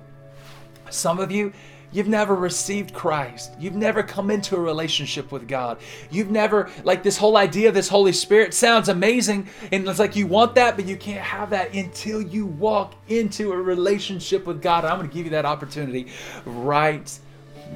Some 0.89 1.19
of 1.19 1.33
you, 1.33 1.53
You've 1.93 2.09
never 2.09 2.35
received 2.35 2.93
Christ. 2.93 3.53
You've 3.59 3.75
never 3.75 4.03
come 4.03 4.31
into 4.31 4.57
a 4.57 4.61
relationship 4.61 5.33
with 5.33 5.49
God. 5.49 5.79
You've 6.11 6.31
never, 6.31 6.71
like, 6.85 7.03
this 7.03 7.17
whole 7.17 7.37
idea 7.37 7.69
of 7.69 7.75
this 7.75 7.89
Holy 7.89 8.13
Spirit 8.13 8.53
sounds 8.55 8.89
amazing. 8.89 9.49
And 9.73 9.89
it's 9.89 9.99
like 9.99 10.17
you 10.17 10.27
want 10.27 10.55
that, 10.57 10.77
but 10.77 10.87
you 10.87 10.97
can't 10.97 11.23
have 11.23 11.51
that 11.51 11.75
until 11.75 12.21
you 12.21 12.47
walk 12.47 12.95
into 13.09 13.53
a 13.53 13.57
relationship 13.57 14.47
with 14.47 14.61
God. 14.61 14.85
And 14.85 14.93
I'm 14.93 14.99
going 14.99 15.09
to 15.09 15.15
give 15.15 15.25
you 15.25 15.31
that 15.31 15.47
opportunity 15.47 16.09
right 16.45 17.19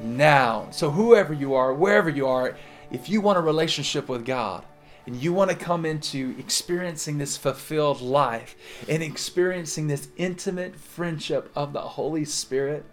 now. 0.03 0.67
So, 0.71 0.91
whoever 0.91 1.33
you 1.33 1.55
are, 1.55 1.73
wherever 1.73 2.09
you 2.09 2.27
are, 2.27 2.55
if 2.91 3.09
you 3.09 3.21
want 3.21 3.37
a 3.37 3.41
relationship 3.41 4.09
with 4.09 4.25
God, 4.25 4.63
and 5.07 5.15
you 5.15 5.33
want 5.33 5.49
to 5.49 5.57
come 5.57 5.85
into 5.85 6.35
experiencing 6.37 7.17
this 7.17 7.35
fulfilled 7.35 8.01
life 8.01 8.55
and 8.87 9.01
experiencing 9.01 9.87
this 9.87 10.09
intimate 10.15 10.75
friendship 10.75 11.51
of 11.55 11.73
the 11.73 11.81
Holy 11.81 12.23
Spirit, 12.23 12.85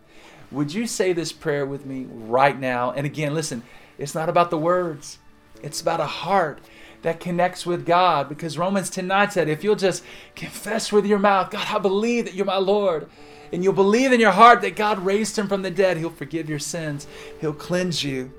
would 0.50 0.72
you 0.72 0.86
say 0.86 1.12
this 1.12 1.32
prayer 1.32 1.66
with 1.66 1.84
me 1.84 2.06
right 2.10 2.58
now? 2.58 2.92
And 2.92 3.06
again, 3.06 3.34
listen, 3.34 3.62
it's 3.98 4.14
not 4.14 4.28
about 4.28 4.50
the 4.50 4.58
words, 4.58 5.18
it's 5.62 5.80
about 5.80 6.00
a 6.00 6.06
heart 6.06 6.60
that 7.02 7.20
connects 7.20 7.64
with 7.64 7.86
God 7.86 8.28
because 8.28 8.58
Romans 8.58 8.90
10 8.90 9.06
9 9.06 9.30
said, 9.30 9.48
if 9.48 9.62
you'll 9.62 9.76
just 9.76 10.04
confess 10.34 10.90
with 10.90 11.06
your 11.06 11.18
mouth, 11.18 11.50
God, 11.50 11.66
I 11.68 11.78
believe 11.78 12.24
that 12.24 12.34
you're 12.34 12.46
my 12.46 12.58
Lord, 12.58 13.08
and 13.52 13.62
you'll 13.62 13.72
believe 13.72 14.12
in 14.12 14.20
your 14.20 14.32
heart 14.32 14.60
that 14.62 14.76
God 14.76 14.98
raised 14.98 15.38
him 15.38 15.48
from 15.48 15.62
the 15.62 15.70
dead, 15.70 15.96
he'll 15.96 16.10
forgive 16.10 16.48
your 16.48 16.58
sins, 16.58 17.06
he'll 17.40 17.54
cleanse 17.54 18.02
you, 18.02 18.32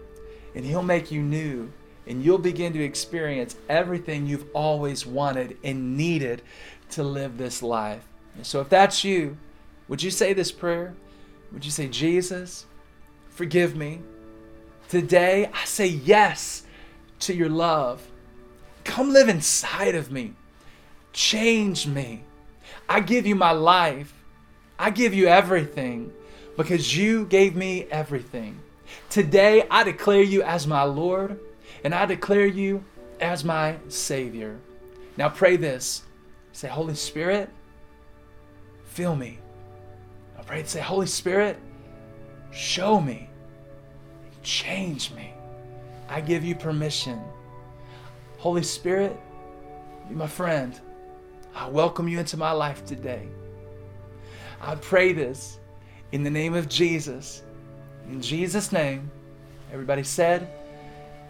and 0.55 0.65
he'll 0.65 0.83
make 0.83 1.11
you 1.11 1.21
new. 1.21 1.71
And 2.05 2.23
you'll 2.23 2.39
begin 2.39 2.73
to 2.73 2.83
experience 2.83 3.55
everything 3.69 4.25
you've 4.25 4.47
always 4.53 5.05
wanted 5.05 5.57
and 5.63 5.95
needed 5.95 6.41
to 6.91 7.03
live 7.03 7.37
this 7.37 7.61
life. 7.61 8.03
So 8.41 8.61
if 8.61 8.69
that's 8.69 9.03
you, 9.03 9.37
would 9.87 10.01
you 10.01 10.09
say 10.09 10.33
this 10.33 10.51
prayer? 10.51 10.95
Would 11.51 11.65
you 11.65 11.71
say, 11.71 11.87
Jesus, 11.87 12.65
forgive 13.29 13.75
me? 13.75 14.01
Today 14.87 15.49
I 15.53 15.65
say 15.65 15.87
yes 15.87 16.63
to 17.19 17.33
your 17.33 17.49
love. 17.49 18.05
Come 18.83 19.13
live 19.13 19.29
inside 19.29 19.95
of 19.95 20.11
me. 20.11 20.33
Change 21.13 21.87
me. 21.87 22.23
I 22.87 22.99
give 22.99 23.25
you 23.25 23.35
my 23.35 23.51
life. 23.51 24.13
I 24.77 24.89
give 24.89 25.13
you 25.13 25.27
everything 25.27 26.11
because 26.55 26.95
you 26.95 27.25
gave 27.25 27.55
me 27.55 27.85
everything. 27.91 28.59
Today, 29.09 29.65
I 29.69 29.83
declare 29.83 30.23
you 30.23 30.41
as 30.43 30.67
my 30.67 30.83
Lord 30.83 31.39
and 31.83 31.93
I 31.93 32.05
declare 32.05 32.45
you 32.45 32.83
as 33.19 33.43
my 33.43 33.75
Savior. 33.87 34.57
Now, 35.17 35.29
pray 35.29 35.57
this 35.57 36.03
say, 36.51 36.67
Holy 36.67 36.95
Spirit, 36.95 37.49
fill 38.85 39.15
me. 39.15 39.39
Pray 40.49 40.63
say, 40.63 40.79
Holy 40.79 41.05
Spirit, 41.05 41.59
show 42.49 42.99
me, 42.99 43.29
change 44.41 45.11
me. 45.11 45.31
I 46.09 46.21
give 46.21 46.43
you 46.43 46.55
permission. 46.55 47.21
Holy 48.39 48.63
Spirit, 48.63 49.15
be 50.07 50.15
my 50.15 50.25
friend. 50.25 50.73
I 51.53 51.69
welcome 51.69 52.07
you 52.07 52.17
into 52.17 52.35
my 52.35 52.51
life 52.51 52.83
today. 52.83 53.27
I 54.59 54.73
pray 54.73 55.13
this 55.13 55.59
in 56.13 56.23
the 56.23 56.31
name 56.31 56.55
of 56.55 56.67
Jesus. 56.67 57.43
In 58.07 58.19
Jesus' 58.19 58.71
name, 58.71 59.11
everybody 59.71 60.01
said, 60.01 60.49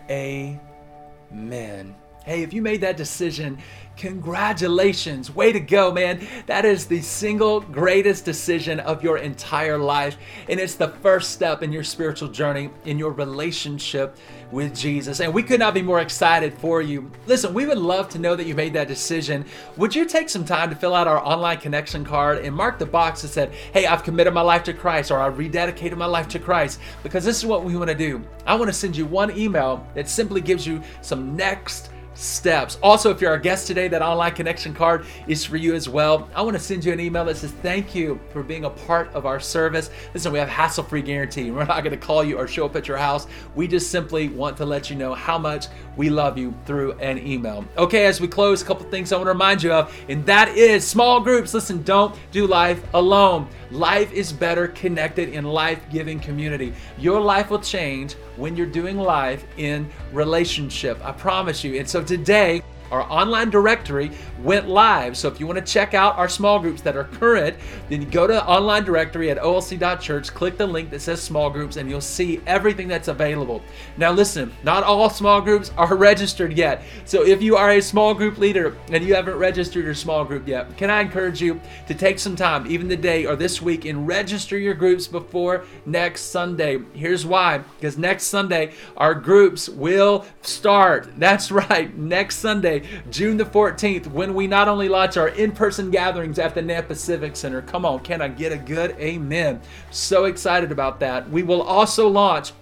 Amen. 0.09 1.93
Hey, 2.23 2.41
if 2.41 2.53
you 2.53 2.61
made 2.61 2.79
that 2.79 2.95
decision, 2.95 3.57
congratulations. 3.99 5.35
Way 5.35 5.51
to 5.51 5.59
go, 5.59 5.91
man. 5.91 6.25
That 6.47 6.63
is 6.63 6.85
the 6.85 7.01
single 7.01 7.59
greatest 7.59 8.23
decision 8.23 8.79
of 8.79 9.03
your 9.03 9.17
entire 9.17 9.77
life. 9.77 10.17
And 10.47 10.59
it's 10.59 10.75
the 10.75 10.87
first 10.87 11.31
step 11.31 11.61
in 11.61 11.73
your 11.73 11.83
spiritual 11.83 12.29
journey, 12.29 12.69
in 12.85 12.97
your 12.97 13.11
relationship 13.11 14.17
with 14.51 14.75
Jesus. 14.75 15.19
And 15.19 15.33
we 15.33 15.43
could 15.43 15.59
not 15.59 15.73
be 15.73 15.81
more 15.81 15.99
excited 15.99 16.53
for 16.53 16.81
you. 16.81 17.11
Listen, 17.27 17.53
we 17.53 17.65
would 17.65 17.77
love 17.77 18.07
to 18.09 18.19
know 18.19 18.35
that 18.35 18.47
you 18.47 18.55
made 18.55 18.73
that 18.73 18.87
decision. 18.87 19.45
Would 19.75 19.93
you 19.93 20.05
take 20.05 20.29
some 20.29 20.45
time 20.45 20.69
to 20.69 20.75
fill 20.77 20.95
out 20.95 21.07
our 21.07 21.19
online 21.19 21.57
connection 21.57 22.05
card 22.05 22.39
and 22.39 22.55
mark 22.55 22.79
the 22.79 22.85
box 22.85 23.21
that 23.21 23.27
said, 23.27 23.53
Hey, 23.73 23.85
I've 23.85 24.03
committed 24.03 24.33
my 24.33 24.41
life 24.41 24.63
to 24.63 24.73
Christ 24.73 25.11
or 25.11 25.19
I've 25.19 25.35
rededicated 25.35 25.97
my 25.97 26.05
life 26.05 26.29
to 26.29 26.39
Christ? 26.39 26.79
Because 27.03 27.25
this 27.25 27.37
is 27.37 27.45
what 27.45 27.65
we 27.65 27.75
want 27.75 27.89
to 27.89 27.97
do. 27.97 28.23
I 28.45 28.55
want 28.55 28.69
to 28.69 28.73
send 28.73 28.95
you 28.95 29.05
one 29.05 29.37
email 29.37 29.85
that 29.93 30.07
simply 30.07 30.39
gives 30.39 30.65
you 30.65 30.81
some 31.01 31.35
next 31.35 31.91
steps. 32.19 32.77
Also, 32.83 33.09
if 33.09 33.21
you're 33.21 33.31
our 33.31 33.39
guest 33.39 33.65
today, 33.65 33.87
that 33.87 34.01
online 34.01 34.33
connection 34.33 34.73
card 34.73 35.05
is 35.27 35.45
for 35.45 35.57
you 35.57 35.73
as 35.73 35.87
well. 35.87 36.29
I 36.35 36.41
want 36.41 36.55
to 36.57 36.61
send 36.61 36.83
you 36.83 36.91
an 36.91 36.99
email 36.99 37.23
that 37.25 37.37
says 37.37 37.51
thank 37.51 37.95
you 37.95 38.19
for 38.31 38.43
being 38.43 38.65
a 38.65 38.69
part 38.69 39.11
of 39.13 39.25
our 39.25 39.39
service. 39.39 39.89
Listen, 40.13 40.33
we 40.33 40.39
have 40.39 40.49
hassle-free 40.49 41.01
guarantee. 41.01 41.51
We're 41.59 41.65
not 41.65 41.83
going 41.83 41.97
to 41.97 41.97
call 41.97 42.23
you 42.23 42.37
or 42.37 42.47
show 42.47 42.65
up 42.65 42.75
at 42.75 42.87
your 42.87 42.97
house. 42.97 43.27
We 43.55 43.67
just 43.67 43.89
simply 43.89 44.27
want 44.27 44.57
to 44.57 44.65
let 44.65 44.89
you 44.89 44.95
know 44.95 45.13
how 45.13 45.37
much 45.37 45.67
we 45.95 46.09
love 46.09 46.37
you 46.37 46.53
through 46.65 46.93
an 46.93 47.25
email. 47.25 47.63
Okay, 47.77 48.05
as 48.05 48.19
we 48.19 48.27
close, 48.27 48.61
a 48.61 48.65
couple 48.65 48.85
things 48.89 49.11
I 49.11 49.15
want 49.15 49.27
to 49.27 49.31
remind 49.31 49.63
you 49.63 49.71
of, 49.71 49.95
and 50.09 50.25
that 50.25 50.49
is 50.49 50.85
small 50.85 51.21
groups. 51.21 51.53
Listen, 51.53 51.83
don't 51.83 52.15
do 52.31 52.47
life 52.47 52.83
alone. 52.93 53.47
Life 53.71 54.11
is 54.11 54.33
better 54.33 54.67
connected 54.69 55.29
in 55.29 55.43
life-giving 55.45 56.19
community. 56.19 56.73
Your 56.97 57.21
life 57.21 57.49
will 57.49 57.59
change 57.59 58.13
when 58.35 58.55
you're 58.55 58.65
doing 58.65 58.97
life 58.97 59.45
in 59.57 59.89
relationship. 60.11 60.99
I 61.05 61.11
promise 61.11 61.63
you. 61.63 61.77
And 61.77 61.87
so 61.87 62.01
today, 62.09 62.63
our 62.91 63.03
online 63.03 63.51
directory 63.51 64.09
went 64.43 64.67
live. 64.67 65.17
So 65.17 65.27
if 65.27 65.39
you 65.39 65.47
want 65.47 65.59
to 65.59 65.73
check 65.73 65.93
out 65.93 66.17
our 66.17 66.29
small 66.29 66.59
groups 66.59 66.81
that 66.81 66.95
are 66.95 67.05
current, 67.05 67.55
then 67.89 68.01
you 68.01 68.07
go 68.07 68.27
to 68.27 68.45
online 68.45 68.83
directory 68.83 69.29
at 69.29 69.37
olc.church, 69.37 70.33
click 70.33 70.57
the 70.57 70.67
link 70.67 70.89
that 70.91 71.01
says 71.01 71.21
small 71.21 71.49
groups, 71.49 71.77
and 71.77 71.89
you'll 71.89 72.01
see 72.01 72.41
everything 72.45 72.87
that's 72.87 73.07
available. 73.07 73.61
Now, 73.97 74.11
listen, 74.11 74.51
not 74.63 74.83
all 74.83 75.09
small 75.09 75.41
groups 75.41 75.71
are 75.77 75.95
registered 76.09 76.53
yet. 76.53 76.83
So 77.05 77.25
if 77.25 77.41
you 77.41 77.55
are 77.55 77.71
a 77.71 77.81
small 77.81 78.13
group 78.13 78.37
leader 78.37 78.75
and 78.91 79.03
you 79.03 79.15
haven't 79.15 79.37
registered 79.37 79.85
your 79.85 79.95
small 79.95 80.23
group 80.25 80.47
yet, 80.47 80.77
can 80.77 80.89
I 80.89 81.01
encourage 81.01 81.41
you 81.41 81.59
to 81.87 81.93
take 81.93 82.19
some 82.19 82.35
time, 82.35 82.65
even 82.67 82.89
today 82.89 83.25
or 83.25 83.35
this 83.35 83.61
week, 83.61 83.85
and 83.85 84.07
register 84.07 84.57
your 84.57 84.73
groups 84.73 85.07
before 85.07 85.65
next 85.85 86.23
Sunday? 86.23 86.79
Here's 86.93 87.25
why 87.25 87.59
because 87.79 87.97
next 87.97 88.25
Sunday, 88.25 88.73
our 88.97 89.15
groups 89.15 89.69
will 89.69 90.25
start. 90.41 91.09
That's 91.17 91.51
right, 91.59 91.95
next 91.97 92.37
Sunday, 92.37 92.83
June 93.09 93.37
the 93.37 93.45
14th, 93.45 94.07
when 94.07 94.28
we 94.33 94.47
not 94.47 94.67
only 94.67 94.89
launch 94.89 95.17
our 95.17 95.29
in 95.29 95.51
person 95.51 95.91
gatherings 95.91 96.39
at 96.39 96.55
the 96.55 96.61
Nampa 96.61 96.95
Civic 96.95 97.35
Center. 97.35 97.61
Come 97.61 97.85
on, 97.85 97.99
can 97.99 98.21
I 98.21 98.27
get 98.27 98.51
a 98.51 98.57
good 98.57 98.91
amen? 98.99 99.61
So 99.91 100.25
excited 100.25 100.71
about 100.71 100.99
that. 100.99 101.29
We 101.29 101.43
will 101.43 101.61
also 101.61 102.07
launch 102.07 102.53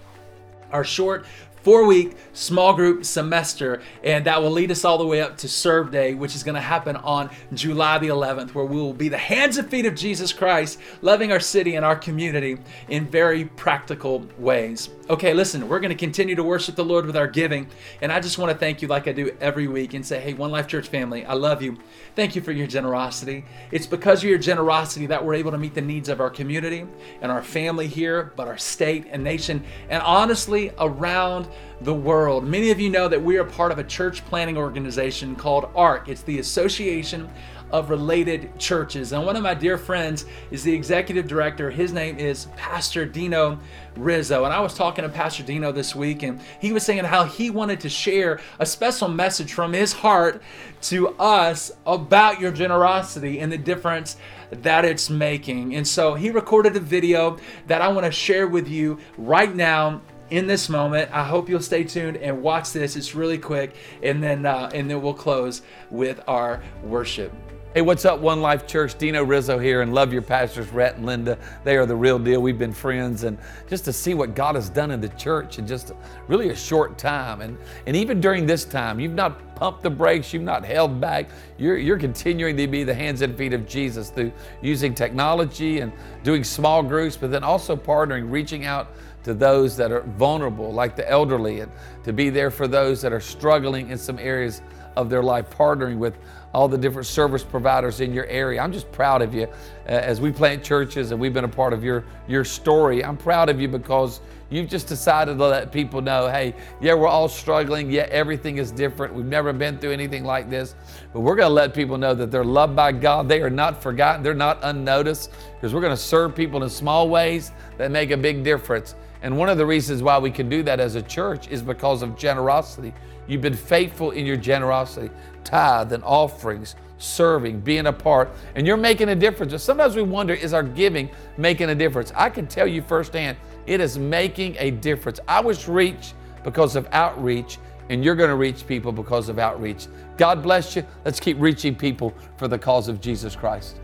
our 0.72 0.84
short 0.84 1.26
four 1.62 1.86
week 1.86 2.16
small 2.32 2.74
group 2.74 3.04
semester, 3.04 3.82
and 4.04 4.24
that 4.26 4.42
will 4.42 4.50
lead 4.50 4.70
us 4.70 4.84
all 4.84 4.98
the 4.98 5.06
way 5.06 5.20
up 5.20 5.36
to 5.38 5.48
Serve 5.48 5.90
Day, 5.90 6.14
which 6.14 6.34
is 6.34 6.42
going 6.42 6.54
to 6.54 6.60
happen 6.60 6.96
on 6.96 7.30
July 7.52 7.98
the 7.98 8.08
11th, 8.08 8.54
where 8.54 8.64
we 8.64 8.76
will 8.76 8.92
be 8.92 9.08
the 9.08 9.18
hands 9.18 9.58
and 9.58 9.68
feet 9.68 9.86
of 9.86 9.94
Jesus 9.94 10.32
Christ, 10.32 10.78
loving 11.02 11.32
our 11.32 11.40
city 11.40 11.74
and 11.76 11.84
our 11.84 11.96
community 11.96 12.58
in 12.88 13.06
very 13.06 13.44
practical 13.44 14.26
ways. 14.38 14.90
Okay, 15.10 15.32
listen, 15.32 15.68
we're 15.68 15.80
going 15.80 15.90
to 15.90 15.96
continue 15.96 16.34
to 16.34 16.44
worship 16.44 16.76
the 16.76 16.84
Lord 16.84 17.06
with 17.06 17.16
our 17.16 17.26
giving, 17.26 17.66
and 18.02 18.12
I 18.12 18.20
just 18.20 18.38
want 18.38 18.52
to 18.52 18.58
thank 18.58 18.82
you 18.82 18.88
like 18.88 19.08
I 19.08 19.12
do 19.12 19.34
every 19.40 19.66
week 19.66 19.94
and 19.94 20.04
say, 20.04 20.20
hey, 20.20 20.34
One 20.34 20.50
Life 20.50 20.66
Church 20.66 20.88
family, 20.88 21.24
I 21.24 21.32
love 21.32 21.62
you. 21.62 21.78
Thank 22.14 22.36
you 22.36 22.42
for 22.42 22.52
your 22.52 22.66
generosity. 22.66 23.44
It's 23.70 23.86
because 23.86 24.22
of 24.22 24.28
your 24.28 24.38
generosity 24.38 25.06
that 25.06 25.24
we're 25.24 25.34
able 25.34 25.50
to 25.52 25.58
meet 25.58 25.74
the 25.74 25.80
needs 25.80 26.08
of 26.08 26.20
our 26.20 26.30
community 26.30 26.86
and 27.22 27.32
our 27.32 27.42
family 27.42 27.86
here, 27.86 28.32
but 28.36 28.48
our 28.48 28.58
state 28.58 29.06
and 29.10 29.24
nation, 29.24 29.64
and 29.88 30.02
honestly, 30.02 30.72
around 30.78 31.48
the 31.80 31.94
world. 31.94 32.44
Many 32.44 32.70
of 32.70 32.80
you 32.80 32.90
know 32.90 33.08
that 33.08 33.22
we 33.22 33.36
are 33.36 33.44
part 33.44 33.72
of 33.72 33.78
a 33.78 33.84
church 33.84 34.24
planning 34.26 34.56
organization 34.56 35.36
called 35.36 35.70
ARC. 35.76 36.08
It's 36.08 36.22
the 36.22 36.38
Association 36.38 37.30
of 37.70 37.90
related 37.90 38.58
churches. 38.58 39.12
And 39.12 39.24
one 39.26 39.36
of 39.36 39.42
my 39.42 39.54
dear 39.54 39.76
friends 39.76 40.24
is 40.50 40.62
the 40.62 40.72
executive 40.72 41.28
director. 41.28 41.70
His 41.70 41.92
name 41.92 42.18
is 42.18 42.46
Pastor 42.56 43.04
Dino 43.04 43.58
Rizzo. 43.96 44.44
And 44.44 44.54
I 44.54 44.60
was 44.60 44.74
talking 44.74 45.02
to 45.02 45.08
Pastor 45.08 45.42
Dino 45.42 45.70
this 45.70 45.94
week, 45.94 46.22
and 46.22 46.40
he 46.60 46.72
was 46.72 46.82
saying 46.82 47.04
how 47.04 47.24
he 47.24 47.50
wanted 47.50 47.80
to 47.80 47.88
share 47.88 48.40
a 48.58 48.66
special 48.66 49.08
message 49.08 49.52
from 49.52 49.72
his 49.72 49.92
heart 49.92 50.42
to 50.82 51.08
us 51.18 51.70
about 51.86 52.40
your 52.40 52.52
generosity 52.52 53.40
and 53.40 53.52
the 53.52 53.58
difference 53.58 54.16
that 54.50 54.84
it's 54.84 55.10
making. 55.10 55.74
And 55.74 55.86
so 55.86 56.14
he 56.14 56.30
recorded 56.30 56.74
a 56.76 56.80
video 56.80 57.36
that 57.66 57.82
I 57.82 57.88
want 57.88 58.06
to 58.06 58.12
share 58.12 58.46
with 58.46 58.66
you 58.66 58.98
right 59.18 59.54
now 59.54 60.00
in 60.30 60.46
this 60.46 60.68
moment. 60.68 61.10
I 61.12 61.24
hope 61.24 61.48
you'll 61.48 61.60
stay 61.60 61.84
tuned 61.84 62.16
and 62.18 62.42
watch 62.42 62.72
this. 62.72 62.96
It's 62.96 63.14
really 63.14 63.38
quick, 63.38 63.74
and 64.02 64.22
then 64.22 64.46
uh, 64.46 64.70
and 64.74 64.90
then 64.90 65.02
we'll 65.02 65.14
close 65.14 65.62
with 65.90 66.20
our 66.26 66.62
worship. 66.82 67.32
Hey, 67.74 67.82
what's 67.82 68.06
up, 68.06 68.20
One 68.20 68.40
Life 68.40 68.66
Church? 68.66 68.96
Dino 68.96 69.22
Rizzo 69.22 69.58
here, 69.58 69.82
and 69.82 69.92
love 69.92 70.10
your 70.10 70.22
pastors, 70.22 70.68
Rhett 70.70 70.96
and 70.96 71.04
Linda. 71.04 71.38
They 71.64 71.76
are 71.76 71.84
the 71.84 71.94
real 71.94 72.18
deal. 72.18 72.40
We've 72.40 72.58
been 72.58 72.72
friends, 72.72 73.24
and 73.24 73.38
just 73.68 73.84
to 73.84 73.92
see 73.92 74.14
what 74.14 74.34
God 74.34 74.54
has 74.54 74.70
done 74.70 74.90
in 74.90 75.02
the 75.02 75.10
church 75.10 75.58
in 75.58 75.66
just 75.66 75.92
really 76.28 76.48
a 76.48 76.56
short 76.56 76.96
time, 76.96 77.42
and 77.42 77.58
and 77.86 77.94
even 77.94 78.20
during 78.20 78.46
this 78.46 78.64
time, 78.64 78.98
you've 78.98 79.14
not 79.14 79.54
pumped 79.54 79.82
the 79.82 79.90
brakes, 79.90 80.32
you've 80.32 80.42
not 80.42 80.64
held 80.64 80.98
back. 80.98 81.28
You're 81.58 81.76
you're 81.76 81.98
continuing 81.98 82.56
to 82.56 82.66
be 82.66 82.84
the 82.84 82.94
hands 82.94 83.20
and 83.20 83.36
feet 83.36 83.52
of 83.52 83.66
Jesus 83.66 84.08
through 84.08 84.32
using 84.62 84.94
technology 84.94 85.80
and 85.80 85.92
doing 86.22 86.44
small 86.44 86.82
groups, 86.82 87.18
but 87.18 87.30
then 87.30 87.44
also 87.44 87.76
partnering, 87.76 88.30
reaching 88.30 88.64
out 88.64 88.92
to 89.24 89.34
those 89.34 89.76
that 89.76 89.92
are 89.92 90.02
vulnerable, 90.02 90.72
like 90.72 90.96
the 90.96 91.08
elderly, 91.08 91.60
and 91.60 91.70
to 92.04 92.12
be 92.12 92.30
there 92.30 92.50
for 92.50 92.68
those 92.68 93.02
that 93.02 93.12
are 93.12 93.20
struggling 93.20 93.90
in 93.90 93.98
some 93.98 94.18
areas 94.18 94.62
of 94.96 95.10
their 95.10 95.22
life, 95.22 95.48
partnering 95.50 95.98
with 95.98 96.18
all 96.54 96.66
the 96.66 96.78
different 96.78 97.06
service 97.06 97.44
providers 97.44 98.00
in 98.00 98.12
your 98.12 98.26
area. 98.26 98.60
I'm 98.60 98.72
just 98.72 98.90
proud 98.90 99.22
of 99.22 99.34
you 99.34 99.44
uh, 99.44 99.50
as 99.86 100.20
we 100.20 100.32
plant 100.32 100.64
churches 100.64 101.10
and 101.10 101.20
we've 101.20 101.34
been 101.34 101.44
a 101.44 101.48
part 101.48 101.72
of 101.72 101.84
your, 101.84 102.04
your 102.26 102.44
story. 102.44 103.04
I'm 103.04 103.16
proud 103.16 103.48
of 103.48 103.60
you 103.60 103.68
because 103.68 104.20
You've 104.50 104.68
just 104.68 104.86
decided 104.86 105.36
to 105.36 105.46
let 105.46 105.70
people 105.70 106.00
know, 106.00 106.28
hey, 106.28 106.54
yeah, 106.80 106.94
we're 106.94 107.06
all 107.06 107.28
struggling. 107.28 107.90
Yeah, 107.90 108.06
everything 108.10 108.56
is 108.56 108.70
different. 108.70 109.12
We've 109.12 109.26
never 109.26 109.52
been 109.52 109.78
through 109.78 109.92
anything 109.92 110.24
like 110.24 110.48
this. 110.48 110.74
But 111.12 111.20
we're 111.20 111.36
going 111.36 111.48
to 111.48 111.54
let 111.54 111.74
people 111.74 111.98
know 111.98 112.14
that 112.14 112.30
they're 112.30 112.44
loved 112.44 112.74
by 112.74 112.92
God. 112.92 113.28
They 113.28 113.42
are 113.42 113.50
not 113.50 113.82
forgotten. 113.82 114.22
They're 114.22 114.32
not 114.32 114.58
unnoticed 114.62 115.32
because 115.54 115.74
we're 115.74 115.82
going 115.82 115.94
to 115.94 116.02
serve 116.02 116.34
people 116.34 116.62
in 116.62 116.70
small 116.70 117.10
ways 117.10 117.52
that 117.76 117.90
make 117.90 118.10
a 118.10 118.16
big 118.16 118.42
difference. 118.42 118.94
And 119.22 119.36
one 119.36 119.48
of 119.48 119.58
the 119.58 119.66
reasons 119.66 120.02
why 120.02 120.18
we 120.18 120.30
can 120.30 120.48
do 120.48 120.62
that 120.62 120.80
as 120.80 120.94
a 120.94 121.02
church 121.02 121.48
is 121.48 121.62
because 121.62 122.02
of 122.02 122.16
generosity. 122.16 122.94
You've 123.26 123.42
been 123.42 123.54
faithful 123.54 124.12
in 124.12 124.24
your 124.24 124.36
generosity, 124.36 125.10
tithe 125.44 125.92
and 125.92 126.02
offerings, 126.04 126.76
serving, 126.98 127.60
being 127.60 127.86
a 127.86 127.92
part, 127.92 128.30
and 128.54 128.66
you're 128.66 128.76
making 128.76 129.08
a 129.10 129.14
difference. 129.14 129.52
But 129.52 129.60
sometimes 129.60 129.96
we 129.96 130.02
wonder, 130.02 130.34
is 130.34 130.52
our 130.52 130.62
giving 130.62 131.10
making 131.36 131.70
a 131.70 131.74
difference? 131.74 132.12
I 132.16 132.30
can 132.30 132.46
tell 132.46 132.66
you 132.66 132.82
firsthand, 132.82 133.36
it 133.66 133.80
is 133.80 133.98
making 133.98 134.56
a 134.58 134.70
difference. 134.70 135.20
I 135.28 135.40
was 135.40 135.68
reached 135.68 136.14
because 136.42 136.76
of 136.76 136.88
outreach, 136.92 137.58
and 137.90 138.04
you're 138.04 138.14
going 138.14 138.30
to 138.30 138.36
reach 138.36 138.66
people 138.66 138.92
because 138.92 139.28
of 139.28 139.38
outreach. 139.38 139.86
God 140.16 140.42
bless 140.42 140.76
you. 140.76 140.84
Let's 141.04 141.20
keep 141.20 141.38
reaching 141.40 141.74
people 141.74 142.14
for 142.36 142.48
the 142.48 142.58
cause 142.58 142.88
of 142.88 143.00
Jesus 143.00 143.36
Christ. 143.36 143.80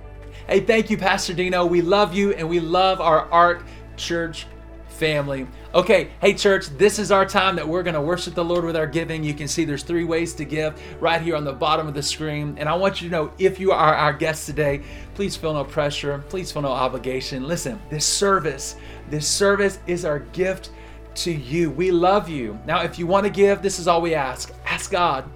Hey, 0.47 0.61
thank 0.61 0.91
you, 0.91 0.99
Pastor 0.99 1.33
Dino. 1.33 1.65
We 1.65 1.81
love 1.81 2.15
you 2.15 2.33
and 2.33 2.49
we 2.49 2.61
love 2.61 3.01
our 3.01 3.31
ARC 3.31 3.65
Church 3.97 4.47
family. 5.05 5.47
Okay, 5.75 6.09
hey 6.23 6.33
church, 6.33 6.69
this 6.79 6.99
is 6.99 7.13
our 7.13 7.27
time 7.27 7.57
that 7.57 7.69
we're 7.69 7.83
going 7.83 7.93
to 7.93 8.01
worship 8.01 8.33
the 8.33 8.43
Lord 8.43 8.65
with 8.65 8.75
our 8.75 8.87
giving. 8.87 9.23
You 9.23 9.35
can 9.35 9.49
see 9.49 9.67
there's 9.67 9.83
three 9.83 10.05
ways 10.05 10.33
to 10.33 10.47
give 10.47 10.81
right 10.99 11.21
here 11.21 11.37
on 11.37 11.45
the 11.45 11.53
bottom 11.53 11.87
of 11.87 11.93
the 11.93 12.03
screen. 12.03 12.57
And 12.57 12.71
I 12.71 12.75
want 12.75 13.03
you 13.03 13.11
to 13.11 13.13
know 13.15 13.31
if 13.39 13.61
you 13.61 13.71
are 13.71 13.95
our 13.95 14.15
guest 14.15 14.47
today, 14.47 14.81
please 15.15 15.37
feel 15.37 15.53
no 15.53 15.63
pressure, 15.63 16.25
please 16.31 16.51
feel 16.51 16.63
no 16.63 16.71
obligation. 16.71 17.47
Listen, 17.47 17.79
this 17.91 18.07
service, 18.07 18.77
this 19.11 19.29
service 19.29 19.79
is 19.87 20.07
our 20.07 20.21
gift 20.21 20.71
to 21.17 21.31
you. 21.31 21.71
We 21.71 21.91
love 21.91 22.31
you. 22.31 22.59
Now, 22.65 22.81
if 22.81 22.99
you 22.99 23.07
want 23.07 23.25
to 23.25 23.31
give, 23.31 23.61
this 23.61 23.79
is 23.79 23.87
all 23.87 24.01
we 24.01 24.15
ask. 24.15 24.55
Ask 24.65 24.91
God. 24.91 25.31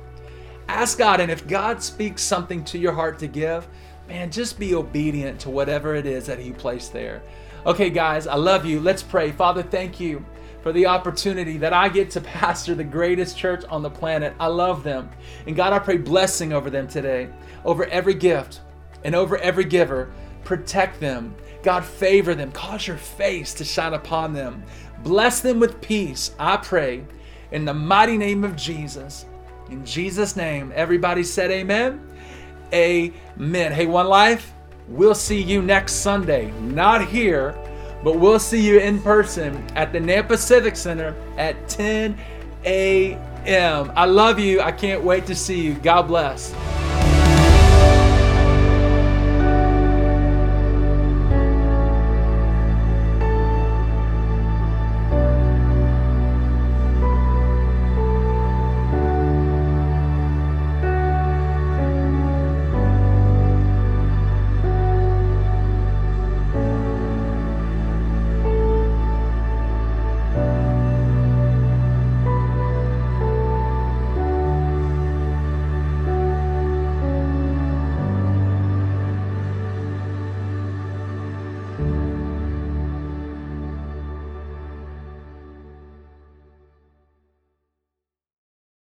Ask 0.66 0.96
God, 0.96 1.20
and 1.20 1.30
if 1.30 1.46
God 1.46 1.82
speaks 1.82 2.22
something 2.22 2.64
to 2.64 2.78
your 2.78 2.92
heart 2.92 3.18
to 3.18 3.26
give, 3.26 3.68
man, 4.08 4.30
just 4.30 4.58
be 4.58 4.74
obedient 4.74 5.38
to 5.40 5.50
whatever 5.50 5.94
it 5.94 6.06
is 6.06 6.24
that 6.24 6.38
He 6.38 6.52
placed 6.52 6.94
there. 6.94 7.20
Okay, 7.68 7.90
guys, 7.90 8.26
I 8.26 8.36
love 8.36 8.64
you. 8.64 8.80
Let's 8.80 9.02
pray. 9.02 9.30
Father, 9.30 9.62
thank 9.62 10.00
you 10.00 10.24
for 10.62 10.72
the 10.72 10.86
opportunity 10.86 11.58
that 11.58 11.74
I 11.74 11.90
get 11.90 12.10
to 12.12 12.20
pastor 12.22 12.74
the 12.74 12.82
greatest 12.82 13.36
church 13.36 13.62
on 13.68 13.82
the 13.82 13.90
planet. 13.90 14.34
I 14.40 14.46
love 14.46 14.82
them. 14.82 15.10
And 15.46 15.54
God, 15.54 15.74
I 15.74 15.78
pray 15.78 15.98
blessing 15.98 16.54
over 16.54 16.70
them 16.70 16.88
today, 16.88 17.28
over 17.66 17.84
every 17.84 18.14
gift 18.14 18.62
and 19.04 19.14
over 19.14 19.36
every 19.36 19.64
giver. 19.64 20.10
Protect 20.44 20.98
them. 20.98 21.36
God, 21.62 21.84
favor 21.84 22.34
them. 22.34 22.52
Cause 22.52 22.86
your 22.86 22.96
face 22.96 23.52
to 23.52 23.66
shine 23.66 23.92
upon 23.92 24.32
them. 24.32 24.64
Bless 25.02 25.40
them 25.40 25.60
with 25.60 25.82
peace, 25.82 26.30
I 26.38 26.56
pray, 26.56 27.04
in 27.52 27.66
the 27.66 27.74
mighty 27.74 28.16
name 28.16 28.44
of 28.44 28.56
Jesus. 28.56 29.26
In 29.68 29.84
Jesus' 29.84 30.36
name, 30.36 30.72
everybody 30.74 31.22
said 31.22 31.50
amen. 31.50 32.00
Amen. 32.72 33.72
Hey, 33.72 33.84
One 33.84 34.06
Life. 34.06 34.54
We'll 34.89 35.14
see 35.14 35.41
you 35.41 35.61
next 35.61 35.95
Sunday, 35.97 36.51
not 36.62 37.07
here, 37.07 37.55
but 38.03 38.18
we'll 38.18 38.39
see 38.39 38.61
you 38.61 38.78
in 38.78 39.03
person 39.03 39.62
at 39.76 39.93
the 39.93 39.99
Nampa 39.99 40.39
Civic 40.39 40.76
Center 40.76 41.14
at 41.36 41.68
10 41.68 42.18
a.m. 42.64 43.93
I 43.95 44.05
love 44.07 44.39
you. 44.39 44.61
I 44.62 44.72
can't 44.72 45.03
wait 45.03 45.26
to 45.26 45.34
see 45.34 45.61
you. 45.61 45.74
God 45.74 46.03
bless. 46.03 46.55